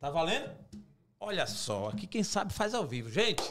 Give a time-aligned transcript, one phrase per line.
[0.00, 0.48] Tá valendo?
[1.18, 3.10] Olha só, aqui quem sabe faz ao vivo.
[3.10, 3.42] Gente,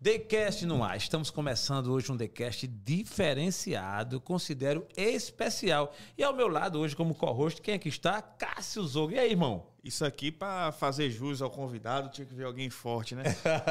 [0.00, 0.96] TheCast no ar.
[0.96, 5.92] Estamos começando hoje um TheCast diferenciado, considero especial.
[6.16, 8.22] E ao meu lado hoje, como co-host, quem aqui está?
[8.22, 9.14] Cássio Zogo.
[9.14, 9.66] E aí, irmão?
[9.86, 13.22] Isso aqui, para fazer jus ao convidado, tinha que ver alguém forte, né?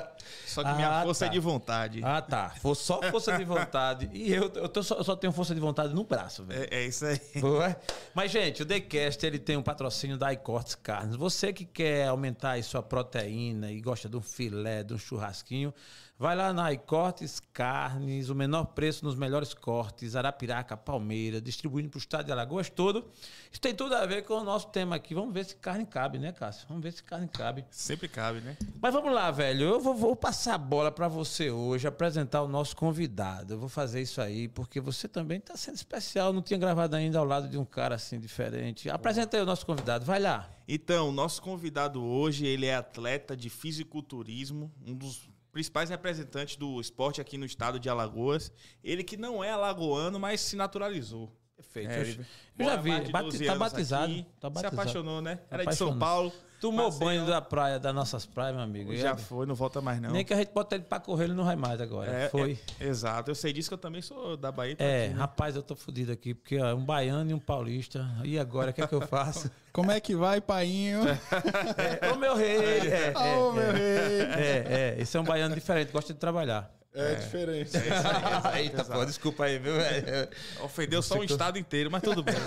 [0.47, 1.31] Só que minha Ah, força tá.
[1.31, 2.01] é de vontade.
[2.03, 2.49] Ah, tá.
[2.61, 4.09] For- Só força de vontade.
[4.13, 6.67] E eu, eu, só, eu só tenho força de vontade no braço, velho.
[6.71, 7.19] É, é isso aí.
[7.41, 7.75] Boa.
[8.13, 11.15] Mas, gente, o TheCast ele tem um patrocínio da iCortes Carnes.
[11.15, 15.73] Você que quer aumentar aí sua proteína e gosta de um filé, de um churrasquinho,
[16.17, 21.97] vai lá na iCortes Carnes, o menor preço nos melhores cortes, Arapiraca, Palmeira, distribuindo para
[21.97, 23.05] o estado de Alagoas todo.
[23.51, 25.13] Isso tem tudo a ver com o nosso tema aqui.
[25.13, 26.67] Vamos ver se carne cabe, né, Cássio?
[26.67, 27.65] Vamos ver se carne cabe.
[27.71, 28.55] Sempre cabe, né?
[28.79, 29.63] Mas vamos lá, velho.
[29.63, 33.55] Eu vou, vou passar a bola para você hoje, apresentar o nosso convidado.
[33.55, 36.31] Eu vou fazer isso aí porque você também está sendo especial.
[36.31, 38.87] Não tinha gravado ainda ao lado de um cara assim diferente.
[38.87, 40.05] Apresenta aí o nosso convidado.
[40.05, 40.47] Vai lá.
[40.67, 47.19] Então, nosso convidado hoje, ele é atleta de fisiculturismo, um dos principais representantes do esporte
[47.19, 48.51] aqui no estado de Alagoas.
[48.83, 51.35] Ele que não é alagoano, mas se naturalizou.
[51.73, 52.21] Perfeito.
[52.57, 52.99] É, eu, já vi.
[53.01, 54.03] de Bati- 12 tá batizado.
[54.05, 54.25] aqui.
[54.39, 54.81] Tá Se batizado.
[54.81, 55.39] apaixonou, né?
[55.51, 55.93] Era de Apaixonou.
[55.93, 56.31] São Paulo.
[56.61, 58.95] Tomou banho da praia, das nossas praias, meu amigo.
[58.95, 60.09] Já E- foi, não volta mais não.
[60.11, 62.09] Nem que a gente bota ele pra correr, ele não vai mais agora.
[62.09, 62.57] É, foi.
[62.79, 63.29] é, exato.
[63.29, 64.75] Eu sei disso que eu também sou da Bahia.
[64.75, 65.19] tô É, aqui, né?
[65.19, 68.07] rapaz, eu tô fudido aqui, porque ó, um baiano e um paulista.
[68.23, 69.51] E agora, o que é que eu faço?
[69.73, 71.01] Como é que vai, painho?
[71.07, 72.55] É, ô meu rei!
[72.89, 73.71] É, é, Ô, meu é.
[73.71, 74.21] rei!
[74.21, 74.65] É,
[74.97, 76.71] é, esse é um baiano diferente, gosta de trabalhar.
[76.95, 77.71] É, diferente.
[78.55, 79.73] Eita, pô, desculpa aí, viu?
[80.63, 82.35] Ofendeu só um estado inteiro, mas tudo bem.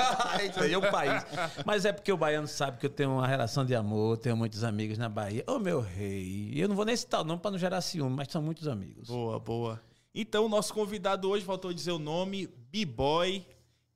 [0.71, 1.23] É um país.
[1.67, 4.65] Mas é porque o baiano sabe que eu tenho uma relação de amor, tenho muitos
[4.65, 5.45] amigos na Bahia.
[5.47, 6.53] Ô, meu rei!
[6.57, 9.09] Eu não vou nem citar o nome pra não gerar ciúme, mas são muitos amigos.
[9.09, 9.81] Boa, boa.
[10.15, 13.47] Então, o nosso convidado hoje faltou dizer o nome B-Boy,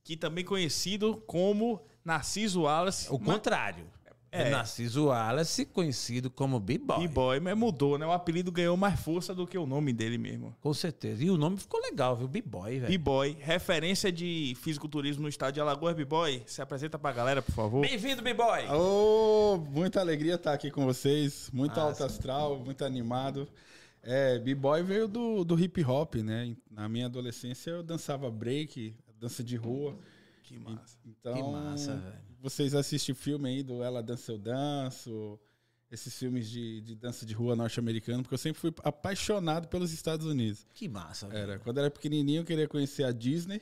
[0.04, 3.08] que também conhecido como Narciso Wallace.
[3.10, 3.86] O contrário.
[4.34, 4.48] É.
[4.48, 7.00] Narciso Wallace, conhecido como B-Boy.
[7.06, 8.06] B-Boy, mas mudou, né?
[8.06, 10.56] O apelido ganhou mais força do que o nome dele mesmo.
[10.62, 11.22] Com certeza.
[11.22, 12.26] E o nome ficou legal, viu?
[12.26, 12.88] B-Boy, velho.
[12.90, 15.94] B-Boy, referência de fisiculturismo no estado de Alagoas.
[15.94, 17.82] B-Boy, se apresenta pra galera, por favor.
[17.82, 18.68] Bem-vindo, B-Boy!
[18.70, 21.50] Ô, muita alegria estar aqui com vocês.
[21.52, 21.82] Muito Massa.
[21.82, 23.46] alto astral, muito animado.
[24.02, 26.56] É, B-Boy veio do, do hip hop, né?
[26.70, 29.94] Na minha adolescência eu dançava break, dança de rua.
[30.52, 30.98] Que massa.
[31.06, 32.18] Então, Que massa, velho.
[32.40, 35.38] vocês assistem filme aí do Ela Dança Eu Danço,
[35.90, 40.26] esses filmes de, de dança de rua norte-americano, porque eu sempre fui apaixonado pelos Estados
[40.26, 40.66] Unidos.
[40.74, 41.38] Que massa, velho.
[41.42, 43.60] Era, quando era pequenininho eu queria conhecer a Disney.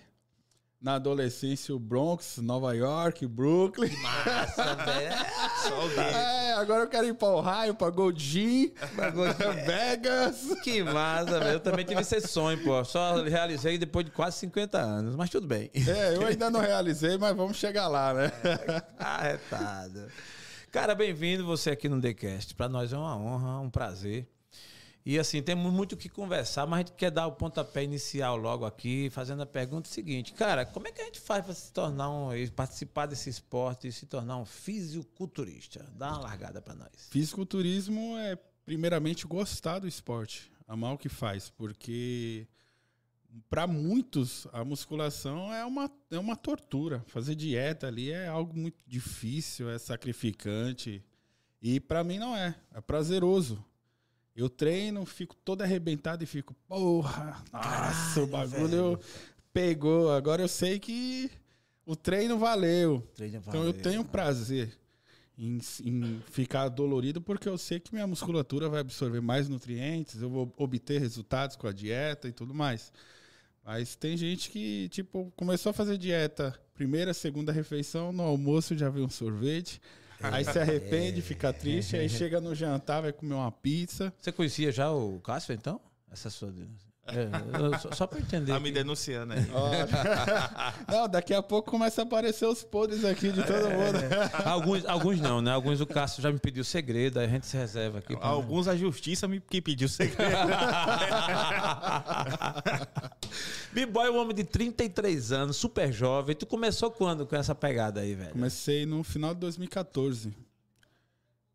[0.80, 3.94] Na adolescência o Bronx, Nova York, Brooklyn.
[4.00, 5.14] Massa, velho.
[5.62, 6.00] Só o dedo.
[6.00, 9.10] É, agora eu quero ir pra Ohio, pra Goldin, pra
[9.66, 10.58] Vegas.
[10.64, 11.52] Que massa, velho.
[11.56, 12.82] Eu também tive esse sonho, pô.
[12.82, 15.70] Só realizei depois de quase 50 anos, mas tudo bem.
[15.74, 18.32] É, eu ainda não realizei, mas vamos chegar lá, né?
[18.98, 20.06] Arretado.
[20.72, 22.54] Cara, bem-vindo você aqui no TheCast.
[22.54, 24.26] Para nós é uma honra, um prazer.
[25.05, 28.37] E assim, temos muito o que conversar, mas a gente quer dar o pontapé inicial
[28.37, 30.33] logo aqui, fazendo a pergunta seguinte.
[30.34, 33.93] Cara, como é que a gente faz para se tornar um, participar desse esporte e
[33.93, 35.91] se tornar um fisiculturista?
[35.97, 37.09] Dá uma largada para nós.
[37.10, 42.47] Fisiculturismo é, primeiramente, gostar do esporte, amar o que faz, porque
[43.49, 47.03] para muitos a musculação é uma, é uma tortura.
[47.06, 51.03] Fazer dieta ali é algo muito difícil, é sacrificante.
[51.62, 53.65] E para mim não é, é prazeroso.
[54.34, 58.98] Eu treino, fico todo arrebentado e fico, porra, nossa, o bagulho
[59.52, 60.10] pegou.
[60.12, 61.30] Agora eu sei que
[61.84, 63.06] o treino valeu.
[63.14, 64.78] Treino Então valeu, eu tenho prazer
[65.36, 70.28] em, em ficar dolorido porque eu sei que minha musculatura vai absorver mais nutrientes, eu
[70.28, 72.92] vou obter resultados com a dieta e tudo mais.
[73.64, 78.88] Mas tem gente que, tipo, começou a fazer dieta, primeira, segunda refeição, no almoço já
[78.88, 79.80] vê um sorvete,
[80.22, 84.12] aí se arrepende, fica triste, aí chega no jantar, vai comer uma pizza.
[84.20, 85.81] Você conhecia já o Cássio, então?
[86.10, 86.53] Essa sua.
[87.06, 88.53] É, só, só para entender.
[88.53, 89.41] Tá me denunciando aí.
[90.87, 93.99] Não, daqui a pouco começa a aparecer os podres aqui de todo mundo.
[94.44, 95.53] Alguns, alguns não, né?
[95.53, 98.16] Alguns o Cássio já me pediu segredo, aí a gente se reserva aqui.
[98.21, 100.21] Alguns a justiça me que pediu segredo.
[103.72, 106.36] B-Boy é um homem de 33 anos, super jovem.
[106.36, 108.33] Tu começou quando com essa pegada aí, velho?
[108.33, 110.33] Comecei no final de 2014.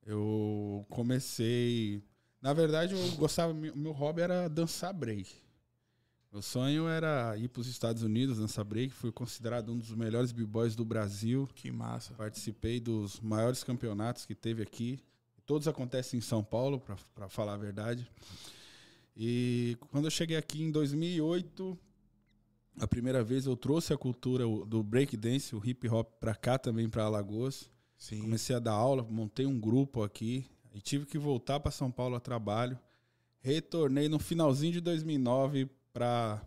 [0.06, 2.04] Eu comecei.
[2.42, 3.54] Na verdade, eu gostava.
[3.54, 5.44] Meu meu hobby era dançar break.
[6.36, 8.94] Meu sonho era ir para os Estados Unidos dançar break.
[8.94, 11.48] Fui considerado um dos melhores b-boys do Brasil.
[11.56, 12.14] que massa.
[12.14, 15.00] Participei dos maiores campeonatos que teve aqui.
[15.46, 16.84] Todos acontecem em São Paulo,
[17.16, 18.12] para falar a verdade.
[19.16, 21.80] E quando eu cheguei aqui em 2008,
[22.81, 26.90] a primeira vez eu trouxe a cultura do breakdance, o hip hop, para cá também,
[26.90, 27.72] para Alagoas.
[27.98, 28.20] Sim.
[28.20, 30.46] Comecei a dar aula, montei um grupo aqui.
[30.74, 32.78] E tive que voltar para São Paulo a trabalho.
[33.40, 36.42] Retornei no finalzinho de 2009 para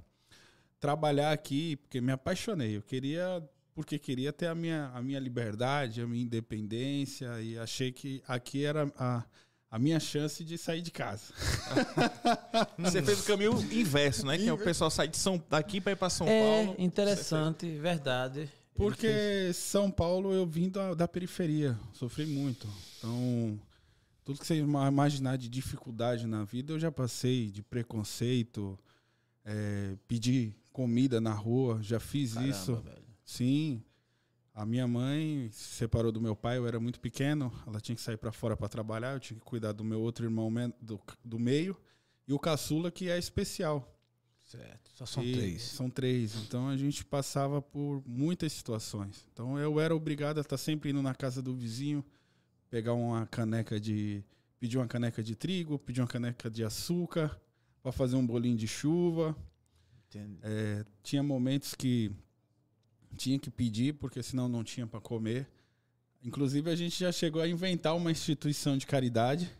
[0.79, 2.77] trabalhar aqui, porque me apaixonei.
[2.77, 3.43] Eu queria,
[3.75, 8.63] porque queria ter a minha, a minha liberdade, a minha independência, e achei que aqui
[8.67, 9.25] era a,
[9.71, 11.33] a minha chance de sair de casa.
[12.79, 14.37] Você fez o caminho inverso, né?
[14.37, 16.75] Que é o pessoal sai de São, daqui para ir para São é Paulo.
[16.79, 18.51] interessante, verdade.
[18.75, 22.69] Porque São Paulo eu vim da, da periferia, sofri muito.
[22.99, 23.59] Então,
[24.25, 28.79] tudo que você ima- imaginar de dificuldade na vida eu já passei, de preconceito,
[29.51, 32.77] é, pedir comida na rua, já fiz Caramba, isso.
[32.77, 33.05] velho.
[33.25, 33.83] Sim.
[34.55, 38.03] A minha mãe se separou do meu pai, eu era muito pequeno, ela tinha que
[38.03, 41.39] sair para fora para trabalhar, eu tinha que cuidar do meu outro irmão do, do
[41.39, 41.77] meio
[42.27, 43.97] e o caçula que é especial.
[44.43, 44.91] Certo.
[44.95, 45.63] Só são E três.
[45.63, 46.35] São três.
[46.35, 49.27] Então a gente passava por muitas situações.
[49.33, 52.05] Então eu era obrigado a estar sempre indo na casa do vizinho,
[52.69, 54.25] pegar uma caneca de.
[54.59, 57.39] pedir uma caneca de trigo, pedir uma caneca de açúcar,
[57.89, 59.35] para fazer um bolinho de chuva.
[60.43, 62.11] É, tinha momentos que
[63.17, 65.47] tinha que pedir, porque senão não tinha para comer.
[66.23, 69.51] Inclusive a gente já chegou a inventar uma instituição de caridade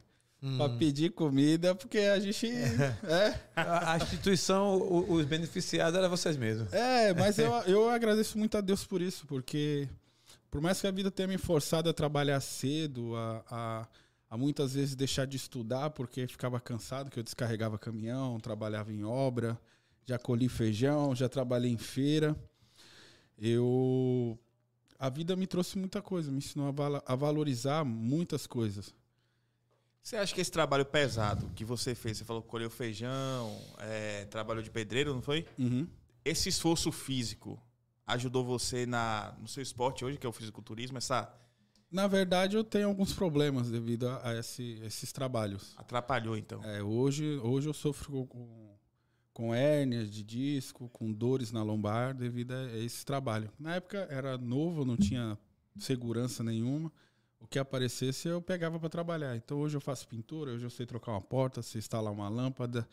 [0.59, 0.79] para Hum.
[0.79, 2.47] pedir comida, porque a gente.
[3.03, 6.71] é, A, a instituição, o- os beneficiados eram vocês mesmos.
[6.73, 9.89] É, mas eu, eu agradeço muito a Deus por isso, porque
[10.51, 13.89] por mais que a vida tenha me forçado a trabalhar cedo, a, a,
[14.31, 19.05] a muitas vezes deixar de estudar porque ficava cansado, que eu descarregava caminhão, trabalhava em
[19.05, 19.59] obra,
[20.05, 22.37] já colhi feijão, já trabalhei em feira.
[23.37, 24.39] Eu.
[24.99, 28.93] A vida me trouxe muita coisa, me ensinou a, vala- a valorizar muitas coisas.
[30.03, 34.25] Você acha que esse trabalho pesado que você fez, você falou que colheu feijão, é,
[34.25, 35.47] trabalhou de pedreiro, não foi?
[35.59, 35.87] Uhum.
[36.25, 37.63] Esse esforço físico
[38.07, 41.33] ajudou você na, no seu esporte hoje, que é o fisiculturismo, essa
[41.91, 45.75] Na verdade, eu tenho alguns problemas devido a, a esse- esses trabalhos.
[45.77, 46.63] atrapalhou então?
[46.65, 48.77] É, hoje, hoje eu sofro com,
[49.33, 53.51] com hérnias de disco, com dores na lombar devido a esse trabalho.
[53.59, 55.39] Na época era novo, não tinha
[55.79, 56.93] segurança nenhuma.
[57.41, 59.37] O que aparecesse eu pegava para trabalhar.
[59.37, 62.87] Então hoje eu faço pintura, hoje eu sei trocar uma porta, sei instalar uma lâmpada,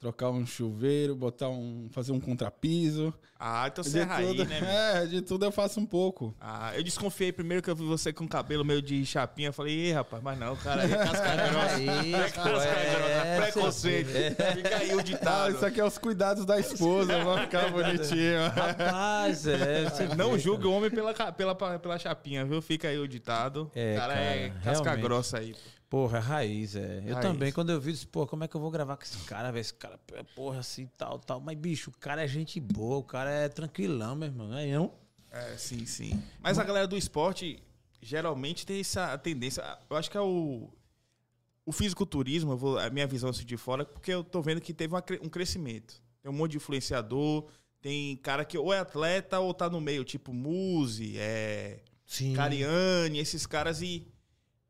[0.00, 3.12] trocar um chuveiro, botar um, fazer um contrapiso.
[3.40, 4.60] Ah, então você de é raiz, tudo, né?
[4.60, 4.68] meu?
[4.70, 6.34] é, de tudo eu faço um pouco.
[6.40, 9.48] Ah, eu desconfiei primeiro que eu vi você com o cabelo meio de chapinha.
[9.48, 11.80] Eu falei, ih, rapaz, mas não, o cara aí, casca grossa.
[11.80, 14.08] Isso, Casca grossa, é, preconceito.
[14.56, 15.54] Fica aí o Ah, ditado.
[15.56, 18.40] isso aqui é os cuidados da esposa, vai ficar bonitinho.
[18.54, 19.84] Rapaz, é.
[20.16, 22.60] Não julgue o homem pela, pela, pela chapinha, viu?
[22.62, 23.70] Fica aí o ditado.
[23.74, 25.02] É, o cara, é cara, casca realmente.
[25.04, 25.52] grossa aí.
[25.54, 25.77] pô.
[25.88, 27.02] Porra, é raiz, é.
[27.06, 27.26] Eu Raiz.
[27.26, 29.50] também, quando eu vi, disse, pô, como é que eu vou gravar com esse cara,
[29.50, 29.60] velho?
[29.62, 31.40] Esse cara, é porra, assim, tal, tal.
[31.40, 34.66] Mas, bicho, o cara é gente boa, o cara é tranquilão, meu irmão, não é
[34.66, 34.92] não?
[35.30, 36.22] É, sim, sim.
[36.40, 37.62] Mas a galera do esporte
[38.02, 39.62] geralmente tem essa tendência.
[39.88, 40.70] Eu acho que é o.
[41.64, 44.94] O fisiculturismo, vou, a minha visão assim de fora, porque eu tô vendo que teve
[44.94, 46.02] uma um crescimento.
[46.22, 47.46] Tem um monte de influenciador,
[47.80, 52.32] tem cara que ou é atleta ou tá no meio, tipo Muse, é, Sim.
[52.32, 54.06] Cariani, esses caras e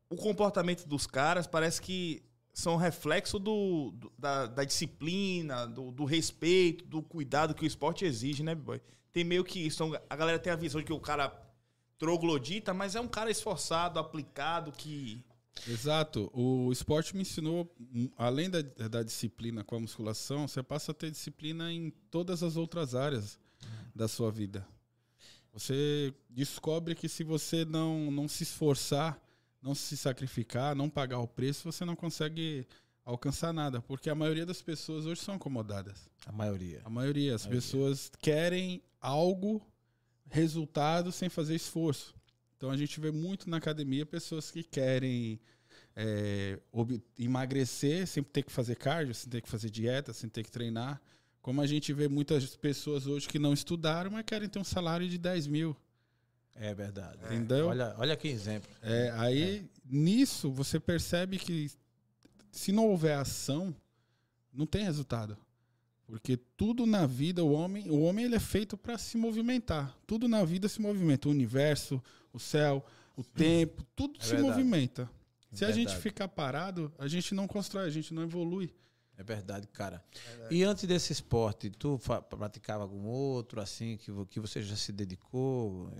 [0.09, 2.23] o comportamento dos caras parece que
[2.53, 8.03] são reflexo do, do- da, da disciplina, do, do respeito, do cuidado que o esporte
[8.05, 8.81] exige, né, boy?
[9.13, 9.83] Tem meio que isso.
[9.83, 11.31] Então, a galera tem a visão de que o cara
[11.97, 15.23] troglodita, mas é um cara esforçado, aplicado, que.
[15.67, 16.29] Exato.
[16.33, 17.69] O esporte me ensinou,
[18.17, 22.55] além da, da disciplina com a musculação, você passa a ter disciplina em todas as
[22.55, 23.37] outras áreas
[23.93, 24.65] da sua vida.
[25.51, 29.19] Você descobre que se você não, não se esforçar,
[29.61, 32.65] não se sacrificar, não pagar o preço, você não consegue
[33.03, 33.81] alcançar nada.
[33.81, 36.09] Porque a maioria das pessoas hoje são acomodadas.
[36.25, 36.81] A maioria.
[36.85, 37.35] A maioria.
[37.35, 37.61] As Maioria.
[37.61, 39.61] pessoas querem algo,
[40.29, 42.15] resultado, sem fazer esforço.
[42.57, 45.39] Então a gente vê muito na academia pessoas que querem
[45.95, 46.59] é,
[47.17, 51.01] emagrecer sem ter que fazer cardio, sem ter que fazer dieta, sem ter que treinar.
[51.41, 55.07] Como a gente vê muitas pessoas hoje que não estudaram, mas querem ter um salário
[55.07, 55.75] de 10 mil.
[56.59, 57.17] É verdade.
[57.25, 57.67] Entendeu?
[57.67, 58.69] Olha, olha que exemplo.
[58.81, 61.71] É, aí, nisso, você percebe que
[62.51, 63.73] se não houver ação,
[64.53, 65.37] não tem resultado.
[66.05, 69.95] Porque tudo na vida, o homem, o homem ele é feito para se movimentar.
[70.05, 71.27] Tudo na vida se movimenta.
[71.29, 72.01] O universo,
[72.33, 72.83] o céu,
[73.15, 74.49] o tempo, tudo É se verdade.
[74.49, 75.09] movimenta.
[75.53, 76.01] Se a gente Verdade.
[76.01, 78.73] ficar parado, a gente não constrói, a gente não evolui.
[79.17, 80.03] É verdade, cara.
[80.49, 81.99] E antes desse esporte, tu
[82.29, 85.91] praticava algum outro, assim, que, que você já se dedicou?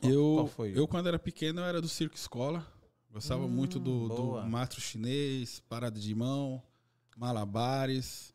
[0.00, 0.72] Qual, eu, qual foi?
[0.76, 2.66] eu, quando era pequeno, eu era do circo escola.
[3.12, 6.62] Gostava Hum, muito do, do matro chinês, parada de mão,
[7.16, 8.32] malabares.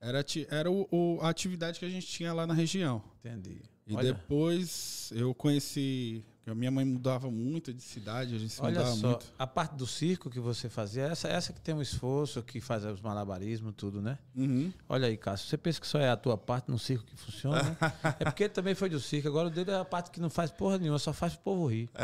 [0.00, 3.02] Era, era o, o- a atividade que a gente tinha lá na região.
[3.20, 3.62] Entendi.
[3.86, 8.60] E Olha, depois eu conheci A minha mãe mudava muito de cidade, a gente se
[8.60, 9.26] Olha mudava só, muito.
[9.38, 12.84] a parte do circo que você fazia, essa, essa que tem um esforço, que faz
[12.84, 14.18] os malabarismos, tudo, né?
[14.34, 14.72] Uhum.
[14.88, 17.62] Olha aí, Cássio, você pensa que só é a tua parte no circo que funciona?
[17.62, 17.76] né?
[18.18, 20.28] é porque ele também foi do circo, agora o dele é a parte que não
[20.28, 21.88] faz porra nenhuma, só faz o povo rir.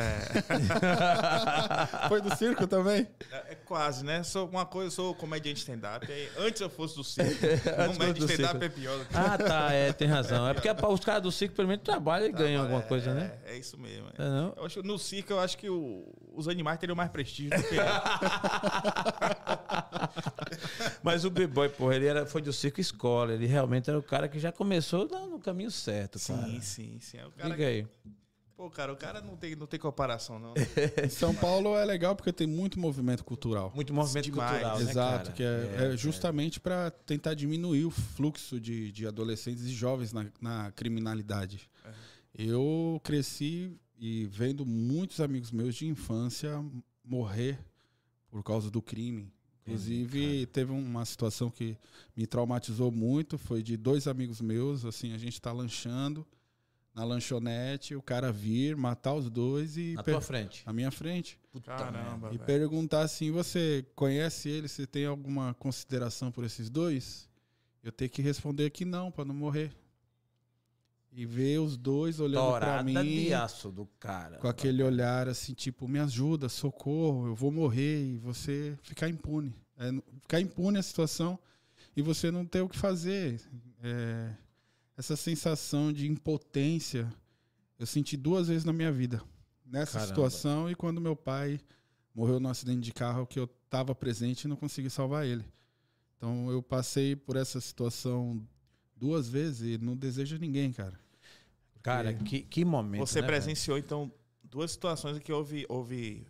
[2.09, 3.07] Foi do circo também?
[3.31, 4.23] É, é quase, né?
[4.23, 6.11] Sou uma coisa, eu sou comediante stand-up.
[6.11, 7.31] aí Antes eu fosse do circo.
[7.93, 10.49] Comediante stand-up é pior do que Ah, tá, é, tem razão.
[10.49, 13.33] É porque os caras do circo, pelo menos, trabalham e ganham alguma é, coisa, né?
[13.45, 14.09] É, é isso mesmo.
[14.19, 14.53] É, não?
[14.57, 16.05] Eu acho, no circo, eu acho que o-
[16.35, 17.83] os animais teriam mais prestígio do que eu.
[21.03, 23.33] Mas o B-Boy, porra, ele era, foi do circo escola.
[23.33, 26.47] Ele realmente era o cara que já começou no, no caminho certo, cara.
[26.47, 27.19] Sim, sim, sim.
[27.19, 27.87] É o cara, Diga aí.
[28.57, 30.55] pô, cara, o cara não tem, não tem comparação, não.
[31.03, 33.73] Em São Paulo é legal porque tem muito movimento cultural.
[33.75, 34.51] Muito movimento Demais.
[34.51, 35.33] cultural, né, Exato, cara?
[35.37, 40.27] que é, é justamente para tentar diminuir o fluxo de, de adolescentes e jovens na,
[40.41, 41.69] na criminalidade.
[42.35, 46.65] Eu cresci e vendo muitos amigos meus de infância
[47.05, 47.59] morrer
[48.31, 49.33] por causa do crime.
[49.67, 51.77] Inclusive, teve uma situação que
[52.17, 56.27] me traumatizou muito, foi de dois amigos meus, assim, a gente tá lanchando
[56.95, 60.65] na lanchonete, o cara vir, matar os dois e Na tua frente.
[60.67, 61.39] na minha frente.
[61.65, 62.45] Caramba, E velho.
[62.47, 67.29] perguntar assim, você conhece ele, você tem alguma consideração por esses dois?
[67.85, 69.71] Eu tenho que responder que não, para não morrer.
[71.13, 74.39] E ver os dois olhando para mim de aço do cara.
[74.39, 79.55] com aquele olhar assim, tipo, me ajuda, socorro, eu vou morrer e você ficar impune.
[79.77, 81.39] É, ficar impune a situação
[81.97, 83.41] e você não ter o que fazer.
[83.83, 84.33] É,
[84.97, 87.13] essa sensação de impotência
[87.79, 89.23] eu senti duas vezes na minha vida.
[89.65, 90.09] Nessa Caramba.
[90.09, 91.61] situação e quando meu pai
[92.15, 95.45] morreu num acidente de carro que eu estava presente e não consegui salvar ele.
[96.17, 98.45] Então eu passei por essa situação
[98.99, 100.99] duas vezes e não desejo a ninguém, cara.
[101.83, 103.01] Cara, que, que momento.
[103.01, 104.13] Você né, presenciou, então,
[104.43, 106.27] duas situações em que houve, houve,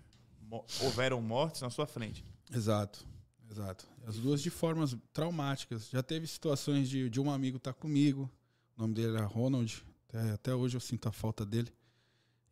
[0.82, 2.24] houveram mortes na sua frente.
[2.52, 3.04] Exato,
[3.50, 3.86] exato.
[4.06, 5.88] As duas de formas traumáticas.
[5.90, 8.30] Já teve situações de, de um amigo estar comigo,
[8.76, 11.72] o nome dele era Ronald, até, até hoje eu sinto a falta dele.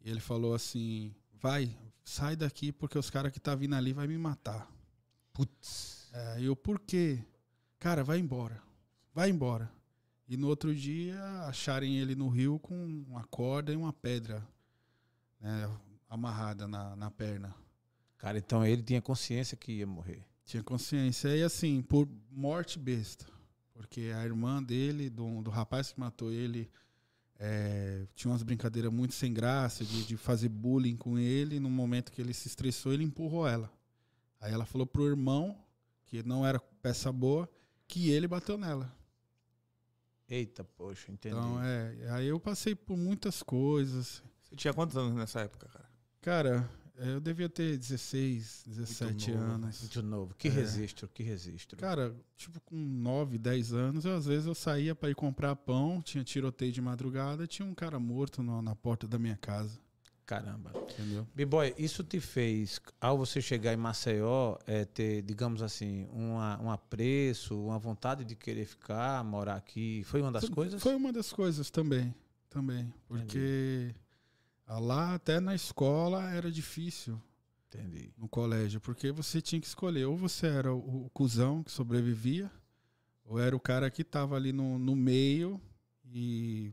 [0.05, 4.07] E ele falou assim: vai, sai daqui porque os caras que tá vindo ali vai
[4.07, 4.71] me matar.
[5.33, 6.09] Putz.
[6.13, 7.23] É, e eu, por quê?
[7.79, 8.63] Cara, vai embora,
[9.15, 9.71] vai embora.
[10.29, 12.75] E no outro dia acharem ele no rio com
[13.09, 14.47] uma corda e uma pedra
[15.41, 15.71] né,
[16.09, 17.55] amarrada na, na perna.
[18.19, 20.25] Cara, então ele tinha consciência que ia morrer.
[20.45, 21.37] Tinha consciência.
[21.37, 23.27] E assim, por morte besta.
[23.73, 26.71] Porque a irmã dele, do, do rapaz que matou ele,
[27.39, 31.61] é, tinha umas brincadeiras muito sem graça, de, de fazer bullying com ele.
[31.61, 33.71] No momento que ele se estressou, ele empurrou ela.
[34.41, 35.57] Aí ela falou pro irmão,
[36.07, 37.49] que não era peça boa,
[37.87, 38.93] que ele bateu nela.
[40.29, 41.37] Eita, poxa, entendi.
[41.37, 42.11] Então, é.
[42.11, 44.23] Aí eu passei por muitas coisas.
[44.43, 45.87] Você tinha quantos anos nessa época, cara?
[46.21, 49.81] Cara, é, eu devia ter 16, 17 novo, anos.
[49.81, 50.35] Muito novo.
[50.35, 50.51] Que É.
[50.51, 51.79] registro, que registro.
[51.79, 56.03] Cara, tipo, com 9, 10 anos, eu, às vezes eu saía pra ir comprar pão,
[56.03, 59.79] tinha tiroteio de madrugada, tinha um cara morto na, na porta da minha casa,
[60.27, 60.73] Caramba.
[60.91, 61.25] entendeu?
[61.33, 66.69] B-Boy, isso te fez, ao você chegar em Maceió, é, ter, digamos assim, uma, um
[66.69, 70.03] apreço, uma vontade de querer ficar, morar aqui?
[70.05, 70.83] Foi uma das coisas?
[70.83, 72.13] Foi uma das coisas também,
[72.51, 73.95] também, porque
[74.67, 77.23] ah, lá até na escola era difícil,
[77.69, 78.13] Entendi.
[78.19, 82.51] no colégio, porque você tinha que escolher, ou você era o, o cuzão que sobrevivia,
[83.25, 85.61] ou era o cara que tava ali no, no meio
[86.05, 86.73] e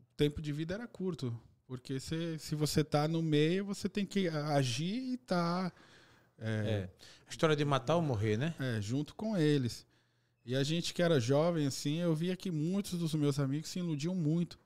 [0.00, 1.38] o tempo de vida era curto.
[1.72, 5.72] Porque se, se você tá no meio, você tem que agir e tá
[6.38, 6.86] É.
[7.26, 8.54] A história de matar ou morrer, né?
[8.58, 9.86] é, junto com eles.
[10.44, 13.78] E a gente que era jovem, assim, eu via que muitos dos meus amigos se
[13.78, 14.58] iludiam muito,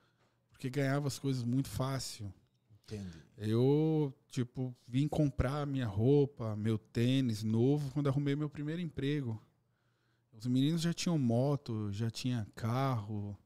[0.50, 2.34] porque ganhava as coisas muito fácil.
[2.82, 3.22] Entendi.
[3.38, 9.40] Eu, tipo, vim comprar minha roupa, meu tênis novo quando arrumei meu primeiro emprego.
[10.32, 13.38] Os meninos já tinham moto, já tinha carro,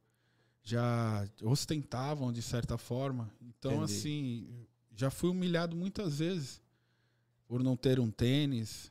[0.71, 3.31] já ostentavam de certa forma.
[3.41, 3.93] Então, Entendi.
[3.93, 6.61] assim, já fui humilhado muitas vezes
[7.47, 8.91] por não ter um tênis.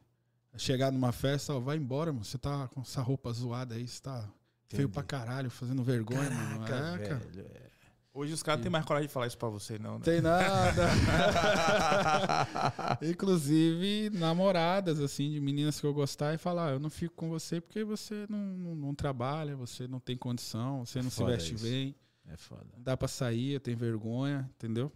[0.57, 2.25] Chegar numa festa, ó, vai embora, mano.
[2.25, 4.21] Você tá com essa roupa zoada aí, você tá
[4.67, 4.93] feio Entendi.
[4.93, 6.65] pra caralho, fazendo vergonha, mano.
[6.65, 7.19] Caraca, É, cara.
[7.19, 7.47] velho.
[7.47, 7.68] é.
[8.13, 10.03] Hoje os caras não têm mais coragem de falar isso pra você, não, né?
[10.03, 10.87] Tem nada.
[13.01, 17.29] Inclusive, namoradas, assim, de meninas que eu gostar e falar, "Ah, eu não fico com
[17.29, 21.35] você porque você não, não, não trabalha, você não tem condição, você não Foda se
[21.37, 21.63] veste isso.
[21.65, 21.95] bem,
[22.27, 22.65] É foda.
[22.75, 24.91] não dá pra sair, eu tenho vergonha, entendeu?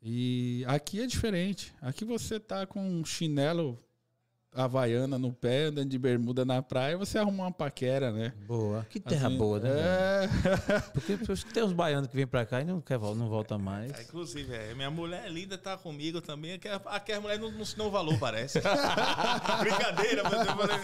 [0.00, 1.74] E aqui é diferente.
[1.82, 3.76] Aqui você tá com um chinelo
[4.54, 8.32] havaiana no pé, andando de bermuda na praia, você arruma uma paquera, né?
[8.46, 8.84] Boa.
[8.90, 9.70] Que terra Assim, boa, né?
[9.70, 10.80] É.
[10.92, 11.16] Porque
[11.52, 13.92] tem uns baianos que vêm pra cá e não, quer, não volta mais.
[13.98, 16.58] É, inclusive, é, minha mulher linda tá comigo também.
[16.58, 18.58] que a- Aqui a mulher não, não se dão valor, parece.
[19.60, 20.78] Brincadeira, mas eu falei.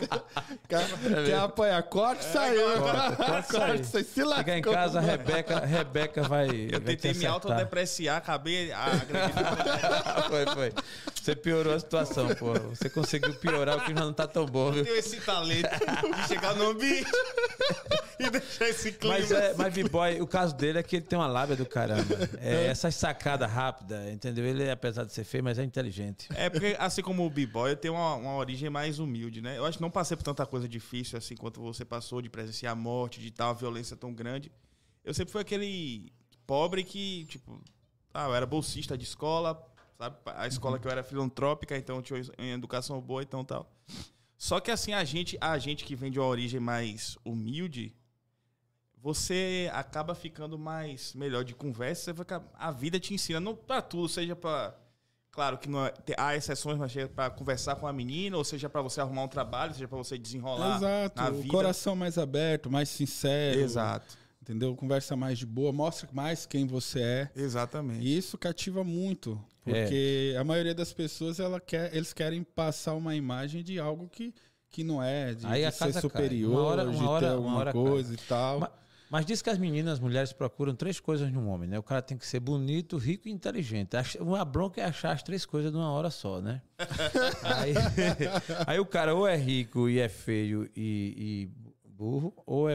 [0.68, 0.88] Quer,
[1.26, 1.82] quer apanhar?
[1.84, 2.70] Corte, saiu.
[2.70, 3.84] É, corta, corta, saiu.
[4.04, 4.36] se lascou.
[4.44, 6.46] Chegar em casa, a Rebeca, a Rebeca vai.
[6.48, 7.32] Eu vai te tentei me acertar.
[7.34, 10.28] autodepreciar, acabei a agredir.
[10.28, 10.72] foi, foi.
[11.24, 12.52] Você piorou a situação, pô.
[12.52, 14.84] Você conseguiu piorar, o que já não tá tão bom, Eu viu?
[14.84, 17.10] tenho esse talento de chegar no ambiente
[18.20, 19.14] e deixar esse clima.
[19.14, 22.14] Mas, é, mas B-Boy, o caso dele é que ele tem uma lábia do caramba.
[22.42, 24.44] É, essas sacadas rápidas, entendeu?
[24.44, 26.28] Ele, apesar de ser feio, mas é inteligente.
[26.34, 29.56] É porque, assim como o B-Boy, eu tenho uma, uma origem mais humilde, né?
[29.56, 32.74] Eu acho que não passei por tanta coisa difícil assim quanto você passou, de presenciar
[32.74, 34.52] a morte, de tal violência tão grande.
[35.02, 36.12] Eu sempre fui aquele
[36.46, 37.62] pobre que, tipo,
[38.12, 39.54] ah, eu era bolsista de escola,
[40.04, 40.16] sabe?
[40.26, 43.70] A escola que eu era filantrópica, então eu tinha uma educação boa, então tal.
[44.36, 47.94] Só que assim, a gente, a gente que vem de uma origem mais humilde,
[49.00, 53.54] você acaba ficando mais melhor de conversa, você vai, ficar- a vida te ensina, não
[53.54, 54.74] pra tudo, seja pra
[55.30, 58.68] Claro que não é- há exceções, mas seja para conversar com a menina, ou seja
[58.68, 61.20] para você arrumar um trabalho, seja para você desenrolar Exato.
[61.20, 61.48] na O vida.
[61.48, 63.58] coração mais aberto, mais sincero.
[63.58, 64.16] Exato.
[64.44, 64.76] Entendeu?
[64.76, 67.30] Conversa mais de boa, mostra mais quem você é.
[67.34, 68.04] Exatamente.
[68.04, 69.42] E isso cativa muito.
[69.64, 69.72] É.
[69.84, 74.34] Porque a maioria das pessoas, ela quer, eles querem passar uma imagem de algo que,
[74.68, 77.26] que não é, de, Aí de a ser superior, Uma hora- de uma hora- ter
[77.32, 77.82] uma alguma hora cai.
[77.82, 78.60] coisa e tal.
[78.60, 78.70] Ma-
[79.10, 81.78] Mas diz que as meninas, as mulheres procuram três coisas num homem, né?
[81.78, 83.96] O cara tem que ser bonito, rico e inteligente.
[84.20, 86.60] Uma bronca é achar as três coisas numa hora só, né?
[87.42, 87.72] aí,
[88.66, 91.63] aí o cara ou é rico e é feio e, e
[92.04, 92.74] burro, ou é,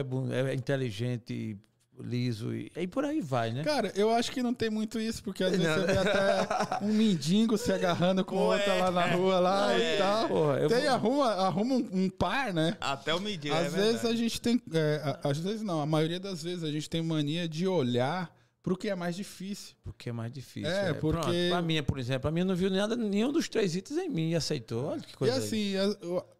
[0.50, 1.56] é inteligente e
[2.02, 3.62] liso, e aí por aí vai, né?
[3.62, 5.74] Cara, eu acho que não tem muito isso, porque às vezes Não.
[5.74, 8.56] você vê até um mendigo se agarrando com Ué.
[8.56, 9.94] outra lá na rua lá É.
[9.96, 10.28] e tal.
[10.28, 12.74] Porra, eu tem, vou- arruma, arruma um, um par, né?
[12.80, 13.52] Até o meio-dia.
[13.54, 14.14] às é vezes verdade.
[14.14, 14.62] a gente tem.
[14.72, 18.34] é, a- às vezes não, a maioria das vezes a gente tem mania de olhar
[18.62, 19.74] pro que é mais difícil.
[19.82, 20.68] Porque é mais difícil.
[20.70, 23.74] É, Pronto, porque- A minha, por exemplo, a minha não viu nada, nenhum dos três
[23.74, 24.86] itens em mim e aceitou.
[24.86, 25.34] Olha que coisa.
[25.34, 25.74] e assim,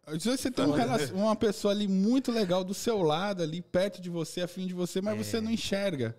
[0.05, 3.61] às vezes você tem um relacion- uma pessoa ali muito legal do seu lado, ali
[3.61, 6.15] perto de você, afim de você, mas você não enxerga.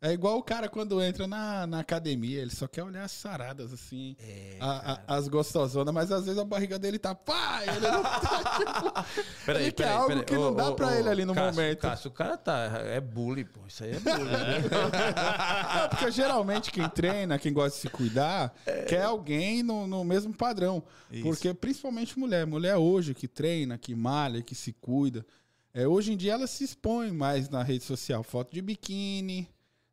[0.00, 3.72] É igual o cara quando entra na, na academia, ele só quer olhar as saradas,
[3.72, 7.80] assim, É, a- a- as gostosonas, mas às vezes a barriga dele tá pá, ele
[7.80, 11.80] não tá, tipo, ele quer algo que não dá pra ele ali no Cássio, momento.
[11.80, 12.80] Cássio, o cara tá.
[12.86, 13.60] É bullying, pô.
[13.66, 14.24] Isso aí é bullying.
[14.30, 14.58] né?
[15.82, 18.54] Não, porque geralmente quem treina, quem gosta de se cuidar,
[18.88, 20.80] quer alguém no, no mesmo padrão.
[21.10, 21.24] Isso.
[21.24, 22.46] Porque principalmente mulher.
[22.46, 25.26] Mulher hoje que treina, que malha, que se cuida.
[25.74, 28.22] É, hoje em dia ela se expõe mais na rede social.
[28.22, 29.48] Foto de biquíni,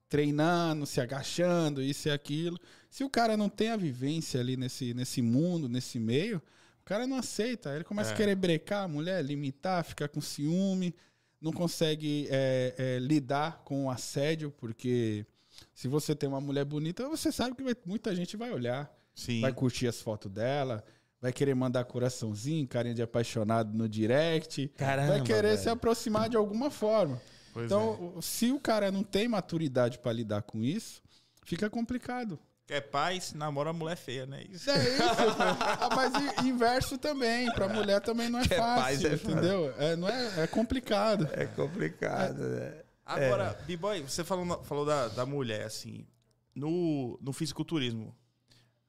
[0.10, 2.60] treinando, se agachando, isso e aquilo.
[2.90, 6.38] Se o cara não tem a vivência ali nesse, nesse mundo, nesse meio,
[6.82, 7.74] o cara não aceita.
[7.76, 8.14] Ele começa É.
[8.14, 10.94] a querer brecar a mulher, limitar, ficar com ciúme,
[11.42, 15.26] não consegue é, é, lidar com o assédio, porque
[15.74, 19.42] se você tem uma mulher bonita, você sabe que vai- muita gente vai olhar, Sim.
[19.42, 20.84] vai curtir as fotos dela,
[21.22, 25.14] vai querer mandar coraçãozinho, carinha de apaixonado no direct, Caramba.
[25.14, 25.58] vai querer velho.
[25.62, 27.22] se aproximar de alguma forma.
[27.56, 31.02] Pois então, o- se o cara não tem maturidade para lidar com isso,
[31.46, 32.38] fica complicado.
[32.68, 34.44] Quer paz, namora mulher feia, né?
[34.50, 34.70] Isso.
[34.70, 35.04] É isso.
[35.80, 39.74] Ah, mas inverso também, pra mulher também não é Quer fácil, paz, é entendeu?
[39.78, 41.30] É, não é, é complicado.
[41.32, 42.82] É complicado, né?
[43.06, 46.06] Agora, B-Boy, você falou, falou da, da mulher, assim.
[46.54, 48.14] No, no fisiculturismo,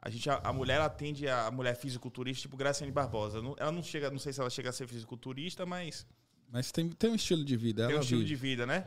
[0.03, 3.41] a, gente, a, a mulher ela atende a, mulher fisiculturista, tipo Graciane Barbosa.
[3.43, 6.05] Não- ela não chega, não sei se ela chega a ser fisiculturista, mas
[6.51, 7.87] Mas tem, tem um estilo de vida.
[7.87, 8.29] tem um ela estilo vive.
[8.29, 8.87] de vida, né?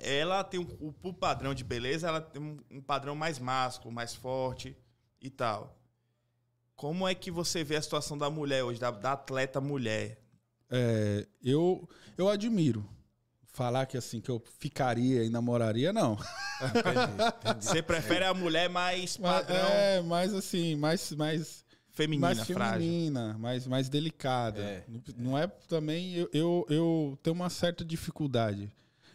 [0.00, 3.92] Ela tem um, o, o padrão de beleza, ela tem um, um padrão mais másculo,
[3.92, 4.76] mais forte
[5.20, 5.76] e tal.
[6.76, 10.22] Como é que você vê a situação da mulher hoje, da, da atleta mulher?
[10.70, 12.88] É, eu, eu admiro.
[13.50, 16.16] Falar que assim, que eu ficaria e namoraria, não.
[17.58, 21.64] Você prefere a mulher mais padrão é, mais assim, mais, mais,
[22.02, 22.80] feminina, mais frágil?
[22.80, 24.60] feminina, mais, mais delicada.
[24.60, 24.84] É.
[24.88, 26.14] Não- Não é também.
[26.14, 28.70] Eu, eu, eu tenho uma certa dificuldade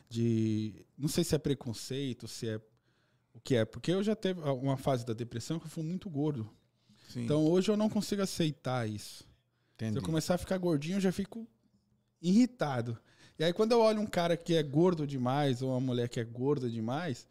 [0.10, 0.74] de.
[0.98, 2.56] Não sei se é preconceito, se é.
[3.36, 3.66] O que é?
[3.66, 6.48] Porque eu já teve uma fase da depressão que eu fui muito gordo.
[7.10, 7.24] Sim.
[7.24, 9.24] Então hoje eu não consigo aceitar isso.
[9.24, 9.98] Se Entendi.
[9.98, 11.48] eu começar a ficar gordinho, eu já fico
[12.22, 12.98] irritado.
[13.38, 16.20] E aí, quando eu olho um cara que é gordo demais, ou uma mulher que
[16.20, 17.26] é gorda demais,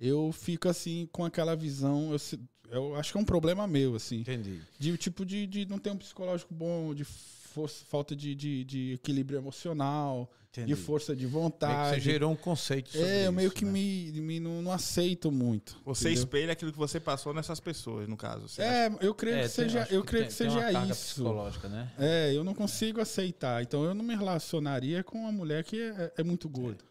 [0.00, 2.10] eu fico assim, com aquela visão.
[2.10, 4.20] Eu, se- eu acho que é um problema meu, assim.
[4.20, 4.60] Entendi.
[4.78, 8.92] De tipo de, de não ter um psicológico bom, de força, falta de, de, de
[8.94, 10.74] equilíbrio emocional, Entendi.
[10.74, 11.94] de força de que vontade.
[11.96, 13.70] você gerou um conceito sobre é, eu meio isso, que né?
[13.70, 15.76] me, me não, não aceito muito.
[15.84, 16.22] Você entendeu?
[16.24, 18.48] espelha aquilo que você passou nessas pessoas, no caso.
[18.48, 18.96] Você acha?
[18.96, 20.92] É, eu creio É, que tem- seja, eu creio tem- que tem uma seja carga
[20.92, 21.14] isso.
[21.14, 21.92] psicológica, né?
[21.98, 23.62] É, eu não consigo aceitar.
[23.62, 26.82] Então eu não me relacionaria com uma mulher que é, é muito gorda.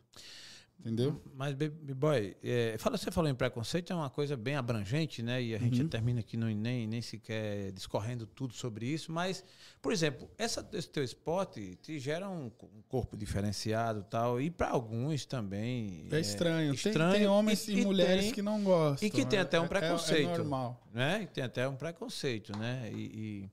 [0.86, 1.22] Entendeu?
[1.34, 5.42] Mas, Baby Boy, é, fala, você falou em preconceito, é uma coisa bem abrangente, né?
[5.42, 5.88] E a gente Uhum.
[5.88, 9.10] termina aqui no, nem, nem sequer discorrendo tudo sobre isso.
[9.10, 9.46] Mas,
[9.82, 14.42] por exemplo, essa, esse teu esporte te gera um, um corpo diferenciado e tal.
[14.42, 16.06] E para alguns também.
[16.12, 16.76] É estranho.
[16.76, 19.08] Tem- estranho tem, homens e, e- mulheres tem- que não gostam.
[19.08, 20.30] e que tem É- até um é- preconceito.
[20.32, 20.86] É, normal.
[20.94, 21.22] né?
[21.24, 22.92] E tem até um preconceito, né?
[22.94, 23.00] E,
[23.46, 23.50] e,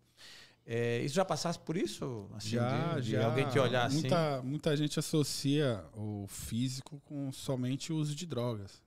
[0.73, 2.31] é, isso já passasse por isso?
[2.33, 3.27] Assim, já, de, de já.
[3.27, 4.03] alguém te olhar assim?
[4.03, 8.81] muita, Muita gente associa o físico com somente o uso de drogas.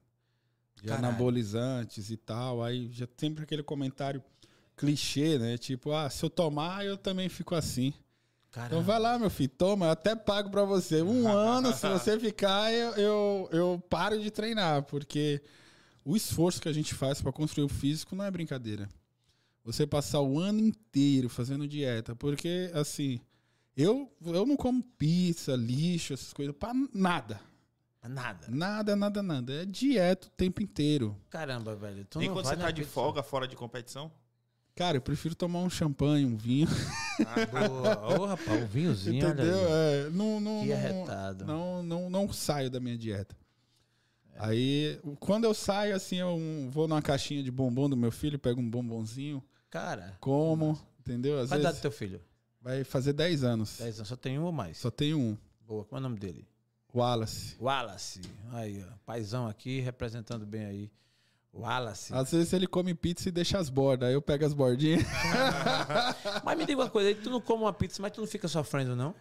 [0.78, 1.08] De Caralho.
[1.08, 2.64] anabolizantes e tal.
[2.64, 4.24] Aí já sempre aquele comentário
[4.78, 5.58] clichê, né?
[5.58, 7.94] Tipo, ah, se eu tomar, eu também fico assim.
[8.50, 8.76] Caramba.
[8.76, 11.02] Então vai lá, meu filho, toma, eu até pago pra você.
[11.02, 15.42] Um ano, se você ficar, eu, eu, eu paro de treinar, porque
[16.06, 18.88] o esforço que a gente faz pra construir o físico não é brincadeira.
[19.64, 23.20] Você passar o ano inteiro fazendo dieta, porque assim,
[23.78, 27.40] eu, eu não como pizza, lixo, essas coisas, pra nada.
[28.06, 28.48] Nada.
[28.50, 29.54] Nada, nada, nada.
[29.62, 31.16] É dieta o tempo inteiro.
[31.30, 32.04] Caramba, velho.
[32.04, 32.94] Tu E não quando vai você tá de pizza.
[32.94, 34.12] folga, fora de competição?
[34.76, 36.68] Cara, eu prefiro tomar um champanhe, um vinho.
[37.70, 38.20] Boa.
[38.20, 39.56] Ô, rapaz, o vinhozinho, Entendeu?
[39.56, 40.08] olha aí.
[40.08, 41.46] É, não, não, Que não- arretado.
[41.46, 43.38] Não, não, não saio da minha dieta.
[44.38, 46.38] Aí, quando eu saio, assim, eu
[46.72, 49.42] vou numa caixinha de bombom do meu filho, pego um bombonzinho,
[49.74, 51.40] Cara, como, entendeu?
[51.40, 52.22] Às vai dar do vezes teu filho?
[52.62, 53.80] vai fazer 10 anos.
[53.80, 54.78] 10 anos, só tem um ou mais?
[54.78, 55.36] Só tenho um.
[55.66, 56.48] Boa, qual é o nome dele?
[56.94, 57.58] Wallace.
[57.60, 58.22] Wallace.
[58.52, 58.94] Aí, ó.
[59.04, 60.92] Paizão aqui, representando bem aí.
[61.52, 62.14] Wallace.
[62.14, 64.10] Às vezes ele come pizza e deixa as bordas.
[64.10, 65.02] Aí eu pego as bordinhas.
[66.46, 68.48] Mas me diga uma coisa aí, tu não come uma pizza, mas tu não fica
[68.48, 69.16] sofrendo, não?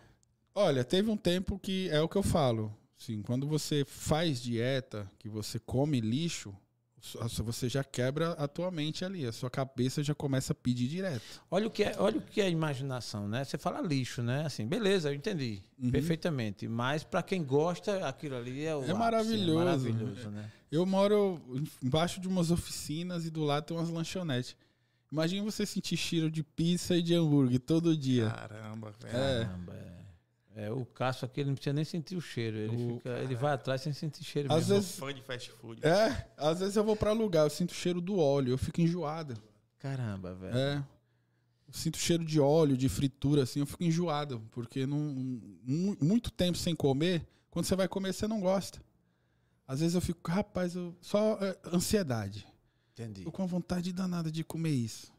[0.55, 2.77] Olha, teve um tempo que é o que eu falo.
[2.99, 6.55] Sim, quando você faz dieta, que você come lixo,
[7.43, 9.27] você já quebra a tua mente ali.
[9.27, 11.23] A sua cabeça já começa a pedir direto.
[11.51, 13.45] Olha o que é, olha o que é imaginação, né?
[13.45, 14.47] Você fala lixo, né?
[14.47, 15.91] Assim, beleza, eu entendi Uhum.
[15.91, 16.69] perfeitamente.
[16.69, 19.59] Mas pra quem gosta, aquilo ali é o É ápice, maravilhoso.
[19.59, 20.51] maravilhoso, né?
[20.71, 21.41] Eu moro
[21.83, 24.57] embaixo de umas oficinas e do lado tem umas lanchonetes.
[25.11, 28.31] Imagina você sentir cheiro de pizza e de hambúrguer todo dia.
[28.31, 29.17] Caramba, velho.
[29.17, 29.45] É.
[29.45, 30.02] Caramba, é.
[30.55, 32.57] É, o Cássio aqui, ele não precisa nem sentir o cheiro.
[32.59, 34.75] Ele, O- fica- ele vai atrás sem sentir cheiro Às mesmo.
[34.75, 35.81] vezes- Fã de fast food.
[35.87, 38.81] É, às vezes eu vou pra lugar, eu sinto o cheiro do óleo, eu fico
[38.81, 39.35] enjoado.
[39.79, 40.57] Caramba, velho.
[40.57, 40.77] É.
[41.69, 44.43] Eu sinto cheiro de óleo, de fritura, assim, eu fico enjoado.
[44.51, 48.81] Porque não, mu- muito tempo sem comer, quando você vai comer, você não gosta.
[49.67, 52.47] Às vezes eu fico, rapaz, eu, só é, ansiedade.
[52.93, 53.23] Entendi.
[53.25, 55.12] Tô com vontade danada de comer isso.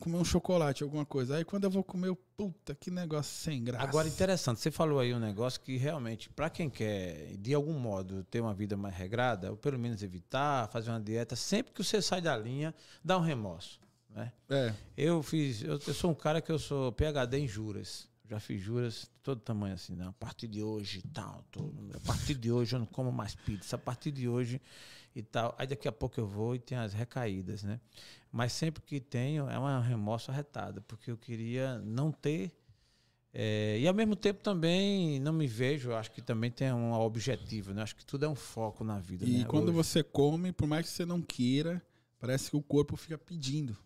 [0.00, 1.36] Comer um chocolate, alguma coisa.
[1.36, 3.84] Aí quando eu vou comer, eu, puta, que negócio sem graça.
[3.84, 8.24] Agora, interessante, você falou aí um negócio que realmente, pra quem quer, de algum modo,
[8.24, 12.00] ter uma vida mais regrada, ou pelo menos evitar, fazer uma dieta, sempre que você
[12.00, 13.78] sai da linha, dá um remorso.
[14.08, 14.32] Né?
[14.48, 18.08] É, Eu fiz, eu, eu sou um cara que eu sou PHD em juras.
[18.28, 20.06] Já fiz juras de todo tamanho assim, né?
[20.06, 21.44] A partir de hoje e tal.
[21.50, 23.74] tô- a partir de hoje eu não como mais pizza.
[23.74, 24.60] A partir de hoje
[25.16, 25.52] e tal.
[25.58, 27.80] Aí daqui a pouco eu vou e tem as recaídas, né?
[28.32, 32.52] Mas sempre que tenho é uma remorso arretado, porque eu queria não ter.
[33.32, 37.72] é, e ao mesmo tempo também não me vejo, acho que também tem um objetivo,
[37.74, 37.82] né?
[37.82, 39.24] Acho que tudo é um foco na vida.
[39.24, 39.44] e né?
[39.44, 41.82] quando Hoje você come, por mais que você não queira,
[42.20, 43.76] parece que o corpo fica pedindo.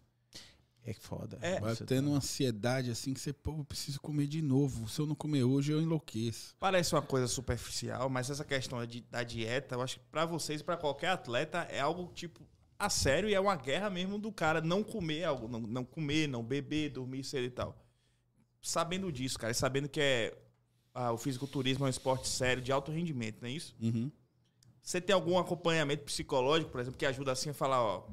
[0.86, 1.38] É foda.
[1.40, 1.58] É.
[1.60, 4.86] Vai tendo tá- uma ansiedade assim que você, pô, eu preciso comer de novo.
[4.86, 6.54] Se eu não comer hoje, eu enlouqueço.
[6.60, 10.60] Parece uma coisa superficial, mas essa questão de- da dieta, eu acho que pra vocês,
[10.60, 12.46] pra qualquer atleta, é algo tipo
[12.78, 16.26] a sério e é uma guerra mesmo do cara não comer algo, não, não comer,
[16.26, 17.76] não beber, dormir cedo e tal.
[18.60, 20.38] Sabendo disso, cara, e sabendo que é
[20.94, 23.74] ah, o fisiculturismo é um esporte sério de alto rendimento, não é isso?
[24.80, 28.06] Você tem algum acompanhamento psicológico, por exemplo, que ajuda assim a falar, ó,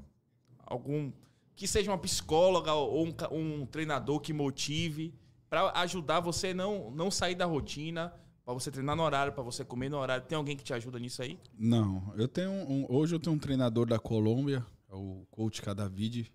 [0.65, 1.12] algum
[1.56, 5.13] que seja uma psicóloga ou um, um treinador que motive
[5.50, 8.13] pra ajudar você não não sair da rotina,
[8.54, 10.26] pra você treinar no horário, pra você comer no horário.
[10.26, 11.40] Tem alguém que te ajuda nisso aí?
[11.58, 16.32] Não, eu tenho um, hoje eu tenho um treinador da Colômbia, é o coach Cadavid,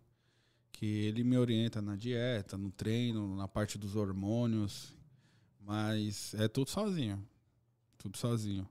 [0.72, 4.94] que ele me orienta na dieta, no treino, na parte dos hormônios,
[5.60, 7.22] mas é tudo sozinho,
[7.98, 8.68] tudo sozinho.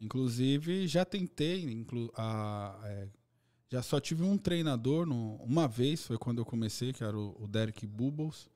[0.00, 3.08] Inclusive já tentei, inclu, a, é,
[3.68, 7.36] já só tive um treinador no, uma vez, foi quando eu comecei, que era o,
[7.38, 8.48] o Derek Bubbles.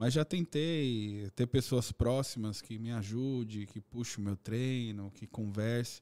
[0.00, 5.26] Mas já tentei ter pessoas próximas que me ajude, que puxe o meu treino, que
[5.26, 6.00] converse.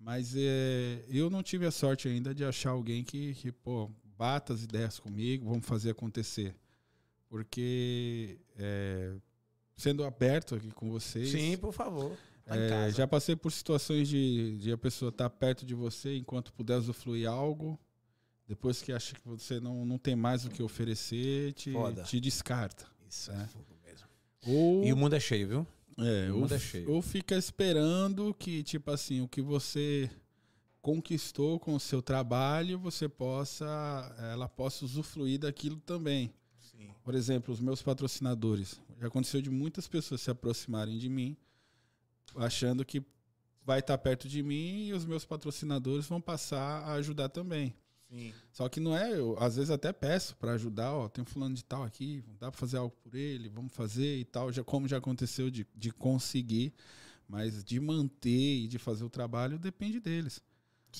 [0.00, 4.52] Mas é, eu não tive a sorte ainda de achar alguém que, que, pô, bata
[4.52, 6.56] as ideias comigo, vamos fazer acontecer.
[7.28, 9.14] Porque é,
[9.76, 11.30] sendo aberto aqui com vocês.
[11.30, 12.18] Sim, por favor.
[12.44, 16.52] Tá É, já passei por situações de, de a pessoa estar perto de você enquanto
[16.52, 17.78] puder usufruir algo.
[18.48, 22.02] Depois que acha que você não, não tem mais o que oferecer, te, Foda.
[22.02, 22.95] te descarta.
[23.16, 23.42] Isso É.
[23.42, 24.06] é fogo mesmo.
[24.46, 25.66] Ou, E o mundo é cheio, viu?
[25.98, 26.90] é, o ou, mundo é cheio.
[26.90, 30.10] ou fica esperando que, tipo assim, o que você
[30.82, 33.66] conquistou com o seu trabalho, você possa,
[34.32, 36.32] ela possa usufruir daquilo também.
[36.60, 36.90] Sim.
[37.02, 38.80] Por exemplo, os meus patrocinadores.
[39.00, 41.36] Já aconteceu de muitas pessoas se aproximarem de mim,
[42.36, 43.02] achando que
[43.64, 47.74] vai estar perto de mim e os meus patrocinadores vão passar a ajudar também.
[48.08, 48.32] Sim.
[48.52, 51.54] Só que não é, eu às vezes até peço para ajudar, ó, tem um fulano
[51.54, 54.86] de tal aqui, dá para fazer algo por ele, vamos fazer e tal, já como
[54.86, 56.72] já aconteceu de, de conseguir,
[57.28, 60.40] mas de manter e de fazer o trabalho depende deles.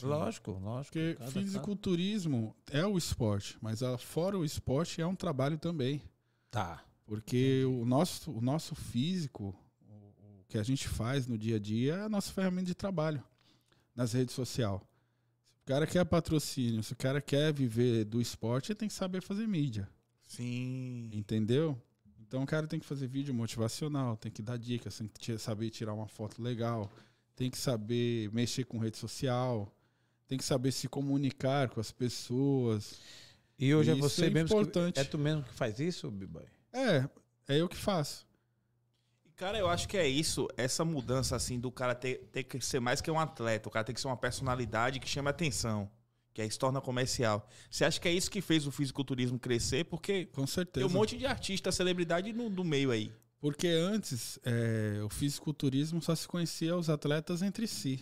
[0.02, 0.92] Lógico, lógico.
[0.92, 6.02] Porque Cada- fisiculturismo é o esporte, mas ah, fora o esporte é um trabalho também.
[6.50, 6.84] Tá.
[7.06, 9.54] Porque o nosso, o nosso físico,
[9.88, 9.94] o,
[10.40, 13.22] o que a gente faz no dia a dia, é a nossa ferramenta de trabalho
[13.94, 14.80] nas redes sociais.
[15.66, 18.94] Se o cara quer patrocínio, se o cara quer viver do esporte, ele tem que
[18.94, 19.88] saber fazer mídia.
[20.22, 21.10] Sim.
[21.12, 21.76] Entendeu?
[22.20, 25.70] Então o cara tem que fazer vídeo motivacional, tem que dar dicas, tem que saber
[25.70, 26.88] tirar uma foto legal,
[27.34, 29.74] tem que saber mexer com rede social,
[30.28, 33.00] tem que saber se comunicar com as pessoas.
[33.58, 34.46] E hoje é Isso você é mesmo.
[34.46, 34.94] importante.
[34.94, 36.44] Que, é tu mesmo que faz isso, B-Boy?
[36.72, 37.08] É,
[37.48, 38.25] é eu que faço.
[39.36, 42.80] Cara, eu acho que é isso, essa mudança, assim, do cara ter, ter que ser
[42.80, 45.90] mais que um atleta, o cara tem que ser uma personalidade que chame atenção,
[46.32, 47.46] que aí se torna comercial.
[47.70, 49.84] Você acha que é isso que fez o fisiculturismo crescer?
[49.84, 50.86] Porque Com certeza.
[50.86, 53.12] tem um monte de artista, celebridade no, no meio aí.
[53.38, 58.00] Porque antes é, o fisiculturismo só se conhecia os atletas entre si.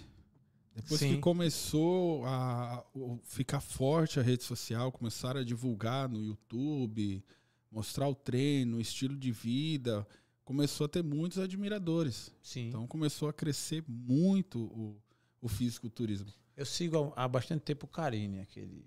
[0.73, 1.15] Depois Sim.
[1.15, 2.85] que começou a
[3.25, 7.25] ficar forte a rede social, começaram a divulgar no YouTube,
[7.71, 10.07] mostrar o treino, o estilo de vida,
[10.45, 12.31] começou a ter muitos admiradores.
[12.43, 12.69] Sim.
[12.69, 15.01] Então começou a crescer muito o,
[15.41, 16.33] o fisiculturismo.
[16.57, 18.87] eu sigo há bastante tempo o Carine, aquele.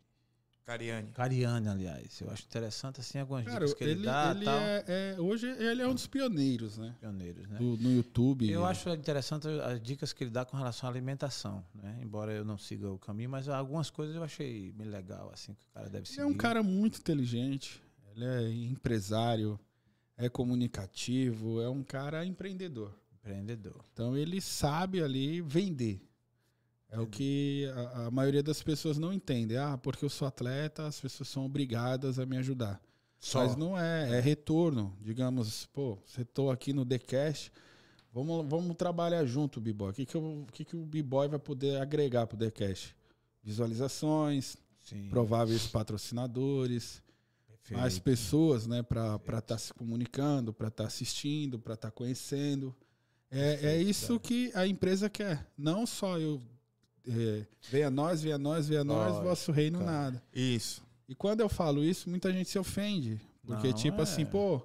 [0.63, 1.12] Cariane.
[1.13, 2.20] Cariane, aliás.
[2.20, 4.60] Eu acho interessante, assim, algumas Cara, dicas que ele, ele, dá ele tal.
[4.60, 6.93] é, é- hoje ele é um dos pioneiros, né?
[7.00, 7.58] Pioneiros, né?
[7.58, 8.52] Do- no YouTube.
[8.52, 11.98] Eu acho interessante as dicas que ele dá com relação à alimentação, né?
[12.02, 15.63] Embora eu não siga o caminho, mas algumas coisas eu achei bem legal, assim, que
[15.63, 16.20] o cara deve seguir.
[16.20, 17.82] Ele é um cara muito inteligente,
[18.13, 19.58] ele é empresário,
[20.17, 22.91] é comunicativo, é um cara empreendedor.
[23.19, 23.84] empreendedor.
[23.93, 26.01] Então ele sabe ali vender.
[26.89, 29.58] É o que a, a maioria das pessoas não entende.
[29.58, 32.82] Ah, porque eu sou atleta, as pessoas são obrigadas a me ajudar.
[33.19, 33.39] Só.
[33.39, 34.95] Mas não é, é retorno.
[35.01, 37.51] Digamos, pô, você tô aqui no TheCast,
[38.13, 39.91] vamos, vamos trabalhar junto, B-Boy.
[39.91, 42.95] O que, que, eu- o que, que o B-Boy vai poder agregar pro TheCast?
[43.43, 45.10] Visualizações, Sim.
[45.10, 47.01] prováveis patrocinadores,
[47.71, 52.75] mais pessoas, né, para estar se comunicando, para estar assistindo, para estar conhecendo.
[53.30, 55.45] É, é isso que a empresa quer.
[55.58, 56.41] Não só eu.
[57.08, 59.91] É, venha nós, venha nós, venha nós, vosso reino cara.
[59.91, 60.23] nada.
[60.34, 60.86] Isso.
[61.08, 63.19] E quando eu falo isso, muita gente se ofende.
[63.45, 64.03] Porque, Não, tipo é.
[64.03, 64.62] assim, pô,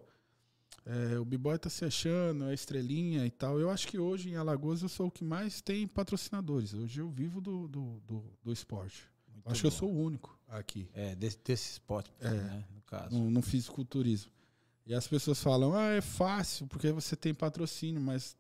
[0.84, 3.60] é, o B-Boy tá se achando, é estrelinha e tal.
[3.60, 6.74] Eu acho que hoje em Alagoas eu sou o que mais tem patrocinadores.
[6.74, 9.04] Hoje eu vivo do, do, do, do esporte.
[9.32, 9.76] Muito acho que eu bom.
[9.76, 10.88] sou o único aqui.
[10.94, 12.28] É, desse, desse esporte, É.
[12.30, 12.64] né?
[12.92, 13.18] No caso.
[13.18, 14.30] no, no fisiculturismo.
[14.86, 18.36] E as pessoas falam, ah, é fácil, porque você tem patrocínio, mas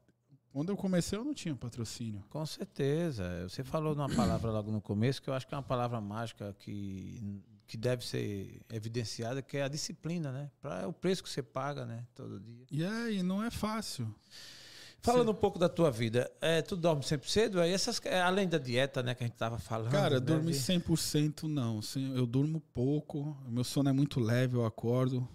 [0.52, 2.22] quando eu comecei eu não tinha patrocínio.
[2.28, 3.48] Com certeza.
[3.48, 6.54] Você falou numa palavra logo no começo que eu acho que é uma palavra mágica
[6.58, 10.50] que, que deve ser evidenciada, que é a disciplina, né?
[10.60, 12.06] Pra, é o preço que você paga, né?
[12.14, 12.66] Todo dia.
[12.70, 14.12] E aí, não é fácil.
[15.02, 17.60] Falando um pouco da tua vida, é, tu dorme sempre cedo?
[17.60, 19.90] Aí essas, é, além da dieta, né, que a gente tava falando.
[19.90, 21.82] Cara, deve- dormir 100% não.
[21.82, 25.26] Sem- Eu durmo pouco, o meu sono é muito leve, eu acordo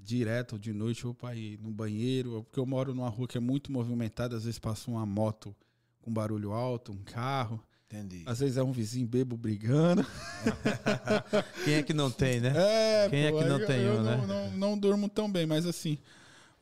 [0.00, 3.36] direto de noite, eu vou pra ir no banheiro, porque eu moro numa rua que
[3.36, 5.54] é muito movimentada, às vezes passa uma moto
[6.00, 8.22] com barulho alto, um carro, Entendi.
[8.24, 10.06] às vezes é um vizinho bebo brigando.
[11.64, 12.52] Quem é que não tem, né?
[12.56, 14.26] É, Quem é pô, que não eu- tem eu um, não, né?
[14.26, 15.98] não, não durmo tão bem, mas assim,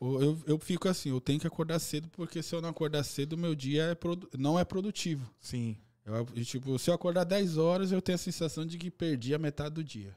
[0.01, 3.37] eu, eu fico assim, eu tenho que acordar cedo, porque se eu não acordar cedo,
[3.37, 5.31] meu dia é produ- não é produtivo.
[5.41, 5.77] Sim.
[6.05, 9.39] Eu, tipo, se eu acordar 10 horas, eu tenho a sensação de que perdi a
[9.39, 10.17] metade do dia.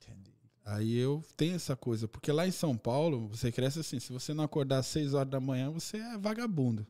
[0.00, 0.32] Entendi.
[0.64, 4.34] Aí eu tenho essa coisa, porque lá em São Paulo, você cresce assim, se você
[4.34, 6.86] não acordar às 6 horas da manhã, você é vagabundo.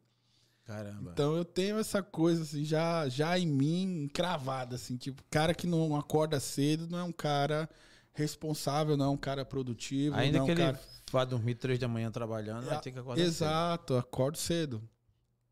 [0.65, 1.11] Caramba.
[1.13, 5.67] Então eu tenho essa coisa assim, já, já em mim, cravada, assim, tipo, cara que
[5.67, 7.69] não acorda cedo não é um cara
[8.13, 10.81] responsável, não é um cara produtivo, Ainda não que é um ele cara...
[11.11, 13.29] vá dormir três da manhã trabalhando, vai É, ter que acordar cedo.
[13.29, 14.83] Exato, acordo cedo.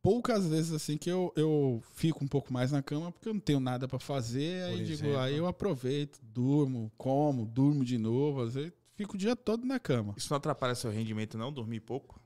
[0.03, 3.41] Poucas vezes assim que eu, eu fico um pouco mais na cama porque eu não
[3.41, 5.19] tenho nada pra fazer, aí Por digo, exemplo.
[5.19, 9.79] aí eu aproveito, durmo, como, durmo de novo, às vezes fico o dia todo na
[9.79, 10.15] cama.
[10.17, 11.53] Isso não atrapalha seu rendimento, não?
[11.53, 12.19] Dormir pouco?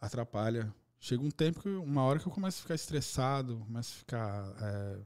[0.00, 0.72] atrapalha.
[0.98, 4.54] Chega um tempo que uma hora que eu começo a ficar estressado, começo a ficar
[4.60, 4.98] é,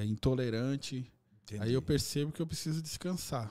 [0.00, 1.10] é, intolerante.
[1.42, 1.62] Entendi.
[1.62, 3.50] Aí eu percebo que eu preciso descansar.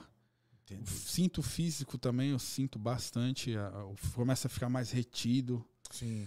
[0.68, 0.90] Entendi.
[0.90, 3.56] Sinto físico também, eu sinto bastante.
[3.56, 5.64] a- a- Começa a ficar mais retido.
[5.90, 6.26] Sim.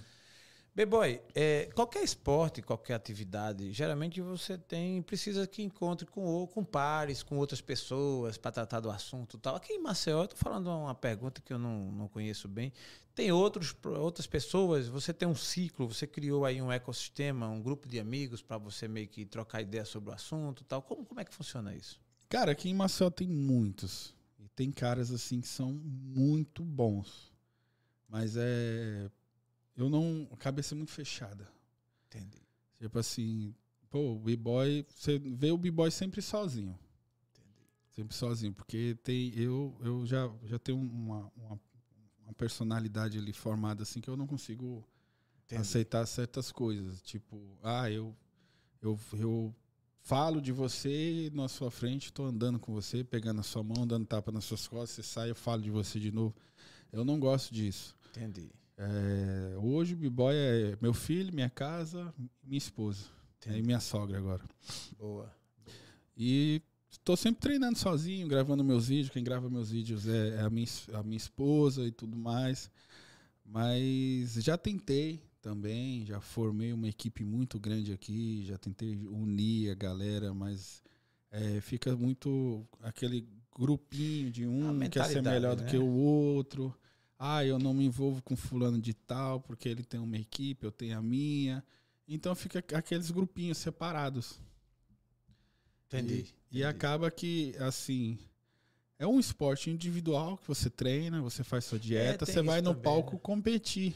[0.75, 6.63] B-Boy, é, qualquer esporte, qualquer atividade, geralmente você tem precisa que encontre com, ou- com
[6.63, 9.55] pares, com outras pessoas para tratar do assunto e tal.
[9.57, 12.71] Aqui em Maceió, eu tô falando uma pergunta que eu não, não conheço bem.
[13.13, 17.85] Tem outros, outras pessoas, você tem um ciclo, você criou aí um ecossistema, um grupo
[17.85, 20.81] de amigos para você meio que trocar ideia sobre o assunto e tal.
[20.81, 21.99] Como, como é que funciona isso?
[22.29, 24.13] Cara, aqui em Maceió tem muitos.
[24.59, 27.31] Tem caras assim que são muito bons.
[28.09, 29.09] Mas é.
[29.73, 30.27] Eu não.
[30.33, 31.49] A cabeça é muito fechada.
[32.07, 32.41] Entendi.
[32.77, 33.55] Tipo assim,
[33.89, 34.85] pô, o B-Boy.
[34.89, 36.77] Você vê o B-Boy sempre sozinho.
[37.91, 38.53] Sempre sozinho.
[38.53, 39.33] Porque tem.
[39.33, 41.61] Eu, eu já, já tenho uma, uma,
[42.25, 44.85] uma personalidade ali formada assim que eu não consigo
[45.45, 45.61] Entendi.
[45.61, 47.01] aceitar certas coisas.
[47.01, 48.13] Tipo, ah, eu,
[48.81, 49.55] eu, eu
[50.01, 54.05] falo de você na sua frente, tô andando com você, pegando a sua mão, dando
[54.05, 56.35] tapa nas suas costas, você sai, eu falo de você de novo.
[56.91, 57.95] Eu não gosto disso.
[58.09, 58.51] Entendi.
[58.77, 63.05] É, hoje o B-Boy é meu filho, minha casa, minha esposa.
[63.37, 63.59] Entendi.
[63.59, 64.43] E minha sogra agora.
[64.97, 65.31] Boa.
[66.17, 69.09] E estou sempre treinando sozinho, gravando meus vídeos.
[69.09, 72.71] Quem grava meus vídeos é é a minha, a minha esposa e tudo mais.
[73.45, 79.75] Mas já tentei também, já formei uma equipe muito grande aqui, já tentei unir a
[79.75, 80.83] galera, mas
[81.31, 85.69] é, fica muito aquele grupinho de um quer ser melhor do né?
[85.69, 86.75] que o outro.
[87.17, 90.71] Ah, eu não me envolvo com fulano de tal, porque ele tem uma equipe, eu
[90.71, 91.63] tenho a minha.
[92.07, 94.39] Então fica aqueles grupinhos separados.
[95.87, 96.13] Entendi.
[96.13, 96.23] E, e
[96.59, 96.63] entendi.
[96.63, 98.17] acaba que, assim,
[98.97, 102.71] é um esporte individual que você treina, você faz sua dieta, É, você vai no
[102.71, 103.19] também, palco né?
[103.21, 103.95] competir.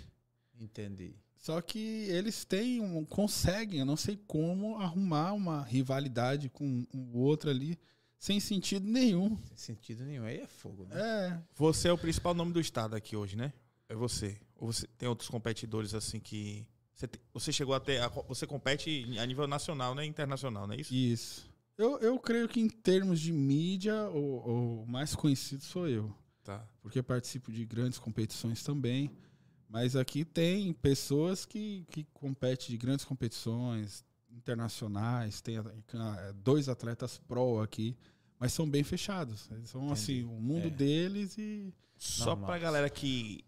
[0.60, 1.16] Entendi.
[1.44, 1.78] Só que
[2.08, 7.78] eles têm, um, conseguem, eu não sei como, arrumar uma rivalidade com o outro ali,
[8.18, 9.38] sem sentido nenhum.
[9.54, 10.24] Sem sentido nenhum.
[10.24, 10.96] Aí é fogo, né?
[10.96, 13.52] É, Você é o principal nome do estado aqui hoje, né?
[13.90, 14.38] É você.
[14.56, 16.66] Ou você tem outros competidores assim que.
[16.94, 18.00] Você, te- você chegou até.
[18.02, 20.06] a- Você compete a nível nacional, né?
[20.06, 20.94] Internacional, não é isso?
[20.96, 21.52] isso.
[21.78, 26.10] Eu, eu creio que em termos de mídia, o, o mais conhecido sou eu.
[26.42, 26.66] Tá.
[26.82, 29.12] porque participo de grandes competições também.
[29.74, 37.20] Mas aqui tem pessoas que, que competem de grandes competições internacionais, tem ah, dois atletas
[37.28, 37.98] pro aqui,
[38.40, 39.50] mas são bem fechados.
[39.50, 39.94] Eles são Entendi.
[40.00, 40.70] assim, o mundo É.
[40.70, 43.44] deles e Só pra galera que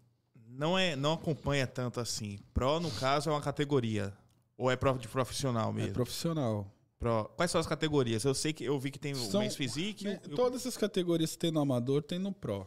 [0.48, 2.40] não, é, não acompanha tanto assim.
[2.52, 4.12] Pro, no caso, é uma categoria.
[4.58, 5.92] Ou é pro de profissional é mesmo?
[5.92, 6.66] profissional.
[6.98, 8.24] Pro- Quais são as categorias?
[8.24, 10.02] Eu sei que eu vi que tem o São- Men's Physique.
[10.04, 12.66] Né, e o- Todas as categorias que tem no amador tem no pro.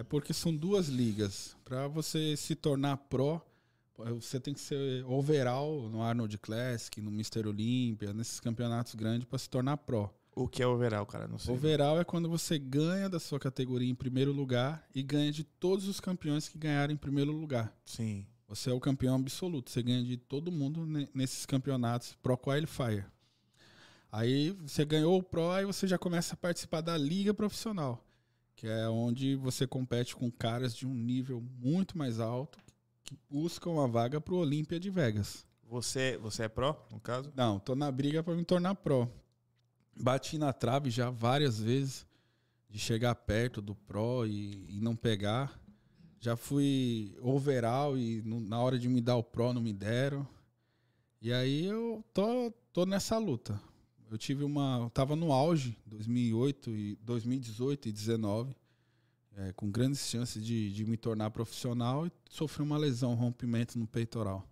[0.00, 1.54] É porque são duas ligas.
[1.62, 3.38] Para você se tornar pro,
[4.14, 7.46] você tem que ser overall no Arnold Classic, no Mr.
[7.46, 10.08] Olympia, nesses campeonatos grandes para se tornar pro.
[10.34, 11.28] O que é overall, cara?
[11.28, 11.52] Não sei.
[11.54, 15.86] Overall é quando você ganha da sua categoria em primeiro lugar e ganha de todos
[15.86, 17.70] os campeões que ganharam em primeiro lugar.
[17.84, 18.24] Sim.
[18.48, 19.70] Você é o campeão absoluto.
[19.70, 23.06] Você ganha de todo mundo ne- nesses campeonatos Pro Qualifier.
[24.10, 28.02] Aí você ganhou o Pro, aí você já começa a participar da liga profissional,
[28.60, 32.58] que é onde você compete com caras de um nível muito mais alto
[33.02, 35.46] que buscam uma vaga pro Olímpia de Vegas.
[35.66, 37.32] Você, você é pro, no caso?
[37.34, 39.10] Não, tô na briga para me tornar pro.
[39.98, 42.06] Bati na trave já várias vezes
[42.68, 45.58] de chegar perto do pro e, e não pegar.
[46.20, 50.28] Já fui overall e no- na hora de me dar o pro não me deram.
[51.22, 53.58] E aí eu tô, tô nessa luta.
[54.10, 58.56] Eu tive uma, eu tava no auge 2008 e 2018 e 2019,
[59.36, 63.78] é, com grandes chances de, de me tornar profissional e sofri uma lesão, um rompimento
[63.78, 64.44] no peitoral.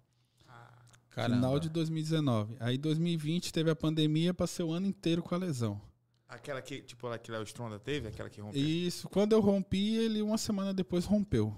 [1.10, 1.36] Caramba.
[1.36, 2.56] Final de 2019.
[2.60, 5.80] Aí 2020 teve a pandemia, passei o ano inteiro com a lesão.
[6.28, 8.06] Aquela que, tipo, aquela o Stronda teve?
[8.06, 8.62] Aquela que rompeu?
[8.62, 11.56] Isso, quando eu rompi, ele uma semana depois rompeu.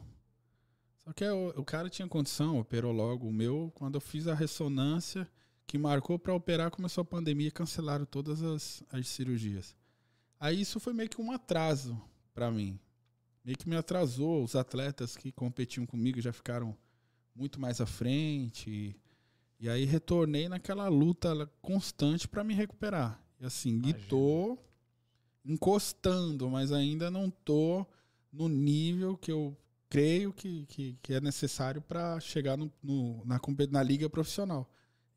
[1.04, 3.26] Só que o, o cara tinha condição, operou logo.
[3.26, 5.28] O meu, quando eu fiz a ressonância,
[5.70, 9.76] que marcou para operar, começou a pandemia e cancelaram todas as, as cirurgias.
[10.40, 11.96] Aí isso foi meio que um atraso
[12.34, 12.76] para mim.
[13.44, 14.42] Meio que me atrasou.
[14.42, 16.76] Os atletas que competiam comigo já ficaram
[17.36, 18.68] muito mais à frente.
[18.68, 18.96] E,
[19.60, 23.22] e aí retornei naquela luta constante para me recuperar.
[23.38, 24.08] E assim, e Imagino.
[24.08, 24.58] tô
[25.44, 27.86] encostando, mas ainda não tô
[28.32, 29.56] no nível que eu
[29.88, 33.40] creio que, que, que é necessário para chegar no, no- na,
[33.70, 34.68] na liga profissional.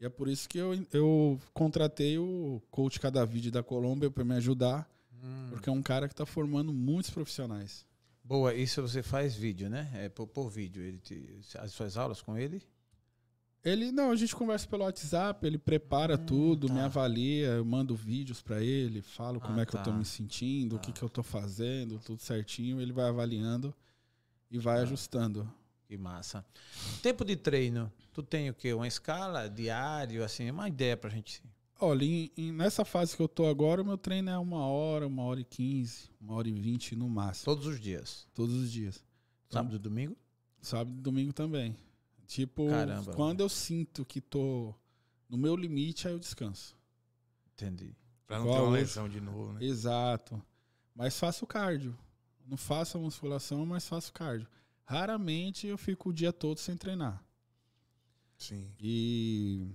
[0.04, 4.36] E é por isso que eu, eu contratei o coach Cadavid da Colômbia para me
[4.36, 4.86] ajudar,
[5.24, 7.86] Hum, porque é um cara que está formando muitos profissionais.
[8.22, 9.90] Boa, isso você faz vídeo, né?
[9.94, 10.84] É por, por vídeo.
[10.84, 12.62] Ele te- as suas aulas com ele?
[13.64, 16.74] Ele, não, a gente conversa pelo WhatsApp, ele prepara tudo, tá.
[16.74, 19.96] me avalia, eu mando vídeos pra ele, falo como Ah, é que eu tô tá.
[19.98, 21.00] me sentindo, o que, Tá.
[21.00, 23.74] que eu tô fazendo, tudo certinho, ele vai avaliando
[24.52, 24.84] e vai Tá.
[24.84, 25.50] ajustando.
[25.88, 26.46] Que massa.
[27.02, 28.74] Tempo de treino, tu tem o quê?
[28.74, 31.42] Uma escala diário, assim, uma ideia pra gente.
[31.80, 35.06] Olha, em- em- nessa fase que eu tô agora, o meu treino é uma hora,
[35.08, 38.28] uma hora e quinze, uma hora e vinte no máximo, Todos os dias.
[38.34, 39.04] todos os dias.
[39.50, 40.16] Sábado e domingo?
[40.62, 41.76] Sábado e domingo também.
[42.26, 43.14] Tipo, Caramba.
[43.14, 44.74] quando eu sinto que tô
[45.30, 46.76] no meu limite, aí eu descanso.
[47.54, 47.96] Entendi.
[48.26, 48.82] Pra não Igual ter uma hoje.
[48.82, 49.64] lesão de novo, né?
[49.64, 50.42] Exato.
[50.96, 51.98] Mas faço cardio.
[52.48, 54.48] Não faço a musculação, mas faço cardio.
[54.86, 57.24] Raramente eu fico o dia todo sem treinar.
[58.44, 58.68] Sim.
[58.80, 59.68] E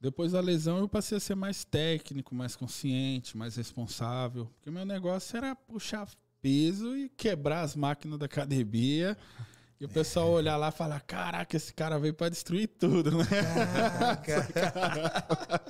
[0.00, 4.46] depois da lesão eu passei a ser mais técnico, mais consciente, mais responsável.
[4.46, 6.08] Porque meu negócio era puxar
[6.40, 9.16] peso e quebrar as máquinas da academia.
[9.80, 13.24] E o pessoal olhar lá e falar: Caraca, esse cara veio pra destruir tudo, né?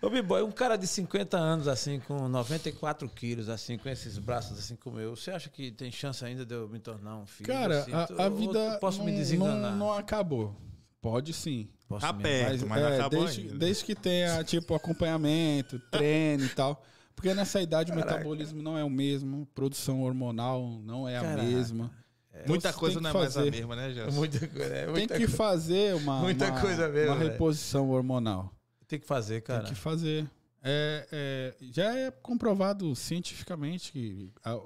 [0.00, 4.58] Ô, B-Boy, um cara de 50 anos, assim, com 94 quilos, assim, com esses braços
[4.58, 7.48] assim como eu, você acha que tem chance ainda de eu me tornar um filho?
[7.48, 9.70] Cara, assim, a, a ou vida posso não, me desenganar?
[9.72, 10.54] não, não acabou.
[11.00, 11.68] Pode sim.
[11.88, 13.54] Posso Tá perto, mas, não é, acabou desde, ainda.
[13.54, 16.82] desde que tenha, tipo, acompanhamento, treino e tal.
[17.14, 18.12] Porque nessa idade o Caraca.
[18.14, 21.42] metabolismo não é o mesmo, produção hormonal não é a Caraca.
[21.42, 21.90] mesma.
[22.34, 24.16] Então Muita coisa tem não é que mais a fazer- mesma, né, Gelson?
[24.18, 25.36] Muita coisa, é, Tem muita que coisa.
[25.36, 27.30] fazer uma, Muita uma, coisa mesmo, uma velho.
[27.32, 28.52] reposição hormonal.
[28.88, 29.64] Tem que fazer, cara.
[29.64, 30.28] Tem que fazer.
[30.64, 34.56] É, é, já é comprovado cientificamente que a,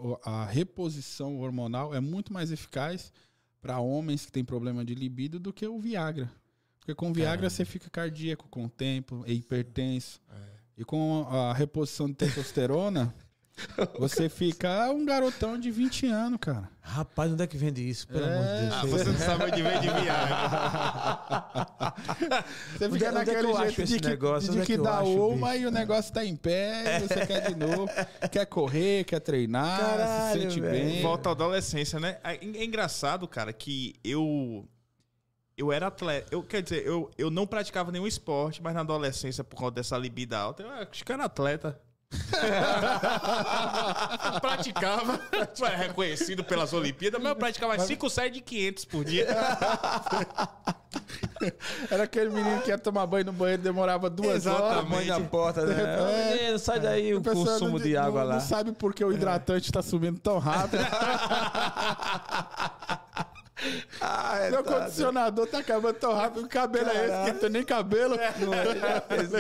[0.43, 3.13] a reposição hormonal é muito mais eficaz
[3.61, 6.31] para homens que têm problema de libido do que o Viagra.
[6.79, 7.51] Porque com o Viagra Caramba.
[7.51, 10.21] você fica cardíaco com o tempo, é hipertenso.
[10.31, 10.57] É.
[10.79, 13.13] E com a reposição de testosterona,
[13.99, 16.69] você fica um garotão de 20 anos, cara.
[16.83, 18.07] Rapaz, onde é que vende isso?
[18.07, 18.35] Pelo É.
[18.37, 18.75] amor de Deus.
[18.75, 20.37] Ah, você não sabe onde vem de viagem.
[22.77, 24.51] Você Onde- fica onde é que naquele eu acho jeito de que, negócio?
[24.51, 25.63] de Onde é que que dá acho, uma bicho?
[25.63, 27.89] e o negócio tá em pé, e você quer de novo.
[28.31, 30.85] Quer correr, quer treinar, Caralho, se sente velho.
[30.91, 31.03] bem.
[31.03, 32.19] Volta à adolescência, né?
[32.23, 34.69] É é engraçado, cara, que eu.
[35.57, 36.27] Eu era atleta.
[36.31, 39.97] Eu, quer dizer, eu, eu não praticava nenhum esporte, mas na adolescência, por conta dessa
[39.97, 41.81] libido alta, eu acho que era atleta.
[44.41, 45.21] praticava,
[45.61, 49.27] era reconhecido pelas Olimpíadas, mas eu praticava 5 séries de 500 por dia.
[51.91, 54.73] Era aquele menino que ia tomar banho no banheiro, demorava duas Exatamente.
[54.73, 54.89] horas.
[54.89, 55.83] Mãe na porta, né?
[55.83, 56.35] É.
[56.37, 58.35] Menino, sai daí o consumo não- de água não, lá.
[58.35, 60.83] Não sabe por que o hidratante tá subindo tão rápido.
[64.01, 67.51] Ah, é, Meu tá, condicionador tá acabando tão rápido, o cabelo é esse, que tem
[67.51, 68.15] nem cabelo.
[68.17, 69.39] Não é, já pensou?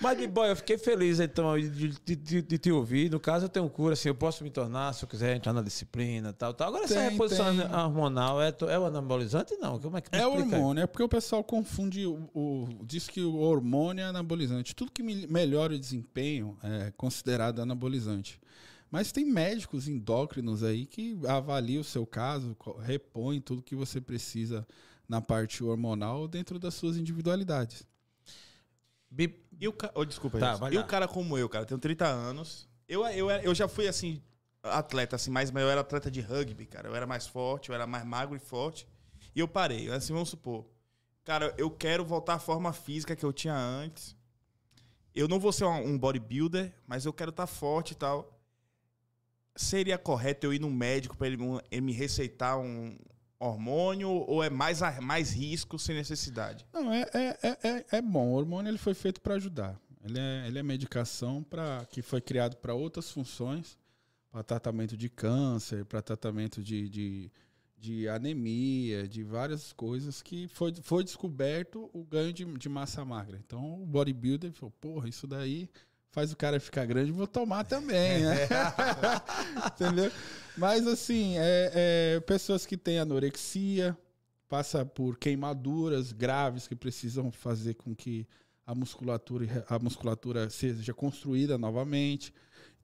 [0.00, 3.10] Mas de boy, eu fiquei feliz então de, de- de- de te ouvir.
[3.10, 5.60] No caso, eu tenho cura, assim, eu posso me tornar, se eu quiser entrar na
[5.62, 6.68] disciplina e tal, tal.
[6.68, 7.74] Agora, essa Tem, reposição tem.
[7.74, 9.54] hormonal é, é o anabolizante?
[9.56, 9.78] Não.
[9.78, 10.52] Como é que É explica aí?
[10.54, 14.74] hormônio, é porque o pessoal confunde o, o- diz que o hormônio é anabolizante.
[14.74, 18.40] Tudo que me- melhora o desempenho é considerado anabolizante.
[18.94, 24.64] Mas tem médicos endócrinos aí que avaliam o seu caso, repõem tudo que você precisa
[25.08, 27.84] na parte hormonal dentro das suas individualidades.
[29.10, 29.90] Bi- E o ca...
[29.96, 32.68] oh, desculpa, Tá, E o cara como eu, cara, tenho 30 anos.
[32.88, 34.22] Eu, eu, eu já fui assim,
[34.62, 36.88] atleta, assim, mais, mas eu era atleta de rugby, cara.
[36.88, 38.86] Eu era mais forte, eu era mais magro e forte.
[39.34, 39.90] E eu parei.
[39.90, 40.64] Assim, vamos supor.
[41.24, 44.14] Cara, eu quero voltar à forma física que eu tinha antes.
[45.12, 48.33] Eu não vou ser um um bodybuilder, mas eu quero estar forte e tal.
[49.56, 51.38] Seria correto eu ir no médico para ele,
[51.70, 52.96] ele me receitar um
[53.38, 56.66] hormônio ou é mais, mais risco sem necessidade?
[56.72, 58.28] Não, é, é, é, é- é bom.
[58.28, 59.78] O hormônio ele foi feito para ajudar.
[60.04, 63.78] Ele é, ele é medicação para que foi criado para outras funções,
[64.30, 67.30] para tratamento de câncer, para tratamento de, de,
[67.78, 73.40] de anemia, de várias coisas que foi, foi descoberto o ganho de, de massa magra.
[73.46, 75.68] Então o bodybuilder falou, porra, isso daí
[76.14, 78.46] faz o cara ficar grande, vou tomar também, né?
[79.66, 80.10] Entendeu?
[80.56, 81.72] Mas assim, é,
[82.16, 83.98] é, pessoas que têm anorexia,
[84.48, 88.26] passa por queimaduras graves que precisam fazer com que
[88.64, 92.32] a musculatura, a musculatura seja construída novamente.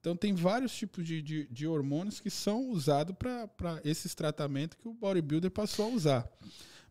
[0.01, 4.89] Então tem vários tipos de, de, de hormônios que são usados para esses tratamentos que
[4.89, 6.28] o bodybuilder passou a usar.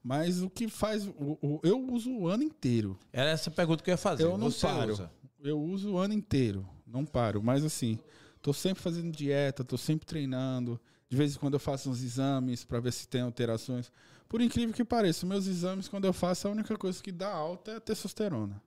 [0.01, 1.05] Mas o que faz.
[1.05, 2.97] o- o- eu uso o ano inteiro.
[3.11, 4.23] Era essa pergunta que eu ia fazer.
[4.23, 4.93] Eu não Você paro.
[4.93, 5.11] usa?
[5.41, 6.67] Eu uso o ano inteiro.
[6.85, 7.41] Não paro.
[7.41, 7.99] Mas assim,
[8.41, 10.79] tô sempre fazendo dieta, tô sempre treinando.
[11.09, 13.91] De vez em quando eu faço uns exames para ver se tem alterações.
[14.27, 17.71] Por incrível que pareça, meus exames, quando eu faço, a única coisa que dá alta
[17.71, 18.61] é a testosterona.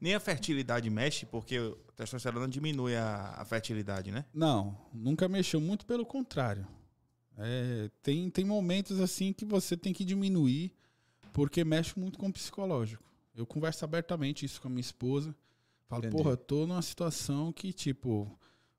[0.00, 4.24] Nem a fertilidade mexe, porque a testosterona diminui a, a fertilidade, né?
[4.32, 6.66] Não, nunca mexeu, muito pelo contrário.
[7.36, 10.74] É, tem, tem momentos assim que você tem que diminuir,
[11.32, 13.04] porque mexe muito com o psicológico.
[13.34, 15.34] Eu converso abertamente isso com a minha esposa.
[15.92, 16.16] Falo, Entendi.
[16.22, 18.26] porra, eu tô numa situação que, tipo,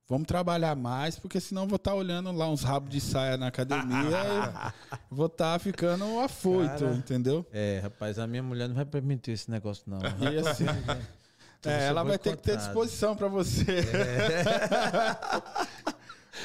[0.10, 3.48] vamos trabalhar mais, porque senão eu vou estar olhando lá uns rabos de saia na
[3.50, 6.96] academia e vou estar ficando afoito, Cara.
[6.96, 7.46] entendeu?
[7.54, 10.00] É, rapaz, a minha mulher não vai permitir esse negócio, não.
[10.00, 10.66] E assim,
[11.60, 13.64] Então é, ela vai ter que ter disposição pra você.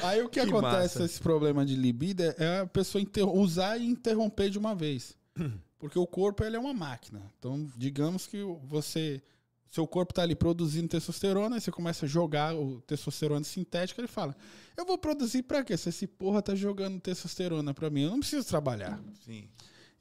[0.03, 1.03] Aí o que, Que acontece massa.
[1.03, 3.03] esse problema de libido é- é a pessoa
[3.33, 5.17] usar e interromper de uma vez.
[5.79, 7.21] Porque o corpo ele é uma máquina.
[7.39, 9.21] Então, digamos que você
[9.69, 14.07] seu corpo tá ali produzindo testosterona, aí você começa a jogar o testosterona sintética, ele
[14.07, 14.35] fala:
[14.75, 15.77] "Eu vou produzir pra quê?
[15.77, 18.99] Se esse porra tá jogando testosterona pra mim, eu não preciso trabalhar".
[19.23, 19.47] Sim.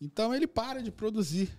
[0.00, 1.50] Então ele para de produzir.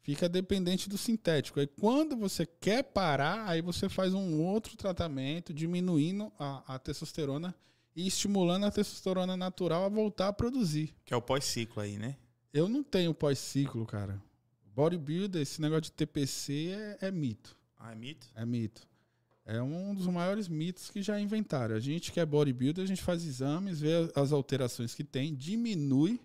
[0.00, 1.58] Fica dependente do sintético.
[1.58, 7.52] Aí quando você quer parar, aí você faz um outro tratamento, diminuindo a, a testosterona
[7.94, 10.94] e estimulando a testosterona natural a voltar a produzir.
[11.04, 12.16] Que é o pós-ciclo aí, né?
[12.52, 14.22] Eu não tenho pós-ciclo, cara.
[14.76, 17.56] Bodybuilder, esse negócio de TPC é, é mito.
[17.78, 18.26] Ah, é mito?
[18.34, 18.86] É mito.
[19.46, 21.74] É um dos maiores mitos que já inventaram.
[21.74, 26.20] A gente que é bodybuilder, a gente faz exames, vê as alterações que tem, diminui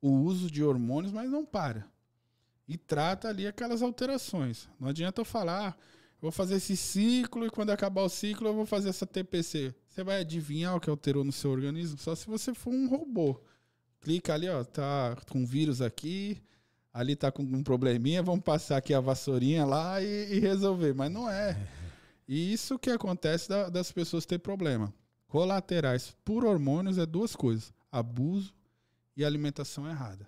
[0.00, 1.86] o uso de hormônios, mas não para.
[2.66, 4.68] E trata ali aquelas alterações.
[4.80, 5.74] Não adianta eu falar, ah,
[6.16, 9.72] eu vou fazer esse ciclo e quando acabar o ciclo eu vou fazer essa TPC.
[9.88, 13.40] Você vai adivinhar o que alterou no seu organismo só se você for um robô.
[14.00, 16.42] Clica ali, ó, tá com vírus aqui,
[16.92, 20.92] ali tá com um probleminha, vamos passar aqui a vassourinha lá e, e resolver.
[20.94, 21.56] Mas não é.
[22.28, 24.92] E isso que acontece da- das pessoas ter problema.
[25.26, 28.52] Colaterais por hormônios é duas coisas: abuso
[29.16, 30.26] e alimentação errada.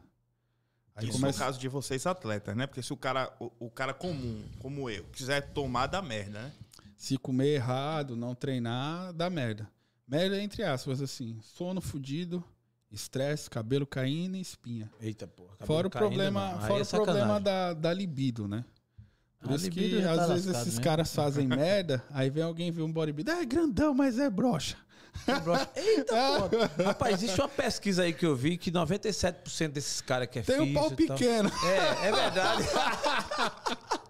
[0.96, 1.38] Aí Isso começa...
[1.40, 2.66] no caso de vocês atletas, né?
[2.66, 6.52] Porque se o cara, o, o cara comum, como eu, quiser tomar, dá merda, né?
[6.96, 9.68] se comer errado, não treinar, dá merda.
[10.06, 12.42] Merda entre aspas, assim, sono fudido,
[12.94, 14.90] estresse, cabelo caindo e espinha.
[15.00, 15.50] Eita, porra.
[15.58, 16.50] cabelo Fora o caindo, problema.
[16.60, 18.64] Aí fora é o problema da, da libido, né?
[19.40, 20.80] Por A isso que às tá vezes esses mesmo.
[20.84, 24.76] caras fazem merda, aí vem alguém ver um bodybuilder, é grandão, mas é broxa.
[25.76, 26.14] Eita,
[26.48, 26.84] porra.
[26.86, 30.60] Rapaz, existe uma pesquisa aí que eu vi que 97% desses caras que é Tem
[30.60, 31.50] um físio pau e tal- pequeno.
[31.64, 32.62] É, é verdade.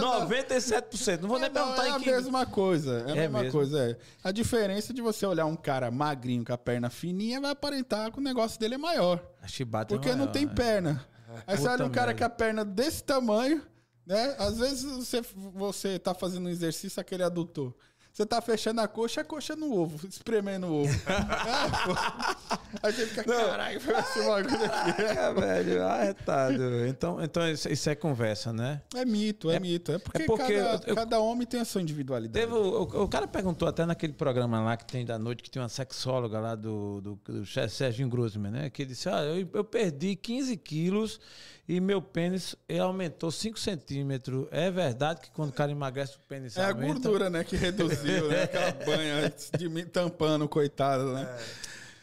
[0.00, 0.28] Não.
[0.28, 1.20] 97%.
[1.20, 2.10] Não vou nem É, não, perguntar é a em que.
[2.10, 3.04] mesma coisa.
[3.06, 3.52] É a É mesma mesmo?
[3.52, 3.96] coisa, é.
[4.22, 8.18] A diferença de você olhar um cara magrinho com a perna fininha vai aparentar que
[8.18, 9.22] o negócio dele é maior.
[9.42, 10.52] A chibata é Porque não maior, tem né?
[10.54, 11.06] perna.
[11.46, 13.60] Aí você Puta olha um cara com a perna desse tamanho,
[14.06, 14.36] né?
[14.38, 15.20] Às vezes você,
[15.52, 17.74] você tá fazendo um exercício, aquele adutor.
[18.14, 20.90] Você tá fechando a coxa, a coxa no ovo, espremendo o ovo.
[20.94, 22.76] É.
[22.80, 24.92] Aí você fica, caralho, foi esse bagulho aqui.
[24.92, 26.86] Caraca, velho, arretado.
[26.86, 28.82] Então, então isso, isso é conversa, né?
[28.94, 29.90] É mito, é, É- mito.
[29.92, 32.46] É porque, é porque cada, eu- cada homem tem a sua individualidade.
[32.46, 35.50] Teve, o, o- o cara perguntou até naquele programa lá que tem da noite, que
[35.50, 38.70] tem uma sexóloga lá do, do, do Serginho Grossman, né?
[38.70, 41.20] Que disse: ah, eu, eu perdi 15 quilos
[41.68, 44.46] e meu pênis aumentou 5 centímetros.
[44.50, 46.92] É verdade que quando o cara emagrece, o pênis É a aumenta?
[46.94, 48.42] gordura, né, que reduziu, né?
[48.44, 51.38] Aquela banha de mim tampando, coitado, né?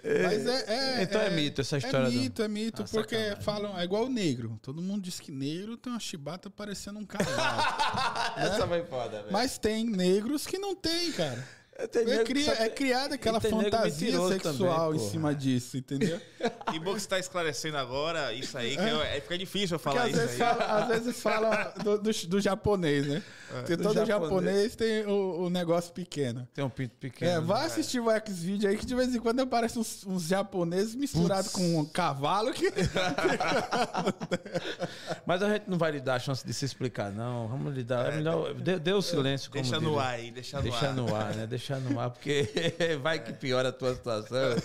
[0.04, 3.16] Mas é, é- Então é mito essa história É do- mito, é mito, Ah, porque
[3.16, 3.44] sacanagem.
[3.44, 4.58] falam, é igual o negro.
[4.64, 7.30] Todo mundo diz que negro tem uma chibata parecendo um cavalo.
[8.38, 9.32] Essa foi foda, velho.
[9.32, 11.48] Mas tem negros que não tem, cara.
[11.88, 16.20] Tem É, cria- é tem- criada aquela tem fantasia sexual também, em cima disso, entendeu?
[16.74, 19.98] E bom que você tá esclarecendo agora isso aí, que é, fica difícil eu Porque
[19.98, 20.48] falar às isso vezes, aí.
[20.58, 21.52] falam, às vezes falam
[21.84, 23.22] do, do- do japonês, né?
[23.52, 24.08] Porque Do todo japonês.
[24.08, 26.48] japonês tem o, o negócio pequeno.
[26.54, 27.30] Tem um pinto pequeno.
[27.30, 27.42] É, né?
[27.42, 31.52] vai assistir o X-Video aí que de vez em quando aparecem uns, uns japoneses misturados
[31.52, 32.72] com um cavalo que.
[35.26, 37.48] Mas a gente não vai lhe dar a chance de se explicar, não.
[37.48, 38.12] Vamos lhe dar.
[38.14, 39.52] É melhor, dê, dê o silêncio.
[39.52, 40.94] como Deixa no ar aí, deixa no Deixa ar.
[40.96, 41.46] no ar, né?
[41.48, 42.48] Deixa no ar, porque
[43.02, 44.56] vai que piora a tua situação.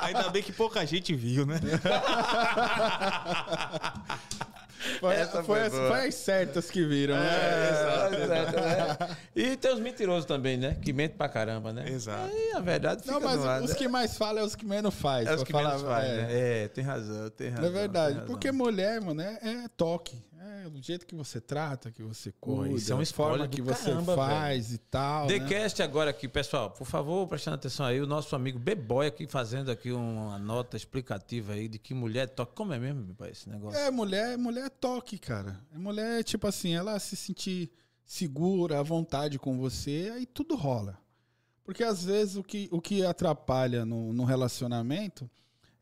[0.00, 1.60] Ainda bem que pouca gente viu, né?
[5.00, 7.30] Foi, Essa foi, foi foi as certas que viram, né?
[7.30, 9.16] É, exato, né?
[9.34, 10.76] E tem os mentirosos também, né?
[10.82, 11.88] Que mentem pra caramba, né?
[11.88, 12.32] Exato.
[12.32, 13.76] Aí a verdade fica Não, mas os né?
[13.76, 15.26] que mais falam é os que menos faz.
[15.28, 16.16] É os que falar- menos fazem, é.
[16.16, 16.28] né?
[16.64, 17.64] É, tem razão, tem razão.
[17.66, 18.26] É verdade, razão.
[18.26, 20.22] porque mulher, mano, é, é toque.
[20.64, 23.62] É do jeito que você trata, que você cuida, isso é um a forma que
[23.62, 25.26] você caramba, faz e tal.
[25.28, 25.38] né?
[25.38, 26.70] TheCast agora aqui, pessoal.
[26.70, 31.52] Por favor, prestando atenção aí, o nosso amigo B-Boy aqui fazendo aqui uma nota explicativa
[31.52, 32.52] aí de que mulher toca.
[32.54, 33.78] Como é mesmo, B-Boy, esse negócio?
[33.78, 35.60] É, mulher, mulher é toque, cara.
[35.74, 37.70] É mulher, tipo assim, ela se sentir
[38.04, 40.98] segura, à vontade com você, aí tudo rola.
[41.64, 45.30] Porque às vezes o que, o que atrapalha no, no relacionamento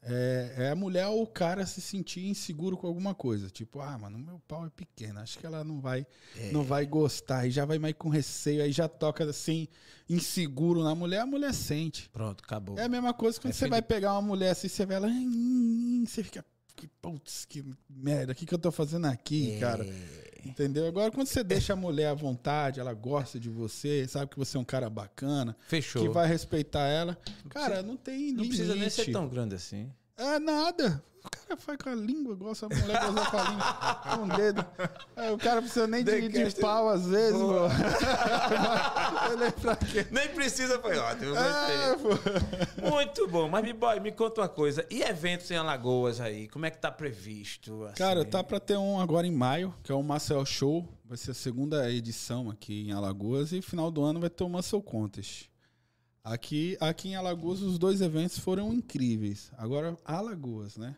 [0.02, 3.50] É, é a mulher ou o cara se sentir inseguro com alguma coisa.
[3.50, 5.20] Tipo, ah, mano, meu pau é pequeno.
[5.20, 6.06] Acho que ela não vai,
[6.38, 6.50] É.
[6.52, 7.46] não vai gostar.
[7.46, 8.62] E já vai mais com receio.
[8.62, 9.68] Aí já toca assim,
[10.08, 11.20] inseguro na mulher.
[11.20, 12.08] A mulher sente.
[12.10, 12.78] Pronto, acabou.
[12.78, 15.06] É a mesma coisa quando É você vai pegar uma mulher assim, você vê ela.
[15.06, 15.30] "Hum,
[16.02, 16.44] hum", Você fica.
[16.80, 18.32] Que Putz, que merda.
[18.32, 19.58] O que, que eu tô fazendo aqui, É.
[19.60, 19.86] cara?
[20.44, 20.86] Entendeu?
[20.86, 24.56] Agora, quando você deixa a mulher à vontade, ela gosta de você, sabe que você
[24.56, 26.02] é um cara bacana, Fechou.
[26.02, 27.18] que vai respeitar ela.
[27.50, 28.48] Cara, não tem Não limite.
[28.48, 29.90] precisa nem ser tão grande assim.
[30.20, 31.02] É nada.
[31.24, 34.36] O cara faz com a língua, gosta, a mulher gosta com a língua, com o
[34.36, 34.66] dedo.
[35.16, 37.68] É, o cara precisa nem de, de pau às vezes, pô.
[40.10, 41.34] Nem precisa, foi ótimo.
[41.36, 42.90] É.
[42.90, 43.48] Muito bom.
[43.48, 44.86] Mas, B-Boy, me conta uma coisa.
[44.90, 46.48] E eventos em Alagoas aí?
[46.48, 47.84] Como é que tá previsto?
[47.84, 47.96] assim?
[47.96, 50.88] Cara, tá pra ter um agora em maio, que é o Marcel Show.
[51.04, 53.52] Vai ser a segunda edição aqui em Alagoas.
[53.52, 55.49] E final do ano vai ter o Muscle Contest.
[56.30, 59.50] Aqui, aqui em Alagoas, os dois eventos foram incríveis.
[59.58, 60.96] Agora, Alagoas, né?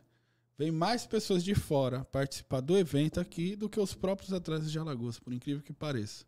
[0.58, 4.78] Vem mais pessoas de fora participar do evento aqui do que os próprios atletas de
[4.78, 6.26] Alagoas, por incrível que pareça.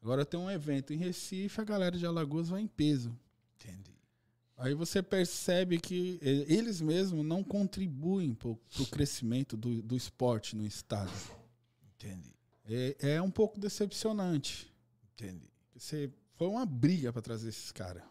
[0.00, 3.12] Agora tem um evento em Recife, a galera de Alagoas vai em peso.
[3.56, 3.90] Entendi.
[4.56, 10.64] Aí você percebe que eles mesmos não contribuem para o crescimento do, do esporte no
[10.64, 11.10] estado.
[11.96, 12.32] Entendi.
[12.64, 14.72] É, é um pouco decepcionante.
[15.12, 15.50] Entendi.
[15.74, 18.04] Você, foi uma briga para trazer esses caras.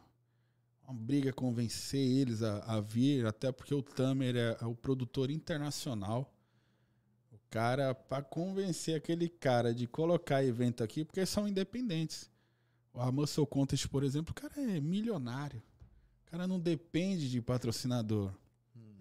[0.88, 5.30] Uma briga convencer eles a, a vir, até porque o Tamer é, é o produtor
[5.30, 6.34] internacional.
[7.30, 12.32] O cara, para convencer aquele cara de colocar evento aqui, porque são independentes.
[12.94, 15.62] O Muscle Contest, por exemplo, o cara é milionário.
[16.26, 18.34] O cara não depende de patrocinador.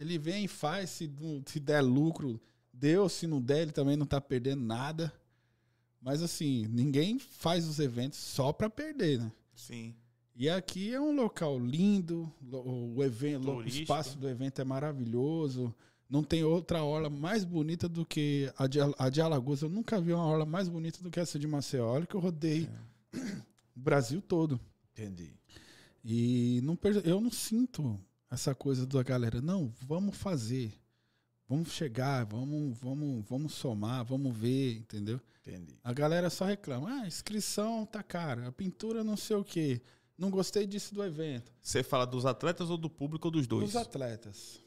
[0.00, 1.08] Ele vem e faz, se,
[1.46, 2.40] se der lucro,
[2.72, 3.08] deu.
[3.08, 5.12] Se não der, ele também não tá perdendo nada.
[6.00, 9.32] Mas assim, ninguém faz os eventos só para perder, né?
[9.54, 9.94] Sim.
[10.38, 15.74] E aqui é um local lindo, o evento, o espaço do evento é maravilhoso.
[16.10, 19.62] Não tem outra orla mais bonita do que a de, a de Alagoas.
[19.62, 21.86] Eu nunca vi uma orla mais bonita do que essa de Maceió.
[21.86, 22.68] Olha que eu rodei
[23.14, 23.18] o
[23.74, 24.60] Brasil todo.
[24.92, 25.32] Entendi.
[26.04, 27.98] E não, eu não sinto
[28.30, 29.40] essa coisa da galera.
[29.40, 30.70] Não, vamos fazer.
[31.48, 35.18] Vamos chegar, vamos, vamos, vamos somar, vamos ver, entendeu?
[35.40, 35.78] Entendi.
[35.82, 36.90] A galera só reclama.
[36.90, 39.80] Ah, a inscrição tá cara, a pintura não sei o quê.
[40.18, 41.52] Não gostei disso do evento.
[41.60, 43.68] Você fala dos atletas ou do público ou dos dois?
[43.70, 44.60] Os atletas.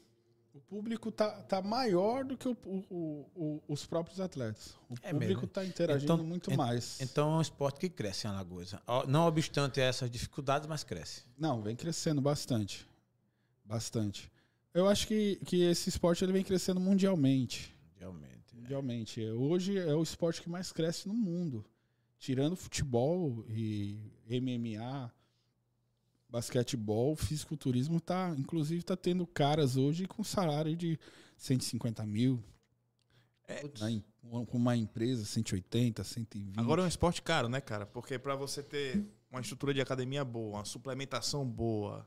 [0.52, 4.74] O público tá, tá maior do que o- o- o- os próprios atletas.
[4.88, 5.46] O É público mesmo.
[5.48, 7.00] tá interagindo Então- muito en- mais.
[7.00, 8.74] Então é um esporte que cresce em Alagoas.
[9.08, 11.22] Não obstante essas dificuldades, mas cresce.
[11.38, 12.86] Não, vem crescendo bastante.
[13.64, 14.30] Bastante.
[14.74, 17.74] Eu acho que, que esse esporte ele vem crescendo mundialmente.
[17.96, 18.54] Realmente.
[18.54, 19.24] Mundialmente.
[19.24, 21.64] É, Hoje é o esporte que mais cresce no mundo.
[22.18, 23.98] Tirando futebol e
[24.28, 25.12] MMA,
[26.30, 30.98] basquetebol, fisiculturismo tá, inclusive tá tendo caras hoje com salário de
[31.36, 32.42] 150 mil.
[33.48, 33.68] É.
[33.80, 36.56] na em- com uma empresa, 180, 120.
[36.60, 37.84] Agora é um esporte caro, né, cara?
[37.84, 42.06] Porque pra você ter uma estrutura de academia boa, uma suplementação boa,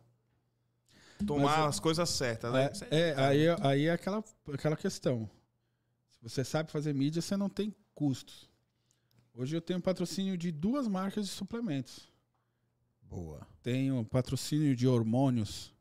[1.27, 2.69] tomar Mas, as coisas certas, né?
[2.91, 3.27] É, é, caro.
[3.27, 5.29] aí, aí é aquela, aquela questão.
[6.11, 8.49] Se você sabe fazer mídia, você não tem custos.
[9.33, 12.07] Hoje eu tenho patrocínio de duas marcas de suplementos.
[13.13, 13.47] Boa.
[13.61, 15.73] Tenho patrocínio de hormônios,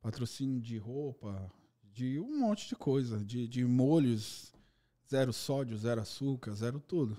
[0.00, 1.50] patrocínio de roupa,
[1.92, 4.52] de um monte de coisa, de, de molhos,
[5.08, 7.16] zero sódio, zero açúcar, zero tudo.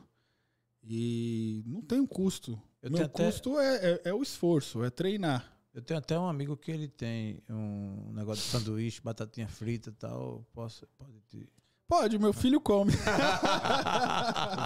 [0.83, 2.51] E não tem um custo.
[2.81, 5.53] Eu Meu tenho até- custo é, é, é o esforço, é treinar.
[5.73, 9.93] Eu tenho até um amigo que ele tem um negócio de sanduíche, batatinha frita e
[9.93, 10.43] tal.
[10.53, 11.47] Posso, pode te...
[11.89, 12.91] Pode, meu filho come.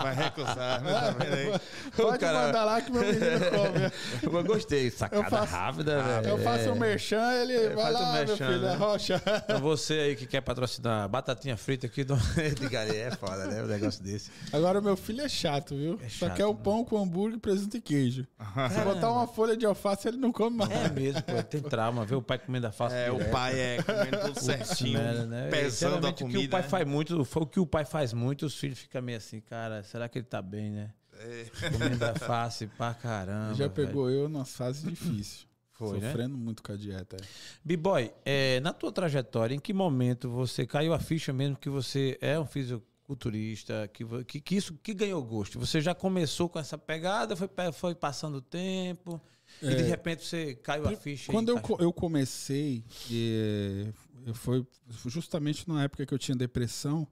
[0.01, 0.91] Vai recusar, né?
[1.19, 1.61] Vendo aí?
[1.95, 3.21] Pode cara- mandar lá que meu menino
[4.25, 4.37] come.
[4.39, 6.27] Eu gostei, sacada Eu faço- rápida, velho.
[6.29, 6.79] Eu faço o É.
[6.79, 8.73] merchan, ele É, vai faz o lá, meu merchan, filho, né?
[8.73, 9.21] é rocha.
[9.43, 13.61] Então você aí que quer patrocinar batatinha frita aqui do Edgar, é foda, né?
[13.61, 14.31] Um negócio desse.
[14.51, 15.99] Agora, meu filho é chato, viu?
[16.03, 16.59] É Só chato, quer o né?
[16.63, 18.25] pão com hambúrguer, presunto e queijo.
[18.73, 20.71] Se botar uma folha de alface, ele não come mais.
[20.71, 21.43] É mesmo, pô.
[21.43, 22.95] Tem trauma, ver o pai comendo a face.
[22.95, 23.31] É, o direto.
[23.31, 25.49] pai é comendo tudo certinho, né?
[25.49, 26.39] E, pesando a comida.
[26.39, 26.67] O que o pai né?
[26.67, 30.07] faz muito, o que o pai faz muito, os filhos ficam meio assim, cara, será
[30.09, 30.93] que ele tá bem, né?
[31.13, 31.45] É.
[31.71, 33.53] Comendo a face pra caramba.
[33.53, 33.71] Já velho.
[33.87, 35.45] pegou eu numa fase difícil.
[35.73, 36.09] Foi, né?
[36.11, 37.17] Sofrendo muito com a dieta.
[37.17, 37.25] é.
[37.65, 42.17] B-Boy, é, na tua trajetória, em que momento você caiu a ficha mesmo que você
[42.21, 45.59] é um fisiculturista, que, que, que isso que ganhou gosto?
[45.59, 49.19] Você já começou com essa pegada, foi, foi passando o tempo,
[49.61, 49.85] e de É.
[49.87, 51.31] repente você caiu a ficha.
[51.31, 53.91] Quando eu, eu comecei, eh,
[54.25, 54.65] eu foi
[55.05, 57.07] justamente na época que eu tinha depressão,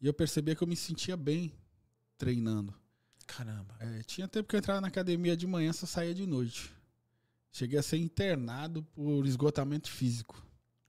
[0.00, 1.52] e eu percebia que eu me sentia bem
[2.16, 2.74] treinando.
[3.26, 3.76] Caramba.
[3.78, 6.72] É, tinha tempo que eu entrava na academia de manhã, só saía de noite.
[7.52, 10.42] Cheguei a ser internado por esgotamento físico.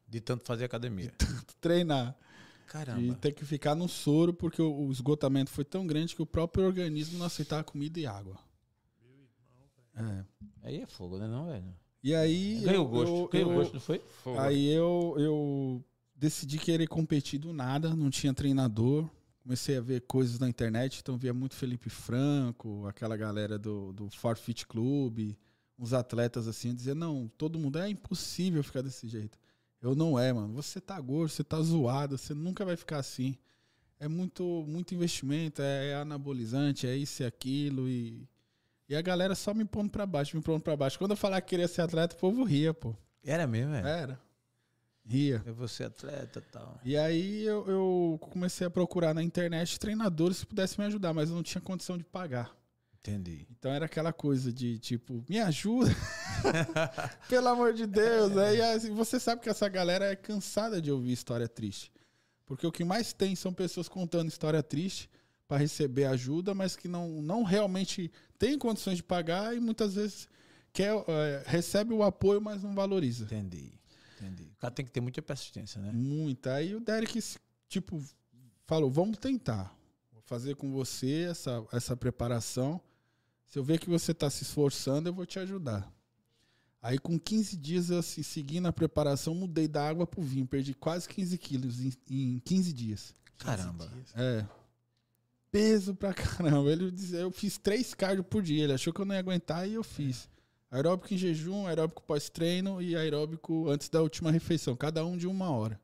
[0.08, 1.14] De tanto fazer academia.
[1.62, 2.18] Treinar.
[2.66, 3.16] E Caramba.
[3.16, 6.66] ter que ficar no soro porque o, o esgotamento foi tão grande que o próprio
[6.66, 8.38] organismo não aceitava comida e água.
[9.96, 10.26] É.
[10.64, 11.76] Aí é fogo, né, não, velho?
[12.04, 12.62] E aí.
[12.64, 13.16] Ganhou eu- gosto.
[13.16, 14.02] eu- Ganhou eu- gosto, não foi?
[14.40, 15.84] Aí eu, eu
[16.16, 19.10] decidi querer competir do nada, não tinha treinador.
[19.44, 24.10] Comecei a ver coisas na internet, então via muito Felipe Franco, aquela galera do, do
[24.12, 25.34] Forfeit Club,
[25.78, 29.40] uns atletas assim, dizia, não, todo mundo é impossível ficar desse jeito.
[29.82, 30.54] Eu não é, mano.
[30.54, 33.36] Você tá gordo, você tá zoado, você nunca vai ficar assim.
[33.98, 37.90] É muito, muito investimento, é anabolizante, é isso e aquilo.
[37.90, 38.28] E,
[38.90, 40.98] e a galera só me pondo pra baixo, me pondo pra baixo.
[40.98, 42.96] Quando eu falar que queria ser atleta, o povo ria, pô.
[43.24, 43.88] Era mesmo, velho?
[43.88, 44.20] Era.
[45.06, 45.44] Ria.
[45.46, 46.80] É você atleta e tal.
[46.84, 51.30] E aí eu, eu comecei a procurar na internet treinadores que pudessem me ajudar, mas
[51.30, 52.52] eu não tinha condição de pagar.
[53.00, 53.48] Entendi.
[53.52, 55.96] Então era aquela coisa de tipo, me ajuda.
[57.30, 58.36] Pelo amor de Deus.
[58.38, 61.92] Aí assim, você sabe que essa galera é cansada de ouvir história triste.
[62.44, 65.08] Porque o que mais tem são pessoas contando história triste
[65.50, 70.30] para receber ajuda, mas que não, não realmente têm condições de pagar e muitas vezes
[70.72, 73.26] quer, é, recebe o apoio, mas não valoriza.
[73.26, 73.74] Entendi.
[74.22, 74.44] Entendi.
[74.44, 75.92] O cara tem que ter muita persistência, né?
[75.92, 76.54] Muita.
[76.54, 77.20] Aí o Derek,
[77.68, 78.00] tipo,
[78.68, 79.76] falou: vamos tentar.
[80.14, 82.80] Vou fazer com você essa, essa preparação.
[83.48, 85.92] Se eu ver que você está se esforçando, eu vou te ajudar.
[86.80, 90.46] Aí, com 15 dias, eu assim, segui na preparação, mudei da água pro vinho.
[90.46, 93.16] Perdi quase 15 quilos em, em 15 dias.
[93.40, 93.92] Caramba.
[94.16, 94.46] É.
[95.52, 96.72] Peso pra caramba.
[96.72, 98.64] Ele dizia, eu fiz três cardio por dia.
[98.64, 100.30] Ele achou que eu não ia aguentar e eu fiz.
[100.72, 104.76] Aeróbico em jejum, aeróbico pós-treino e aeróbico antes da última refeição.
[104.76, 105.80] Cada um de uma hora.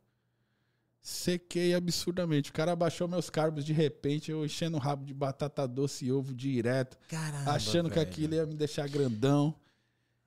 [1.02, 2.50] Sequei absurdamente.
[2.50, 6.12] O cara abaixou meus carbos de repente, eu enchendo o rabo de batata doce e
[6.12, 7.52] ovo direto, Caramba.
[7.52, 8.08] achando que velho.
[8.10, 9.56] aquilo ia me deixar grandão.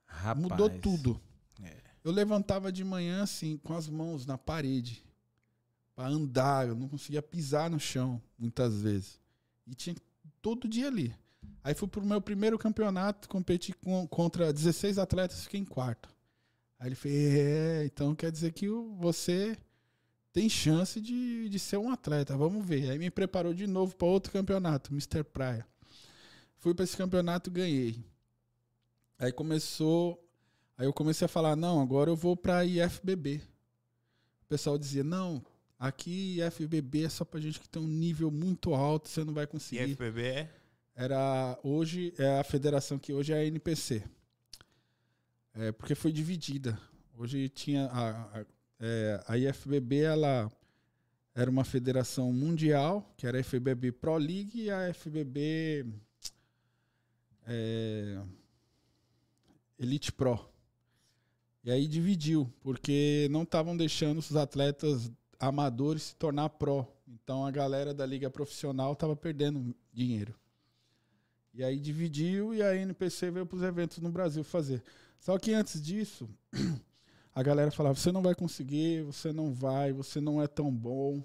[0.07, 0.39] Rapaz.
[0.41, 1.21] Mudou tudo.
[1.63, 1.77] É.
[2.05, 5.05] Eu levantava de manhã assim, com as mãos na parede,
[5.97, 9.21] Pra andar, eu não conseguia pisar no chão muitas vezes.
[9.69, 9.97] E tinha
[10.41, 11.15] todo dia ali.
[11.63, 16.09] Aí fui pro meu primeiro campeonato, competi com- contra 16 atletas, fiquei em quarto.
[16.79, 19.59] Aí ele fez, é, então quer dizer que você
[20.33, 22.91] tem chance de, de ser um atleta, vamos ver.
[22.91, 25.25] Aí me preparou de novo para outro campeonato, Mr.
[25.25, 25.67] Praia.
[26.59, 28.05] Fui para esse campeonato, ganhei.
[29.19, 30.25] Aí começou,
[30.77, 33.43] aí eu comecei a falar, não, agora eu vou para IFBB.
[34.43, 35.45] O pessoal dizia, não,
[35.79, 39.45] aqui IFBB é só pra gente que tem um nível muito alto, você não vai
[39.45, 40.51] E conseguir FBB é?
[40.95, 44.03] era hoje é a federação que hoje é a NPC.
[45.55, 46.79] É, porque foi dividida.
[47.17, 48.47] Hoje tinha a, a,
[48.81, 50.51] é, a IFBB, ela
[51.35, 55.87] era uma federação mundial, que era a FBB Pro League e a FBB
[57.47, 58.21] é,
[59.79, 60.49] Elite Pro.
[61.63, 66.87] E aí dividiu, porque não estavam deixando os atletas amadores se tornar pro.
[67.07, 70.35] Então a galera da liga profissional estava perdendo dinheiro.
[71.55, 74.83] E aí dividiu e a NPC veio para os eventos no Brasil fazer.
[75.19, 76.29] Só que antes disso,
[77.35, 81.23] a galera falava: você não vai conseguir, você não vai, você não é tão bom.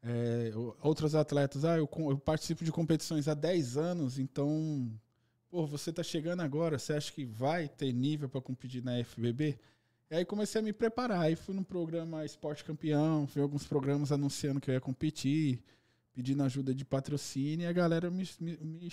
[0.00, 4.88] É, outros atletas, ah, eu, eu participo de competições há 10 anos, então,
[5.50, 9.58] pô, você tá chegando agora, você acha que vai ter nível para competir na FBB?
[10.10, 13.66] E aí comecei a me preparar, aí fui no programa Esporte Campeão, fui em alguns
[13.66, 15.62] programas anunciando que eu ia competir,
[16.14, 18.90] pedindo ajuda de patrocínio, e a galera me, me, me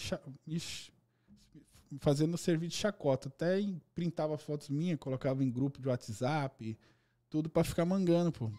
[1.95, 3.29] me fazendo servir de chacota.
[3.29, 6.77] Até printava fotos minhas, colocava em grupo de WhatsApp,
[7.29, 8.51] tudo para ficar mangando, pô.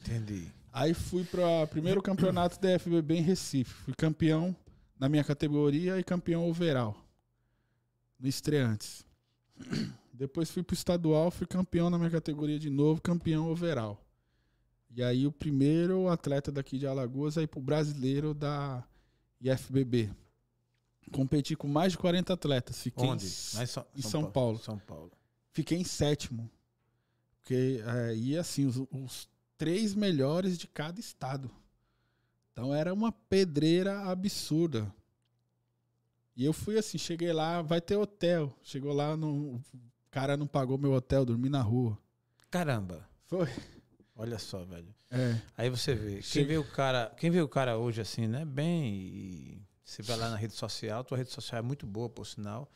[0.00, 0.50] Entendi.
[0.72, 3.72] Aí fui para primeiro campeonato da FBB em Recife.
[3.72, 4.54] Fui campeão
[4.98, 6.96] na minha categoria e campeão overall.
[8.18, 9.04] No estreantes.
[10.14, 14.00] Depois fui pro estadual, fui campeão na minha categoria de novo, campeão overall.
[14.88, 18.84] E aí o primeiro atleta daqui de Alagoas aí pro brasileiro da
[19.40, 20.14] IFBB.
[21.10, 22.80] Competi com mais de 40 atletas.
[22.80, 23.26] Fiquei Onde?
[23.26, 24.58] em São, em São Paulo.
[24.58, 25.10] São Paulo.
[25.50, 26.48] Fiquei em sétimo.
[27.40, 31.50] Porque é, ia assim, os, os três melhores de cada estado.
[32.52, 34.94] Então era uma pedreira absurda.
[36.36, 38.56] E eu fui assim, cheguei lá, vai ter hotel.
[38.62, 39.60] Chegou lá, no,
[40.14, 41.98] cara não pagou meu hotel, dormi na rua.
[42.50, 43.04] Caramba.
[43.26, 43.48] Foi.
[44.14, 44.94] Olha só, velho.
[45.10, 45.40] É.
[45.56, 46.20] Aí você vê.
[46.22, 48.44] Quem vê o cara, quem vê o cara hoje assim, né?
[48.44, 52.24] Bem, e você vai lá na rede social, tua rede social é muito boa, por
[52.24, 52.70] sinal.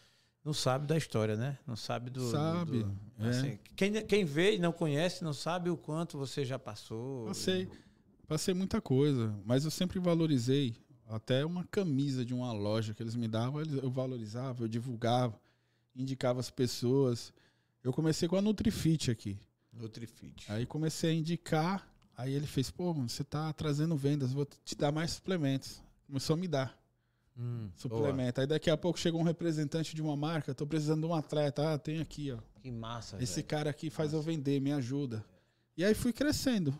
[0.45, 1.59] Não sabe da história, né?
[1.64, 2.20] Não sabe do.
[2.22, 3.28] do- Sabe, do- é.
[3.28, 7.26] assim, quem, quem vê e não conhece, não sabe o quanto você já passou.
[7.26, 7.68] Passei.
[8.26, 10.74] Passei muita coisa, mas eu sempre valorizei.
[11.09, 15.39] Até uma camisa de uma loja que eles me davam, eu valorizava, eu divulgava,
[15.99, 17.32] indicava as pessoas.
[17.84, 19.38] Eu comecei com a Nutrifit aqui.
[19.72, 20.51] Nutrifit.
[20.51, 21.86] Aí comecei a indicar,
[22.16, 25.80] aí ele fez, pô, mano, você tá trazendo vendas, vou te dar mais suplementos.
[26.07, 26.76] Começou a me dar
[27.36, 27.72] Hum, boa.
[27.76, 28.40] suplemento.
[28.40, 31.74] Aí daqui a pouco chegou um representante de uma marca, tô precisando de um atleta,
[31.74, 32.38] ah, tem aqui, ó.
[32.61, 33.46] Que massa, Esse velho.
[33.46, 35.24] cara aqui faz eu vender, me ajuda.
[35.76, 36.76] E aí fui crescendo.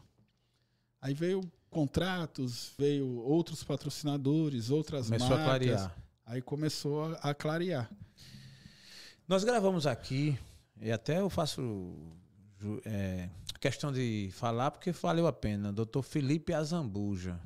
[1.01, 1.41] Aí veio
[1.71, 5.45] contratos, veio outros patrocinadores, outras Começou marcas.
[5.45, 5.97] a clarear.
[6.27, 7.89] Aí começou a, a clarear.
[9.29, 10.39] Nós gravamos aqui,
[10.81, 11.95] e até eu faço
[12.87, 13.29] é,
[13.61, 15.71] questão de falar, porque valeu a pena.
[15.71, 17.39] Doutor Felipe Azambuja.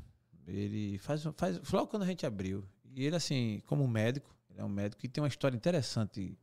[0.47, 1.59] Ele faz, faz.
[1.73, 2.65] Logo quando a gente abriu.
[2.95, 6.39] E ele, assim, como médico, ele é um médico que tem uma história interessante,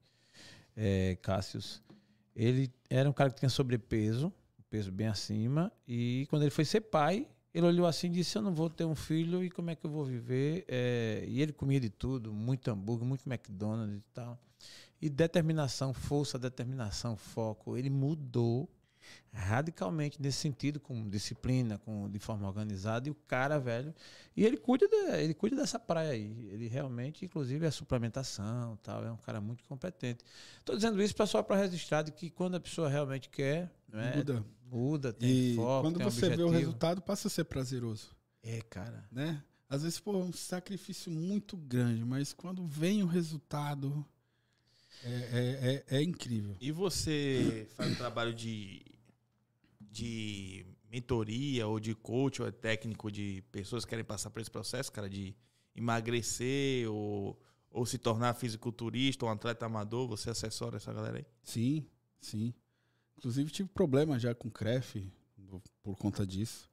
[0.75, 1.81] é, Cássius.
[2.35, 4.33] Ele era um cara que tinha sobrepeso,
[4.69, 8.41] peso bem acima, e quando ele foi ser pai, ele olhou assim e disse: Eu
[8.41, 10.65] não vou ter um filho e como é que eu vou viver?
[10.67, 14.37] É, e ele comia de tudo, muito hambúrguer, muito McDonald's e tal.
[15.01, 17.77] E determinação, força, determinação, foco.
[17.77, 18.69] Ele mudou
[19.31, 23.07] radicalmente nesse sentido, com disciplina, com de forma organizada.
[23.07, 23.93] E o cara, velho,
[24.35, 26.49] e ele cuida, de- ele cuida dessa praia aí.
[26.51, 29.03] Ele realmente, inclusive, é suplementação, tal.
[29.05, 30.23] É um cara muito competente.
[30.59, 34.45] Estou dizendo isso só para registrar de que quando a pessoa realmente quer, né, Muda.
[34.69, 36.51] muda, tem E foco, quando tem você vê o objetivo.
[36.57, 38.09] resultado, passa a ser prazeroso,
[38.43, 39.07] É, cara.
[39.11, 39.41] né?
[39.69, 44.03] Às vezes, pô, é um sacrifício muito grande, mas quando vem o resultado,
[45.03, 46.55] é, é, é, é incrível.
[46.59, 48.81] E você faz um trabalho de,
[49.79, 54.51] de mentoria ou de coach ou é técnico de pessoas que querem passar por esse
[54.51, 55.35] processo, cara, de
[55.75, 57.39] emagrecer ou,
[57.71, 60.07] ou se tornar fisiculturista ou um atleta amador?
[60.07, 61.25] Você assessora essa galera aí?
[61.43, 61.85] Sim,
[62.19, 62.53] sim.
[63.17, 65.11] Inclusive tive problema já com CREF
[65.83, 66.69] por conta disso.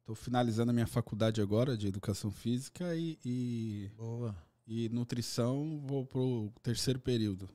[0.00, 4.34] Estou finalizando a minha faculdade agora de educação física e, e, Boa.
[4.66, 5.82] e nutrição.
[5.86, 7.48] Vou pro terceiro período.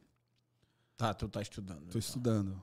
[0.98, 1.86] Tá, tu tá estudando.
[1.86, 2.62] Estou estudando.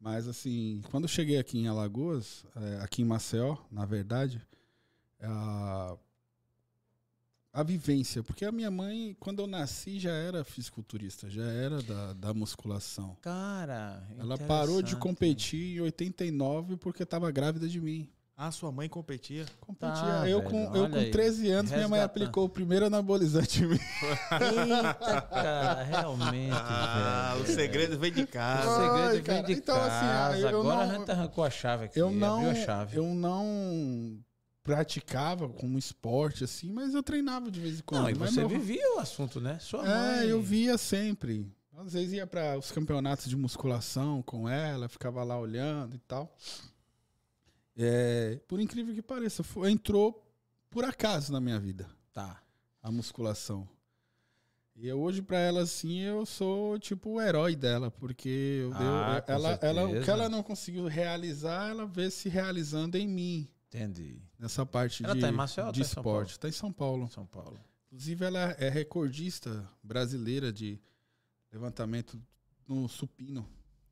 [0.00, 4.40] Mas assim, quando eu cheguei aqui em Alagoas, é, aqui em Maceió, na verdade,
[5.20, 5.96] a,
[7.52, 12.12] a vivência, porque a minha mãe, quando eu nasci, já era fisiculturista, já era da,
[12.12, 13.16] da musculação.
[13.20, 18.08] Cara, Ela parou de competir em 89 porque estava grávida de mim.
[18.40, 19.44] Ah, sua mãe competia?
[19.60, 19.96] Competia.
[20.00, 21.10] Tá, eu, velho, com, eu com aí.
[21.10, 23.80] 13 anos, minha mãe aplicou o primeiro anabolizante em mim.
[24.30, 26.52] Eita, cara, realmente.
[26.52, 27.44] Ah, velho.
[27.44, 28.70] o segredo vem de O casa.
[28.70, 30.38] Ai, segredo vem cara, de então, assim, casa.
[30.38, 31.98] eu Agora não- a gente arrancou a chave aqui.
[32.00, 32.96] Eu não, Abriu a chave.
[32.96, 34.20] eu não
[34.62, 38.02] praticava como esporte, assim, mas eu treinava de vez em quando.
[38.02, 39.58] Não, e Mas você meu- vivia o assunto, né?
[39.60, 40.20] Sua mãe.
[40.20, 41.50] É, eu via sempre.
[41.76, 46.32] Às vezes ia para os campeonatos de musculação com ela, ficava lá olhando e tal.
[47.80, 50.26] É, por incrível que pareça, foi- entrou
[50.68, 52.42] por acaso na minha vida Tá.
[52.82, 53.68] a musculação.
[54.74, 58.28] E eu, hoje para ela assim, eu sou tipo o herói dela, porque
[58.62, 62.96] eu, Ah, eu- ela, ela, o que ela não conseguiu realizar, ela vê se realizando
[62.96, 64.20] em mim Entendi.
[64.38, 66.30] nessa parte Ela de, tá em Maceió de tá em São esporte.
[66.32, 67.08] Está em São Paulo.
[67.10, 67.58] São Paulo.
[67.86, 70.80] Inclusive, ela é recordista brasileira de
[71.52, 72.20] levantamento
[72.68, 73.48] no supino.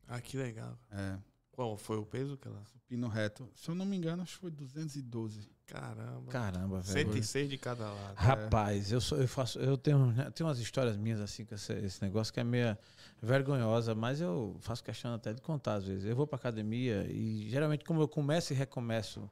[0.06, 0.78] Ah, que legal.
[0.90, 1.18] É,
[1.56, 2.62] Qual foi o peso que ela...
[2.66, 3.48] supino reto.
[3.54, 5.48] Se eu não me engano, acho que foi 212.
[5.66, 6.30] Caramba.
[6.30, 7.12] Caramba, velho.
[7.12, 8.14] 106 de cada lado.
[8.14, 11.72] Rapaz, eu sou, eu faço, eu tenho, eu tenho umas histórias minhas assim com esse,
[11.72, 12.76] esse negócio que é meio
[13.22, 16.04] vergonhosa, mas eu faço questão até de contar às vezes.
[16.04, 19.28] Eu vou pra academia e geralmente como eu começo e recomeço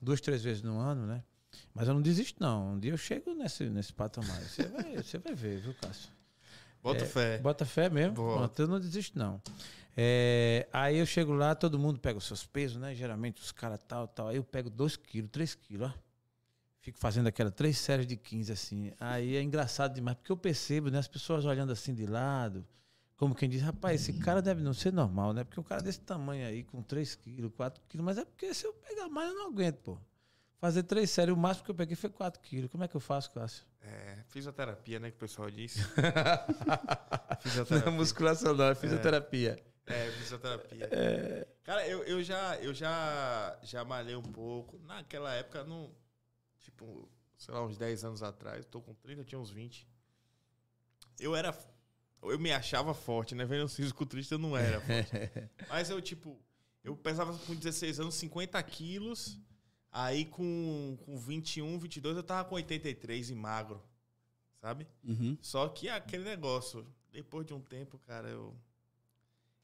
[0.00, 1.24] duas, três vezes no ano, né?
[1.74, 2.74] Mas eu não desisto não.
[2.74, 4.40] Um dia eu chego nesse nesse patamar.
[4.42, 6.13] Você vai, você vai ver, viu, Cássio?
[6.84, 7.38] Bota É, fé.
[7.38, 8.14] Bota fé mesmo.
[8.14, 9.40] Pronto, eu não desisto, não.
[9.96, 12.94] É, aí eu chego lá, todo mundo pega os seus pesos, né?
[12.94, 14.28] Geralmente os caras tal, tal.
[14.28, 15.94] Aí eu pego 2 quilos, 3 quilos, ó.
[16.80, 18.92] Fico fazendo aquela três séries de 15, assim.
[19.00, 20.98] Aí é engraçado demais, porque eu percebo, né?
[20.98, 22.66] As pessoas olhando assim de lado,
[23.16, 25.42] como quem diz, rapaz, esse cara deve não ser normal, né?
[25.44, 28.66] Porque um cara desse tamanho aí, com 3 quilos, 4 quilos, mas é porque se
[28.66, 29.98] eu pegar mais, eu não aguento, pô.
[30.64, 32.70] Fazer três séries, o máximo que eu peguei foi 4 quilos.
[32.70, 33.66] Como é que eu faço, Cássio?
[33.82, 35.76] É, fisioterapia, né, que o pessoal diz.
[35.94, 37.90] Não é fisioterapia.
[37.90, 39.62] musculação, não, é fisioterapia.
[39.84, 40.88] É, fisioterapia.
[41.64, 44.78] Cara, eu, eu já eu já já malhei um pouco.
[44.86, 45.94] Naquela época, não,
[46.60, 49.86] tipo, sei lá, uns 10 anos atrás, tô com 30, eu tinha uns 20.
[51.20, 51.54] Eu era
[52.22, 53.44] eu me achava forte, né?
[53.44, 55.50] Vendo os fisiculturista eu não era forte.
[55.68, 56.40] Mas eu tipo,
[56.82, 59.38] eu pesava com 16 anos 50 quilos.
[59.96, 63.80] Aí com, com 21, 22 eu tava com 83 e magro.
[64.60, 64.88] Sabe?
[65.04, 65.38] Uhum.
[65.40, 68.52] Só que aquele negócio, depois de um tempo, cara, eu,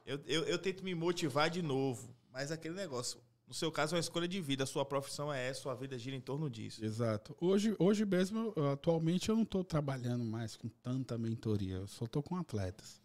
[0.06, 2.14] eu, eu, eu tento me motivar de novo.
[2.32, 4.62] Mas aquele negócio, no seu caso, é uma escolha de vida.
[4.62, 6.84] A sua profissão é essa, sua vida gira em torno disso.
[6.84, 7.36] Exato.
[7.40, 11.74] Hoje, hoje mesmo, eu- atualmente, eu não estou trabalhando mais com tanta mentoria.
[11.74, 13.02] Eu só estou com atletas.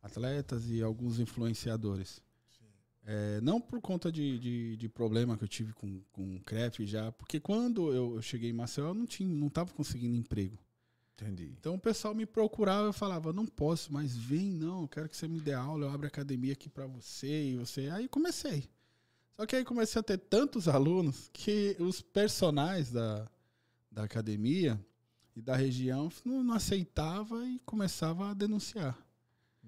[0.00, 2.22] Atletas e alguns influenciadores.
[3.06, 6.86] É, não por conta de, de, de problema que eu tive com, com o CREF
[6.86, 10.58] já, porque quando eu, eu cheguei em Maceió, eu não tinha, não estava conseguindo emprego.
[11.14, 11.54] Entendi.
[11.58, 15.16] Então o pessoal me procurava, eu falava, não posso, mas vem não, eu quero que
[15.16, 17.88] você me dê aula, eu abro academia aqui para você e você.
[17.90, 18.68] Aí comecei.
[19.30, 23.28] Só que aí comecei a ter tantos alunos que os personagens da,
[23.90, 24.80] da academia
[25.36, 28.96] e da região não, não aceitava e começava a denunciar.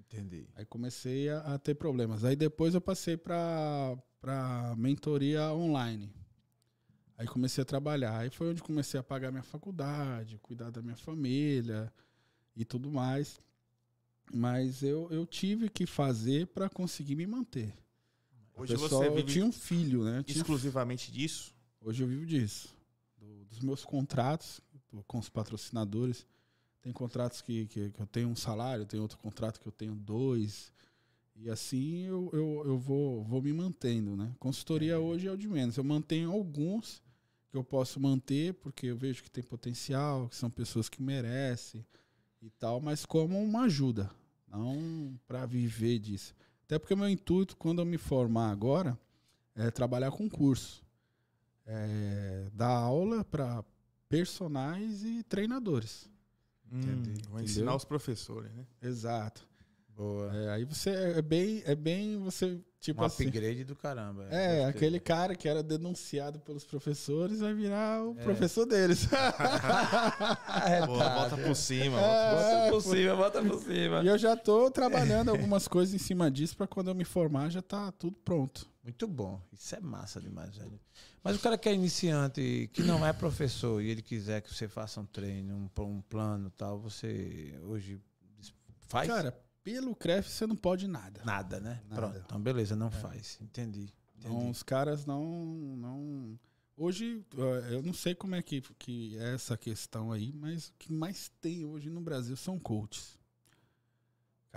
[0.09, 0.47] Entendi.
[0.55, 2.23] Aí comecei a, a ter problemas.
[2.23, 3.97] Aí depois eu passei para
[4.77, 6.11] mentoria online.
[7.17, 8.19] Aí comecei a trabalhar.
[8.19, 11.91] Aí foi onde comecei a pagar minha faculdade, cuidar da minha família
[12.55, 13.39] e tudo mais.
[14.33, 17.73] Mas eu, eu tive que fazer para conseguir me manter.
[18.55, 20.19] Hoje Pessoal, você eu vive tinha um filho, né?
[20.19, 21.53] Eu exclusivamente disso?
[21.81, 22.75] Hoje eu vivo disso.
[23.17, 24.61] Do- dos meus contratos
[25.07, 26.25] com os patrocinadores.
[26.81, 29.95] Tem contratos que, que, que eu tenho um salário, tem outro contrato que eu tenho
[29.95, 30.71] dois.
[31.35, 34.33] E assim eu, eu, eu vou, vou me mantendo, né?
[34.39, 35.77] Consultoria hoje é o de menos.
[35.77, 37.01] Eu mantenho alguns
[37.49, 41.85] que eu posso manter, porque eu vejo que tem potencial, que são pessoas que merecem
[42.41, 44.09] e tal, mas como uma ajuda,
[44.47, 46.33] não para viver disso.
[46.63, 48.97] Até porque meu intuito, quando eu me formar agora,
[49.55, 50.85] é trabalhar com curso.
[51.65, 53.63] É, dar aula para
[54.07, 56.09] personagens e treinadores.
[56.71, 57.11] Entendi.
[57.11, 58.63] Hum, Vou ensinar os professores, né?
[58.81, 59.45] Exato.
[59.95, 60.31] Boa.
[60.35, 63.25] É, aí você é bem, é bem você tipo um assim.
[63.25, 64.27] upgrade do caramba.
[64.29, 64.63] É, Gostei.
[64.65, 68.23] aquele cara que era denunciado pelos professores vai virar o É.
[68.23, 69.07] professor deles.
[70.67, 71.15] É, Pô, tá.
[71.15, 71.99] volta por cima.
[71.99, 72.31] É.
[72.35, 74.03] volta Bota por cima, bota por cima.
[74.03, 77.49] e eu já tô trabalhando algumas coisas em cima disso para quando eu me formar
[77.49, 78.67] já tá tudo pronto.
[78.87, 79.41] Muito bom.
[79.51, 80.79] Isso é massa demais, velho.
[81.21, 84.65] Mas o cara que é iniciante, que não é professor, e ele quiser que você
[84.65, 87.99] faça um treino, um, um plano tal, você hoje
[88.87, 89.09] faz?
[89.09, 91.21] Cara, pelo CREF você não pode nada.
[91.25, 91.81] Nada, né?
[91.89, 92.01] Nada.
[92.01, 92.23] Pronto.
[92.25, 93.37] Então, beleza, não faz.
[93.41, 93.93] Entendi.
[94.19, 94.51] Então, Entendi.
[94.51, 95.21] os caras não,
[95.75, 96.39] não.
[96.77, 97.25] Hoje,
[97.69, 101.29] eu não sei como é que, que é essa questão aí, mas o que mais
[101.41, 103.19] tem hoje no Brasil são coaches.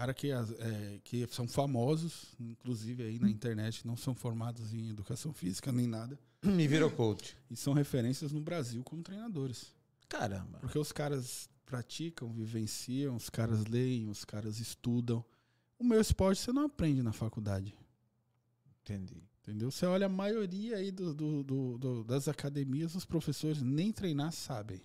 [0.01, 5.31] Cara que, eh, que são famosos, inclusive aí na internet, não são formados em educação
[5.31, 7.37] física nem nada, Me virou coach.
[7.51, 9.75] e são referências no Brasil como treinadores.
[10.09, 10.57] Caramba.
[10.59, 15.23] Porque os caras praticam, vivenciam, os caras leem, os caras estudam.
[15.79, 17.75] O meu esporte você não aprende na faculdade.
[18.81, 19.23] Entendi.
[19.43, 19.71] Entendeu?
[19.71, 24.33] Você olha a maioria aí do, do- do- do- das academias, os professores nem treinar
[24.33, 24.81] sabem.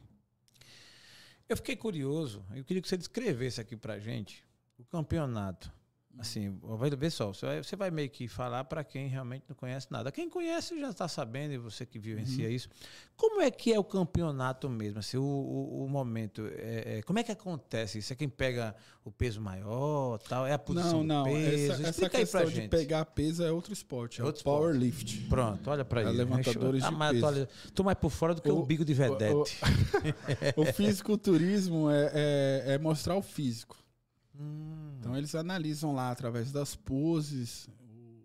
[1.48, 2.44] Eu fiquei curioso.
[2.54, 4.44] Eu queria que você descrevesse aqui pra gente
[4.78, 5.72] o campeonato.
[6.18, 10.14] Assim, vai ver só, você vai, meio que falar para quem realmente não conhece nada.
[10.14, 12.70] Quem conhece já está sabendo, e você que vivencia isso.
[13.18, 15.00] Como é que é o campeonato mesmo?
[15.00, 16.48] Assim, o, o- o momento.
[16.56, 18.14] é- é- como é que acontece isso?
[18.14, 18.74] É quem pega
[19.04, 20.48] o peso maior, tal?
[20.48, 21.24] É a posição não, não.
[21.26, 21.74] do peso?
[21.74, 24.22] Essa, essa aí questão de pegar peso é outro esporte.
[24.22, 25.20] É, É outro o powerlift.
[25.28, 26.14] Pronto, olha pra É ele.
[26.20, 27.26] levantadores Ah, de mas peso.
[27.26, 29.58] olha, tô mais por fora do que o, O- bico de vedete.
[30.56, 33.76] O fisiculturismo é, é, é mostrar o físico.
[34.40, 37.70] Hum, Então eles analisam lá através das poses,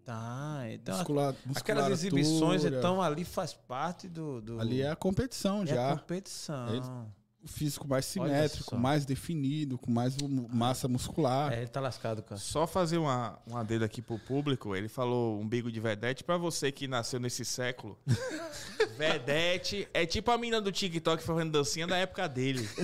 [0.05, 4.41] tá, então muscula, Aquelas exibições, então, ali faz parte do.
[4.41, 5.93] do Ali é a competição é já.
[5.93, 6.67] a competição.
[6.79, 10.17] O físico mais simétrico, mais definido, com mais
[10.53, 11.53] massa muscular.
[11.53, 12.41] É, ele tá lascado, cara.
[12.41, 14.77] Só fazer uma, uma dedo aqui pro público.
[14.77, 16.23] Ele falou umbigo de vedete.
[16.23, 17.99] Pra você que nasceu nesse século,
[18.99, 22.69] vedete é tipo a mina do TikTok fazendo dancinha da época dele.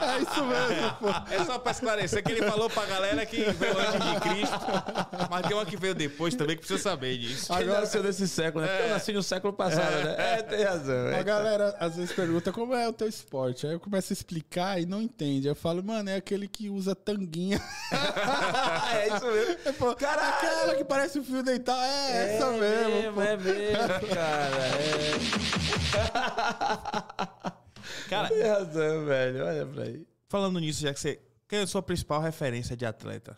[0.00, 1.08] É isso mesmo, pô.
[1.32, 4.58] É só pra esclarecer que ele falou pra galera que veio antes de Cristo.
[5.30, 7.52] Mas tem uma que veio depois também que precisa saber disso.
[7.54, 8.70] Ele nasceu nesse século, né?
[8.70, 10.14] Porque eu nasci no século passado, né?
[10.18, 11.06] É, tem razão.
[11.08, 13.66] A É, galera às vezes pergunta como é o teu esporte.
[13.66, 15.46] Aí eu começo a explicar e não entende.
[15.48, 17.60] Aí eu falo, mano, é aquele que usa tanguinha.
[18.94, 19.56] é isso mesmo.
[19.66, 21.78] Aí, pô, aquela que parece um fio dental.
[21.80, 23.14] É, essa é mesmo.
[23.14, 23.22] pô.
[23.22, 24.56] É mesmo, cara.
[24.66, 26.46] É.
[28.08, 29.44] Cara, Tem razão, velho.
[29.44, 30.06] Olha pra aí.
[30.28, 31.20] falando nisso, já que você.
[31.48, 33.36] Quem é a sua principal referência de atleta?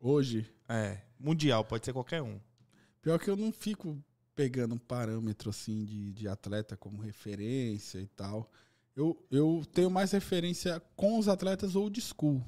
[0.00, 2.38] Hoje, É, mundial, pode ser qualquer um.
[3.02, 4.02] pior que eu não fico
[4.34, 8.50] pegando um parâmetro assim de, de atleta como referência e tal.
[8.96, 12.42] Eu, eu tenho mais referência com os atletas old school.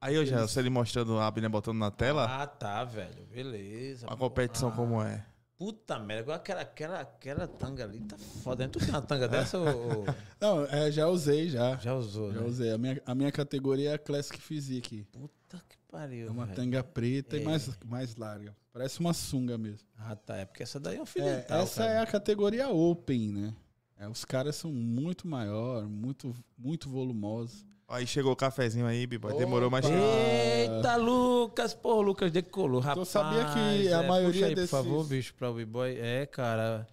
[0.00, 3.26] Aí eu já, você ele mostrando a Abner botando na tela, Ah, tá, velho.
[3.26, 4.06] Beleza.
[4.08, 5.24] a competição Ah, como é.
[5.56, 8.64] Puta merda, agora aquela, aquela, aquela tanga ali tá foda.
[8.64, 8.70] né?
[8.72, 10.04] Tu tem uma tanga dessa ou,
[10.40, 11.76] Não, é, já usei já.
[11.78, 12.46] já usou, Já né?
[12.46, 12.70] usei.
[12.72, 15.02] A minha, a minha categoria é a Classic Physique.
[15.10, 16.56] Puta que pariu, É uma velho.
[16.56, 17.40] tanga preta É.
[17.40, 18.54] e mais, mais larga.
[18.72, 19.86] Parece uma sunga mesmo.
[19.98, 20.36] Ah, tá.
[20.36, 21.92] É porque essa daí é um É, fidental, essa cara.
[21.94, 23.54] é a categoria Open, né?
[23.98, 27.66] É, os caras são muito maior, muito, muito volumosos.
[27.88, 29.34] Aí chegou o cafezinho aí, Biboy.
[29.36, 29.84] Demorou mais.
[29.86, 31.72] Eita, Lucas!
[31.74, 33.08] Pô, Lucas decolou, rapaz.
[33.08, 35.96] sabia que a é, maioria puxa aí, desses- por favor, bicho, pra o B-Boy.
[35.98, 36.86] É, cara.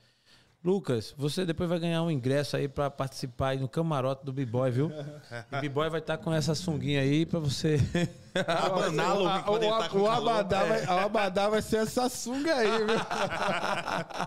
[0.66, 4.72] Lucas, você depois vai ganhar um ingresso aí pra participar aí no camarote do B-Boy,
[4.72, 4.89] viu?
[5.51, 7.78] E o B-Boy vai estar com essa sunguinha aí pra você.
[8.47, 10.09] Abaná-lo O- o, tá o calor.
[10.09, 10.86] abadá, É.
[10.86, 12.97] vai, o abadá vai ser essa sunga aí, viu?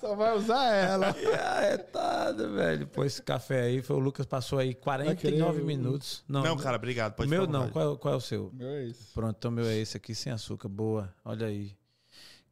[0.00, 1.06] Só vai usar ela.
[1.08, 2.86] é, tá, velho.
[2.88, 6.22] Pô, esse café aí, foi o Lucas passou aí 49 querer o- minutos.
[6.28, 7.12] Não, cara, obrigado.
[7.12, 7.68] o Pode meu não.
[7.70, 8.50] Qual, é- qual é o seu?
[8.52, 9.10] Meu é isso.
[9.14, 10.68] Pronto, então o meu é esse aqui, sem açúcar.
[10.68, 11.72] Boa, olha aí.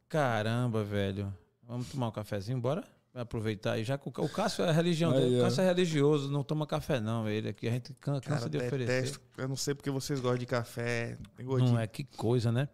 [0.09, 1.33] Caramba, velho.
[1.65, 2.83] Vamos tomar um cafezinho, bora?
[3.13, 3.83] Aproveitar aí.
[3.83, 5.43] Já que o Cássio é religião, Aí, o.
[5.43, 7.67] Cássio é religioso, não toma café não, ele aqui.
[7.67, 9.01] A gente can- cansa Cara, de oferecer.
[9.01, 9.21] detesto.
[9.37, 11.17] Eu não sei porque vocês gostam de café.
[11.37, 12.67] Não é, que coisa, né?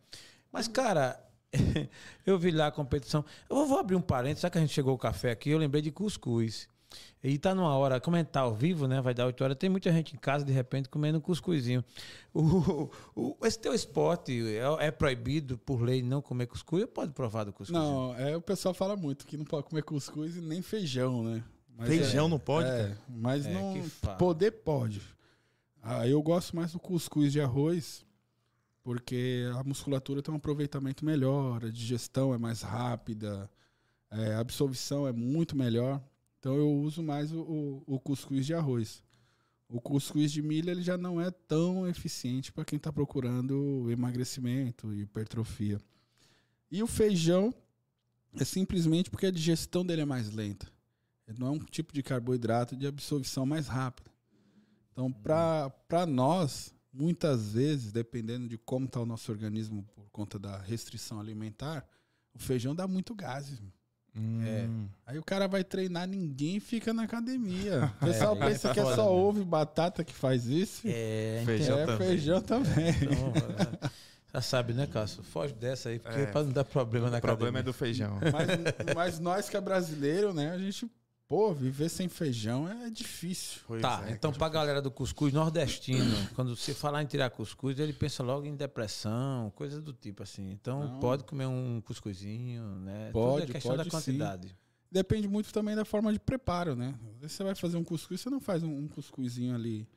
[0.52, 1.20] Mas, cara,
[2.26, 3.26] eu vi lá a competição.
[3.50, 5.58] Eu vou, vou abrir um parênteses, já que a gente chegou o café aqui, eu
[5.58, 6.70] lembrei de cuscuz.
[7.24, 9.02] E tá numa hora, como é tá ao vivo, né?
[9.02, 9.58] Vai dar 8 horas.
[9.58, 11.84] Tem muita gente em casa, de repente, comendo cuscuzinho.
[12.34, 17.12] O, o- esse teu esporte é, é proibido por lei não comer cuscuz ou pode
[17.12, 17.78] provar do cuscuz?
[17.78, 21.44] Não, é, o pessoal fala muito que não pode comer cuscuz e nem feijão, né?
[21.78, 22.70] Mas Feijão é, não pode?
[22.70, 22.98] É, cara?
[23.08, 23.74] mas É, não.
[24.18, 25.02] Poder pode.
[25.82, 28.06] Ah, eu gosto mais do cuscuz de arroz,
[28.84, 33.50] porque a musculatura tem um aproveitamento melhor, a digestão é mais rápida,
[34.12, 36.02] é, a absorção é muito melhor.
[36.40, 39.04] Então eu uso mais o, o, o cuscuz de arroz.
[39.68, 44.94] O cuscuz de milho ele já não é tão eficiente para quem está procurando emagrecimento
[44.94, 45.80] e hipertrofia.
[46.72, 47.54] E o feijão
[48.34, 50.72] é simplesmente porque a digestão dele é mais lenta.
[51.38, 54.10] Não é um tipo de carboidrato de absorção mais rápida.
[54.92, 60.58] Então, para nós, muitas vezes, dependendo de como está o nosso organismo por conta da
[60.58, 61.88] restrição alimentar,
[62.34, 63.60] o feijão dá muito gases.
[63.60, 63.72] meu.
[64.16, 64.20] É.
[64.68, 64.88] Hum.
[65.06, 67.92] Aí o cara vai treinar, ninguém fica na academia.
[68.02, 69.10] O pessoal É, pensa é que é só né?
[69.10, 70.82] ovo e batata que faz isso.
[70.86, 72.08] É, Feijão é também.
[72.08, 72.90] feijão também.
[73.02, 73.34] Então,
[73.86, 73.90] é,
[74.34, 75.24] já sabe, né, Cássio?
[75.24, 76.26] Foge dessa aí, porque É.
[76.26, 78.20] pra não dar problema na O problema é do feijão.
[78.32, 80.52] Mas, mas nós que é brasileiro, né?
[80.52, 80.90] A gente,
[81.30, 83.62] pô, viver sem feijão é difícil.
[83.68, 86.04] Pois Tá, é, então pra galera do cuscuz nordestino,
[86.36, 90.50] quando você falar em tirar cuscuz, ele pensa logo em depressão, coisa do tipo assim.
[90.50, 91.00] Então Não.
[91.00, 93.12] pode comer um cuscuzinho, né?
[93.14, 93.90] Pode, Tudo é questão pode da sim.
[93.92, 94.58] quantidade.
[94.92, 96.96] Depende muito também da forma de preparo, né?
[97.14, 99.88] Às vezes você vai fazer um cuscuz, você não faz um, um cuscuzinho ali.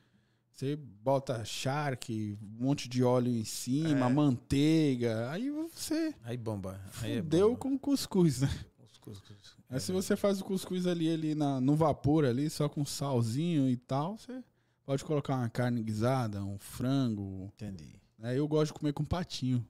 [0.53, 4.09] Você bota charque, um monte de óleo em cima, É.
[4.13, 5.31] manteiga.
[5.31, 6.79] Aí você Aí bomba.
[7.01, 7.59] Aí é deu bomba.
[7.59, 8.49] com cuscuz, né?
[8.85, 9.55] Os cuscuz.
[9.73, 13.69] Aí se você faz o cuscuz ali, ali na, no vapor ali, só com salzinho
[13.69, 14.43] e tal, você
[14.85, 17.51] pode colocar uma carne guisada, um frango.
[17.55, 17.95] Entendi.
[18.17, 18.37] né?
[18.37, 19.65] Eu gosto de comer com patinho.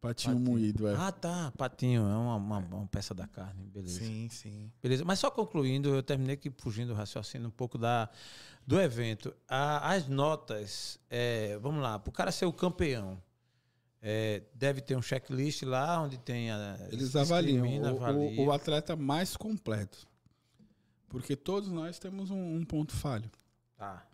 [0.00, 0.50] Patinho, Patinho.
[0.52, 0.94] moído, é.
[0.96, 1.50] Ah, tá.
[1.56, 4.00] Patinho, é uma, uma, uma peça da carne, beleza.
[4.00, 4.70] Sim, sim.
[4.82, 8.10] Beleza, mas só concluindo, eu terminei aqui fugindo do raciocínio um pouco da,
[8.66, 9.34] do evento.
[9.48, 13.18] A- as notas, é, vamos lá, para o cara ser o campeão,
[14.06, 16.76] é, deve ter um checklist lá onde tem a.
[16.92, 18.40] Eles avaliam o, o- avalia.
[18.42, 20.06] o atleta mais completo.
[21.08, 23.30] Porque todos nós temos um, um ponto falho.
[23.78, 24.06] Tá.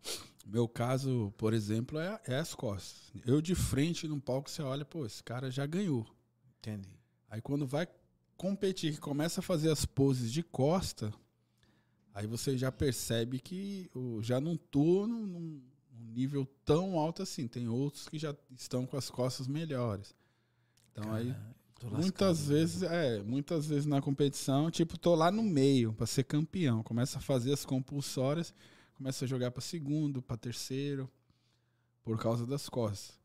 [0.46, 3.10] Meu caso, por exemplo, é, é as costas.
[3.26, 6.06] Eu de frente no palco, você olha, pô, esse cara já ganhou.
[6.58, 6.88] Entendi.
[7.28, 7.88] Aí quando vai
[8.36, 11.12] competir, que começa a fazer as poses de costa,
[12.14, 13.90] aí você já percebe que
[14.22, 15.06] já não tô
[16.00, 17.46] num nível tão alto assim.
[17.46, 20.14] Tem outros que já estão com as costas melhores.
[20.92, 21.32] Então aí
[21.80, 22.54] Cara, lascado, Muitas né?
[22.54, 26.82] vezes, é, muitas vezes na competição, tipo, tô lá no meio pra ser campeão.
[26.82, 28.52] Começa a fazer as compulsórias,
[28.96, 31.10] começa a jogar pra segundo, pra terceiro,
[32.02, 33.18] por causa das costas.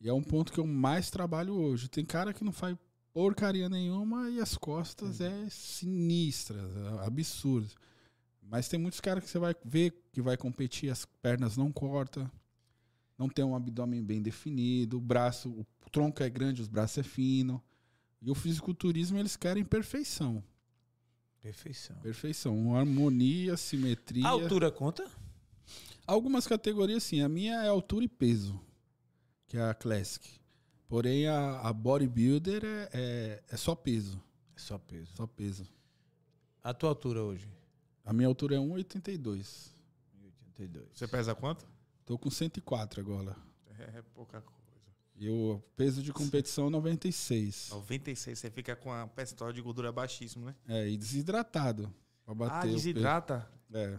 [0.00, 1.88] E é um ponto que eu mais trabalho hoje.
[1.88, 2.76] Tem cara que não faz
[3.12, 7.70] porcaria nenhuma e as costas é sinistras, é absurdo.
[8.50, 12.28] Mas tem muitos caras que você vai ver que vai competir, as pernas não cortam,
[13.16, 17.02] não tem um abdômen bem definido, o braço, o tronco é grande, os braços é
[17.04, 17.62] fino.
[18.20, 20.42] E o fisiculturismo eles querem perfeição.
[21.40, 21.96] Perfeição.
[21.98, 22.74] Perfeição.
[22.74, 24.26] Harmonia, simetria.
[24.26, 25.08] A altura conta?
[26.04, 27.22] Algumas categorias, sim.
[27.22, 28.60] A minha é altura e peso,
[29.46, 30.28] que é a Classic.
[30.88, 34.20] Porém, a, a bodybuilder é, é, é só peso.
[34.56, 35.12] É só peso.
[35.14, 35.68] Só peso.
[36.64, 37.48] A tua altura hoje?
[38.04, 39.70] A minha altura é 1,82.
[40.58, 40.88] 82.
[40.92, 41.66] Você pesa quanto?
[42.04, 43.36] Tô com 104 agora.
[43.78, 44.60] É, pouca coisa.
[45.16, 47.68] E o peso de competição é 96.
[47.72, 50.54] 96, você fica com a percentual de gordura baixíssimo, né?
[50.66, 51.92] É, e desidratado.
[52.24, 52.74] Pra bater ah, o peso.
[52.74, 53.50] desidrata?
[53.72, 53.98] É.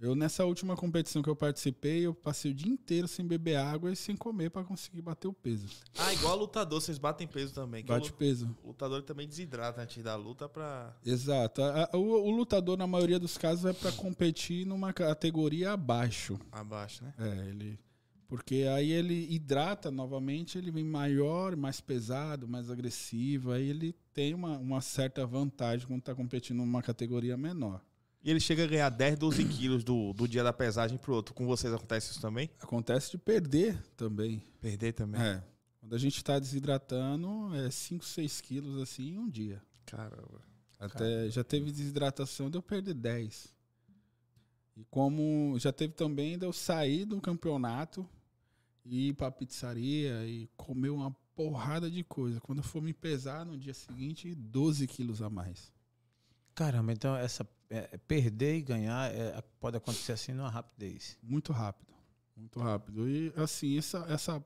[0.00, 3.92] Eu, nessa última competição que eu participei, eu passei o dia inteiro sem beber água
[3.92, 5.66] e sem comer para conseguir bater o peso.
[5.98, 7.84] Ah, igual lutador, vocês batem peso também.
[7.84, 8.56] Bate o, peso.
[8.62, 10.96] O lutador também desidrata antes da luta pra.
[11.04, 11.62] Exato.
[11.94, 16.38] O, o, lutador, na maioria dos casos, é para competir numa categoria abaixo.
[16.52, 17.12] Abaixo, né?
[17.18, 17.80] É, ele.
[18.28, 23.50] Porque aí ele hidrata novamente, ele vem maior, mais pesado, mais agressivo.
[23.50, 27.80] Aí ele tem uma, uma certa vantagem quando está competindo numa categoria menor.
[28.28, 31.32] E ele chega a ganhar 10, 12 quilos do, do dia da pesagem pro outro.
[31.32, 32.50] Com vocês acontece isso também?
[32.60, 34.42] Acontece de perder também.
[34.60, 35.18] Perder também?
[35.18, 35.42] É.
[35.80, 39.62] Quando a gente está desidratando, é 5, 6 quilos assim em um dia.
[39.86, 40.42] Caramba.
[40.78, 41.30] Até Caramba.
[41.30, 43.48] já teve desidratação de eu perder 10.
[44.76, 48.06] E como já teve também de eu sair do campeonato
[48.84, 52.42] e ir pra pizzaria e comer uma porrada de coisa.
[52.42, 55.72] Quando eu for me pesar no dia seguinte, 12 quilos a mais.
[56.58, 61.16] Caramba, então essa é, perder e ganhar é, pode acontecer assim numa rapidez.
[61.22, 61.94] Muito rápido.
[62.36, 63.08] Muito rápido.
[63.08, 64.44] E assim, essa, essa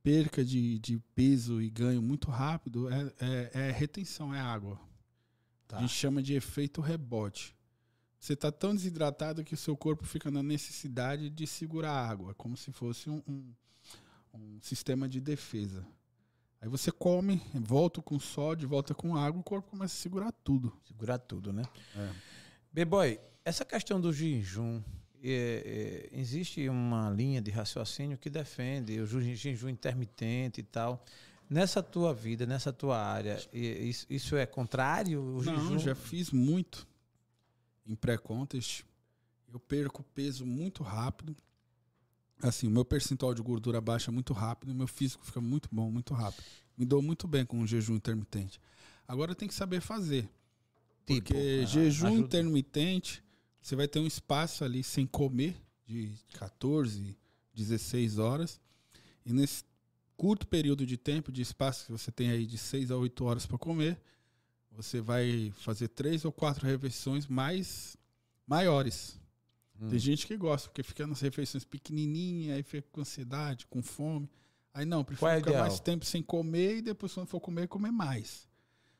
[0.00, 4.78] perca de, de peso e ganho muito rápido é, é, é retenção, é água.
[5.66, 5.78] Tá.
[5.78, 7.56] A gente chama de efeito rebote.
[8.20, 12.32] Você está tão desidratado que o seu corpo fica na necessidade de segurar a água,
[12.34, 13.54] como se fosse um, um,
[14.32, 15.84] um sistema de defesa.
[16.60, 20.72] Aí você come, volta com sódio, volta com água, o corpo começa a segurar tudo.
[20.86, 21.62] Segurar tudo, né?
[21.94, 22.10] É.
[22.72, 24.82] B-Boy, essa questão do jejum,
[25.22, 31.04] é, é, existe uma linha de raciocínio que defende o jejum intermitente e tal.
[31.48, 35.20] Nessa tua vida, nessa tua área, isso, isso é contrário?
[35.20, 35.78] O Não, jejum?
[35.78, 36.86] já fiz muito
[37.86, 38.84] em pré-contest.
[39.52, 41.36] Eu perco peso muito rápido.
[42.42, 46.12] Assim, o meu percentual de gordura baixa muito rápido, meu físico fica muito bom, muito
[46.12, 46.44] rápido.
[46.76, 48.60] Me dou muito bem com o jejum intermitente.
[49.08, 50.28] Agora tem que saber fazer.
[51.06, 52.20] Tipo, Porque ah, jejum ajuda.
[52.20, 53.22] intermitente,
[53.62, 55.56] você vai ter um espaço ali sem comer
[55.86, 57.16] de 14,
[57.54, 58.60] 16 horas.
[59.24, 59.64] E nesse
[60.16, 63.46] curto período de tempo, de espaço que você tem aí de 6 a 8 horas
[63.46, 63.98] para comer,
[64.70, 67.96] você vai fazer três ou quatro refeições mais
[68.46, 69.18] maiores.
[69.80, 69.88] Hum.
[69.88, 74.28] Tem gente que gosta, porque fica nas refeições pequenininhas, aí fica com ansiedade, com fome.
[74.72, 75.66] Aí não, prefiro é ficar ideal?
[75.66, 78.46] mais tempo sem comer e depois quando for comer, comer mais.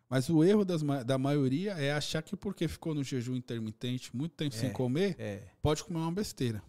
[0.08, 4.32] Mas o erro das, da maioria é achar que porque ficou no jejum intermitente muito
[4.32, 4.72] tempo sem É.
[4.72, 5.42] comer, É.
[5.60, 6.62] pode comer uma besteira.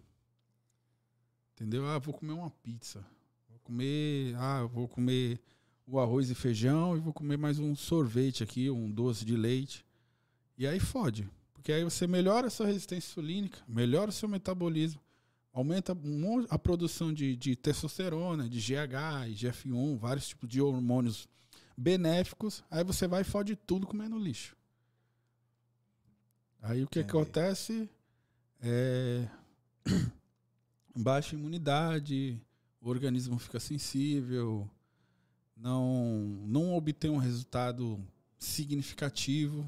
[1.54, 1.88] Entendeu?
[1.88, 3.06] Ah, vou comer uma pizza.
[3.50, 5.40] Vou comer, ah, vou comer
[5.86, 9.86] o arroz e feijão e vou comer mais um sorvete aqui, um doce de leite.
[10.58, 11.30] E aí fode.
[11.58, 15.02] Porque aí você melhora a sua resistência insulínica, melhora o seu metabolismo,
[15.52, 21.28] aumenta um a produção de, de testosterona, de GH, e GF1, vários tipos de hormônios
[21.76, 22.64] benéficos.
[22.70, 24.56] Aí você vai e fode tudo comendo lixo.
[26.62, 27.18] Aí o que Entendi.
[27.18, 27.90] acontece
[28.62, 29.28] é
[30.96, 32.40] baixa imunidade,
[32.80, 34.70] o organismo fica sensível,
[35.56, 38.00] não, não obtém um resultado
[38.38, 39.68] significativo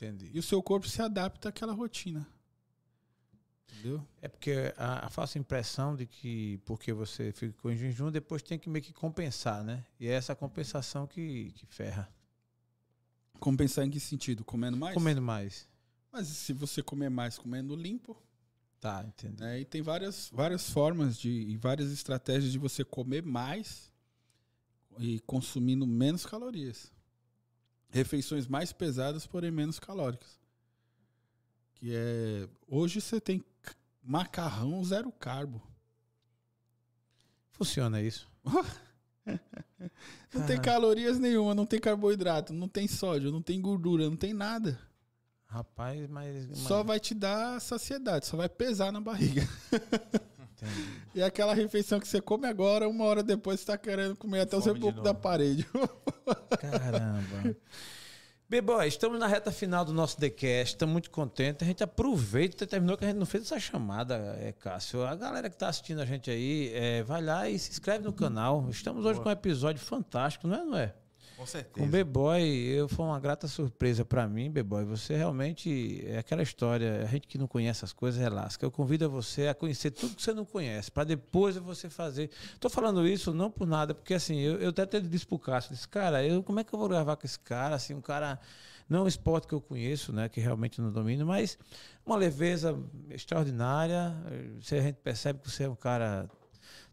[0.00, 0.30] Entendi.
[0.32, 2.26] e o seu corpo se adapta àquela rotina.
[3.70, 4.06] Entendeu?
[4.22, 8.58] É porque a, a falsa impressão de que porque você ficou em jejum, depois tem
[8.58, 9.84] que meio que compensar, né?
[10.00, 12.08] E é essa compensação que, que ferra.
[13.38, 14.44] Compensar em que sentido?
[14.44, 14.94] Comendo mais?
[14.94, 15.68] Comendo mais.
[16.10, 18.16] Mas se você comer mais comendo limpo,
[18.80, 19.40] Tá, entendi.
[19.42, 19.58] né?
[19.60, 23.90] E tem várias, várias formas de, e várias estratégias de você comer mais
[25.00, 26.90] e consumindo menos calorias.
[27.90, 30.38] Refeições mais pesadas, porém menos calóricas.
[31.74, 32.48] Que é.
[32.66, 33.42] Hoje você tem
[34.02, 35.62] macarrão zero carbo.
[37.52, 38.30] Funciona isso.
[40.32, 40.60] Não tem Ah.
[40.60, 44.80] calorias nenhuma, não tem carboidrato, não tem sódio, não tem gordura, não tem nada.
[45.46, 46.46] Rapaz, mas.
[46.46, 49.42] mas- Só vai te dar saciedade, só vai pesar na barriga.
[50.60, 51.02] Entendi.
[51.14, 54.56] E aquela refeição que você come agora, uma hora depois você tá querendo comer até
[54.56, 55.66] o seu Fome de pouco da parede.
[56.60, 57.56] Caramba.
[58.50, 61.62] B-Boy, estamos na reta final do nosso TheCast, estamos muito contentes.
[61.62, 65.04] A gente aproveita, terminou que a gente não fez essa chamada, é, Cássio.
[65.04, 68.12] A galera que está assistindo a gente aí, é, vai lá e se inscreve no
[68.12, 68.66] canal.
[68.70, 69.24] Estamos hoje Boa.
[69.24, 70.94] com um episódio fantástico, não é, não é?
[71.38, 71.86] Com certeza.
[71.86, 74.84] Com B-Boy, eu foi uma grata surpresa para mim, B-Boy.
[74.86, 78.58] Você realmente é aquela história, a gente que não conhece as coisas, relaxa.
[78.60, 82.28] Eu convido você a conhecer tudo que você não conhece, para depois você fazer.
[82.58, 85.86] Tô falando isso não por nada, porque assim, eu, eu até disse pro Cássio, disse,
[85.86, 88.40] cara, eu, como é que eu vou gravar com esse cara, assim, um cara,
[88.88, 91.56] não um esporte que eu conheço, né, que realmente não domino, mas
[92.04, 92.76] uma leveza
[93.10, 94.12] extraordinária.
[94.60, 96.28] Você, a gente percebe que você é um cara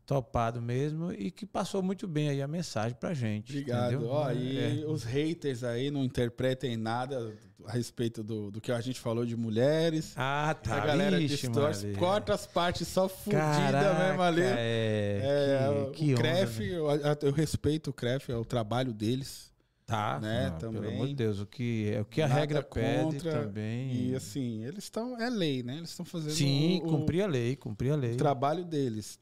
[0.06, 3.52] topado mesmo e que passou muito bem aí a mensagem pra gente.
[3.52, 4.08] Obrigado.
[4.08, 4.86] Ó, e É.
[4.86, 7.34] os haters aí não interpretem nada
[7.66, 10.14] a respeito do, do que a gente falou de mulheres.
[10.16, 10.76] Ah, tá.
[10.82, 12.00] a galera Vixe, distorce, Maria.
[12.00, 14.42] corta as partes só fudida mesmo ali.
[14.44, 16.68] É, É, que, que o onda, CREF, né?
[16.78, 16.88] eu,
[17.24, 19.54] eu respeito o CREF, é o trabalho deles.
[19.88, 20.96] Tá, né, não, Pelo também.
[20.96, 23.94] amor de Deus, o que, é o que a Nada regra pede contra, também.
[24.10, 25.22] E assim, eles estão.
[25.22, 25.78] É lei, né?
[25.78, 28.14] Eles estão fazendo Sim, o- cumprir a lei, cumprir a lei.
[28.14, 29.20] o trabalho deles.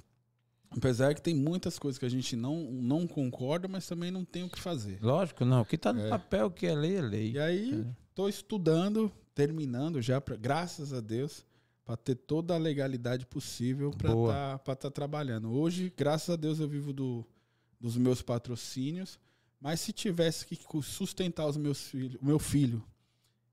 [0.75, 4.43] Apesar que tem muitas coisas que a gente não, não concorda, mas também não tem
[4.43, 4.97] o que fazer.
[5.01, 5.61] Lógico, não.
[5.61, 6.09] O que tá no É.
[6.09, 7.31] papel, o que é lei, é lei.
[7.33, 7.85] E aí,
[8.15, 11.45] tô estudando, terminando já, pra, graças a Deus,
[11.85, 15.51] para ter toda a legalidade possível para estar trabalhando.
[15.51, 17.25] Hoje, graças a Deus, eu vivo do,
[17.79, 19.19] dos meus patrocínios,
[19.59, 22.83] mas se tivesse que sustentar os meus filhos, o meu filho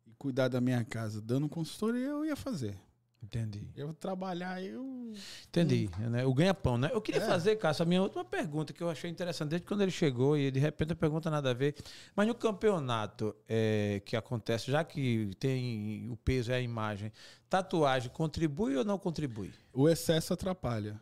[0.06, 2.76] e cuidar da minha casa dando consultoria, eu ia fazer.
[3.22, 3.68] Entendi.
[3.76, 5.12] Eu trabalhar, eu.
[5.48, 5.90] Entendi.
[5.98, 6.24] né?
[6.24, 6.90] O ganha-pão, né?
[6.92, 7.26] Eu queria É.
[7.26, 10.50] fazer, Cássio, a minha última pergunta que eu achei interessante, desde quando ele chegou e
[10.50, 11.74] de repente a pergunta nada a ver.
[12.16, 17.12] Mas no campeonato é, que acontece, já que tem o peso é a imagem,
[17.48, 19.52] tatuagem contribui ou não contribui?
[19.72, 20.98] O excesso atrapalha.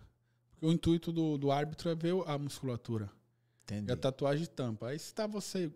[0.51, 3.09] Porque o intuito do, do árbitro é ver a musculatura.
[3.63, 3.91] Entendi.
[3.91, 4.89] E a tatuagem tampa.
[4.89, 5.71] Aí se tá você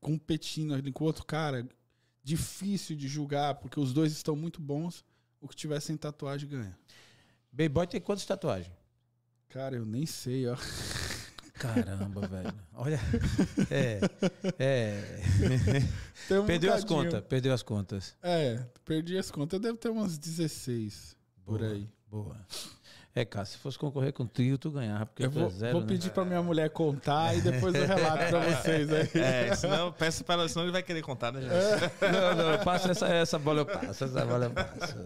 [0.00, 1.66] competindo com outro cara,
[2.22, 5.04] difícil de julgar, porque os dois estão muito bons,
[5.40, 6.78] o que tiver sem tatuagem ganha.
[7.52, 8.72] Baby tem quantas tatuagens?
[9.48, 10.56] Cara, eu nem sei, ó.
[11.54, 12.54] Caramba, velho.
[12.72, 12.98] Olha.
[13.70, 14.00] É.
[14.58, 15.22] É.
[16.32, 17.10] Um Perdeu as bocadinho.
[17.10, 17.28] contas.
[17.28, 18.16] Perdeu as contas.
[18.22, 19.60] É, perdi as contas.
[19.60, 21.88] Deve ter umas 16 por Boa, aí.
[22.08, 22.46] Boa.
[23.14, 25.50] É, cara, se fosse concorrer com o trio, tu ganhava, porque Eu tu é vou,
[25.50, 25.86] zero, vou né?
[25.86, 29.10] pedir pra minha mulher contar e depois eu relato pra vocês aí.
[29.20, 32.10] É, senão, peça para ela, senão ele vai querer contar, né, gente?
[32.10, 34.04] Não, não, eu passo essa, essa bola, eu passo.
[34.04, 34.96] Essa bola eu passo.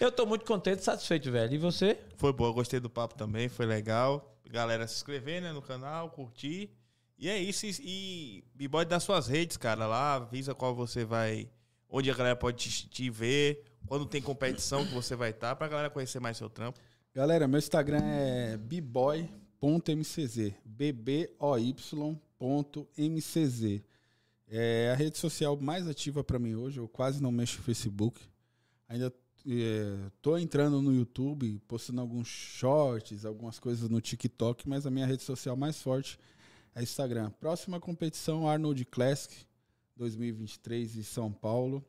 [0.00, 1.52] Eu tô muito contente, satisfeito, velho.
[1.54, 1.98] E você?
[2.16, 4.34] Foi boa, gostei do papo também, foi legal.
[4.50, 6.70] Galera, se inscrever né, no canal, curtir.
[7.18, 7.66] E é isso.
[7.66, 11.50] E, e B-Boy dá suas redes, cara, lá, avisa qual você vai.
[11.88, 15.68] Onde a galera pode te, te ver, quando tem competição que você vai estar, pra
[15.68, 16.78] galera conhecer mais seu trampo.
[17.16, 20.52] Galera, meu Instagram é bboy.mcz.
[20.66, 21.32] bboy.mcz.
[24.46, 26.78] É a rede social mais ativa para mim hoje.
[26.78, 28.20] Eu quase não mexo no Facebook.
[28.86, 29.10] Ainda
[29.48, 35.06] é, tô entrando no YouTube, postando alguns shorts, algumas coisas no TikTok, mas a minha
[35.06, 36.18] rede social mais forte
[36.74, 37.30] é Instagram.
[37.40, 39.34] Próxima competição, Arnold Classic
[39.96, 41.82] 2023 em São Paulo.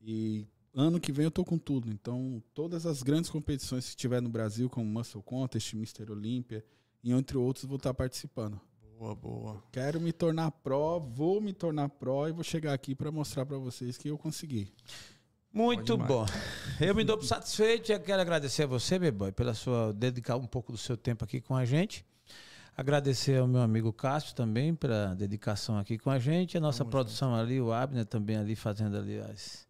[0.00, 0.46] E
[0.76, 1.90] ano que vem eu tô com tudo.
[1.90, 6.12] Então, todas as grandes competições que tiver no Brasil, como Muscle Contest, Mr.
[6.12, 6.64] Olympia,
[7.02, 8.60] e entre outros, vou estar participando.
[8.98, 9.62] Boa, boa.
[9.72, 13.58] Quero me tornar pró, vou me tornar pró e vou chegar aqui para mostrar para
[13.58, 14.72] vocês que eu consegui.
[15.52, 16.26] Muito bom.
[16.78, 20.46] Eu me dou por satisfeito e quero agradecer a você, Beboy, pela sua dedicar um
[20.46, 22.04] pouco do seu tempo aqui com a gente.
[22.76, 26.58] Agradecer ao meu amigo Cássio também pela dedicação aqui com a gente.
[26.58, 29.65] A nossa Tamo produção ali, o Abner também ali fazendo ali as,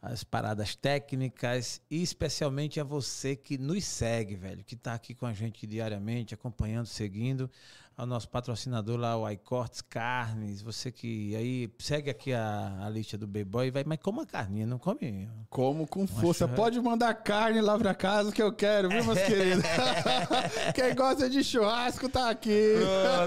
[0.00, 1.80] as paradas técnicas.
[1.90, 6.34] E especialmente a você que nos segue, velho, que está aqui com a gente diariamente,
[6.34, 7.50] acompanhando, seguindo.
[7.98, 10.60] Ao nosso patrocinador lá, o iCortes Carnes.
[10.60, 14.78] Você que aí segue aqui a, a lista do B-Boy, vai, mas coma carninha, não
[14.78, 16.40] come Como com força.
[16.44, 19.64] churras- Pode mandar carne lá pra casa que eu quero, viu, meus queridos?
[20.76, 22.74] Quem gosta de churrasco tá aqui.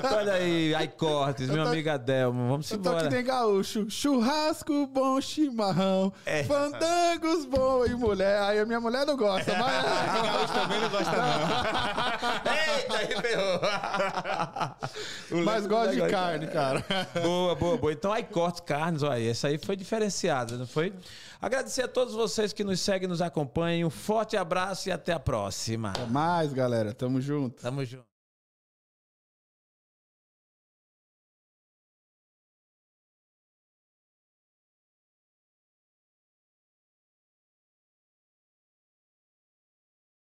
[0.01, 2.49] Pronto, olha aí, iCortes, meu tô- amigo Adelmo.
[2.49, 3.15] Vamos Eu tô aqui embora.
[3.15, 3.89] nem gaúcho.
[3.89, 6.13] Churrasco bom, chimarrão.
[6.27, 6.43] É.
[6.43, 8.39] Fandangos bom e mulher.
[8.43, 9.83] Aí a minha mulher não gosta, mas.
[10.29, 12.53] Gaúcho também não gosta, não.
[12.53, 14.58] Eita, aí ferrou.
[15.45, 16.85] mas gosta de carne, cara.
[17.21, 17.93] Boa, boa, boa.
[17.93, 20.93] Então, iCortes Carnes, olha, essa aí foi diferenciada, não foi?
[21.41, 23.87] Agradecer a todos vocês que nos seguem, nos acompanham.
[23.87, 25.89] Um forte abraço e até a próxima.
[25.91, 26.93] Até mais, galera.
[26.93, 27.61] Tamo junto.
[27.61, 28.08] Tamo junto.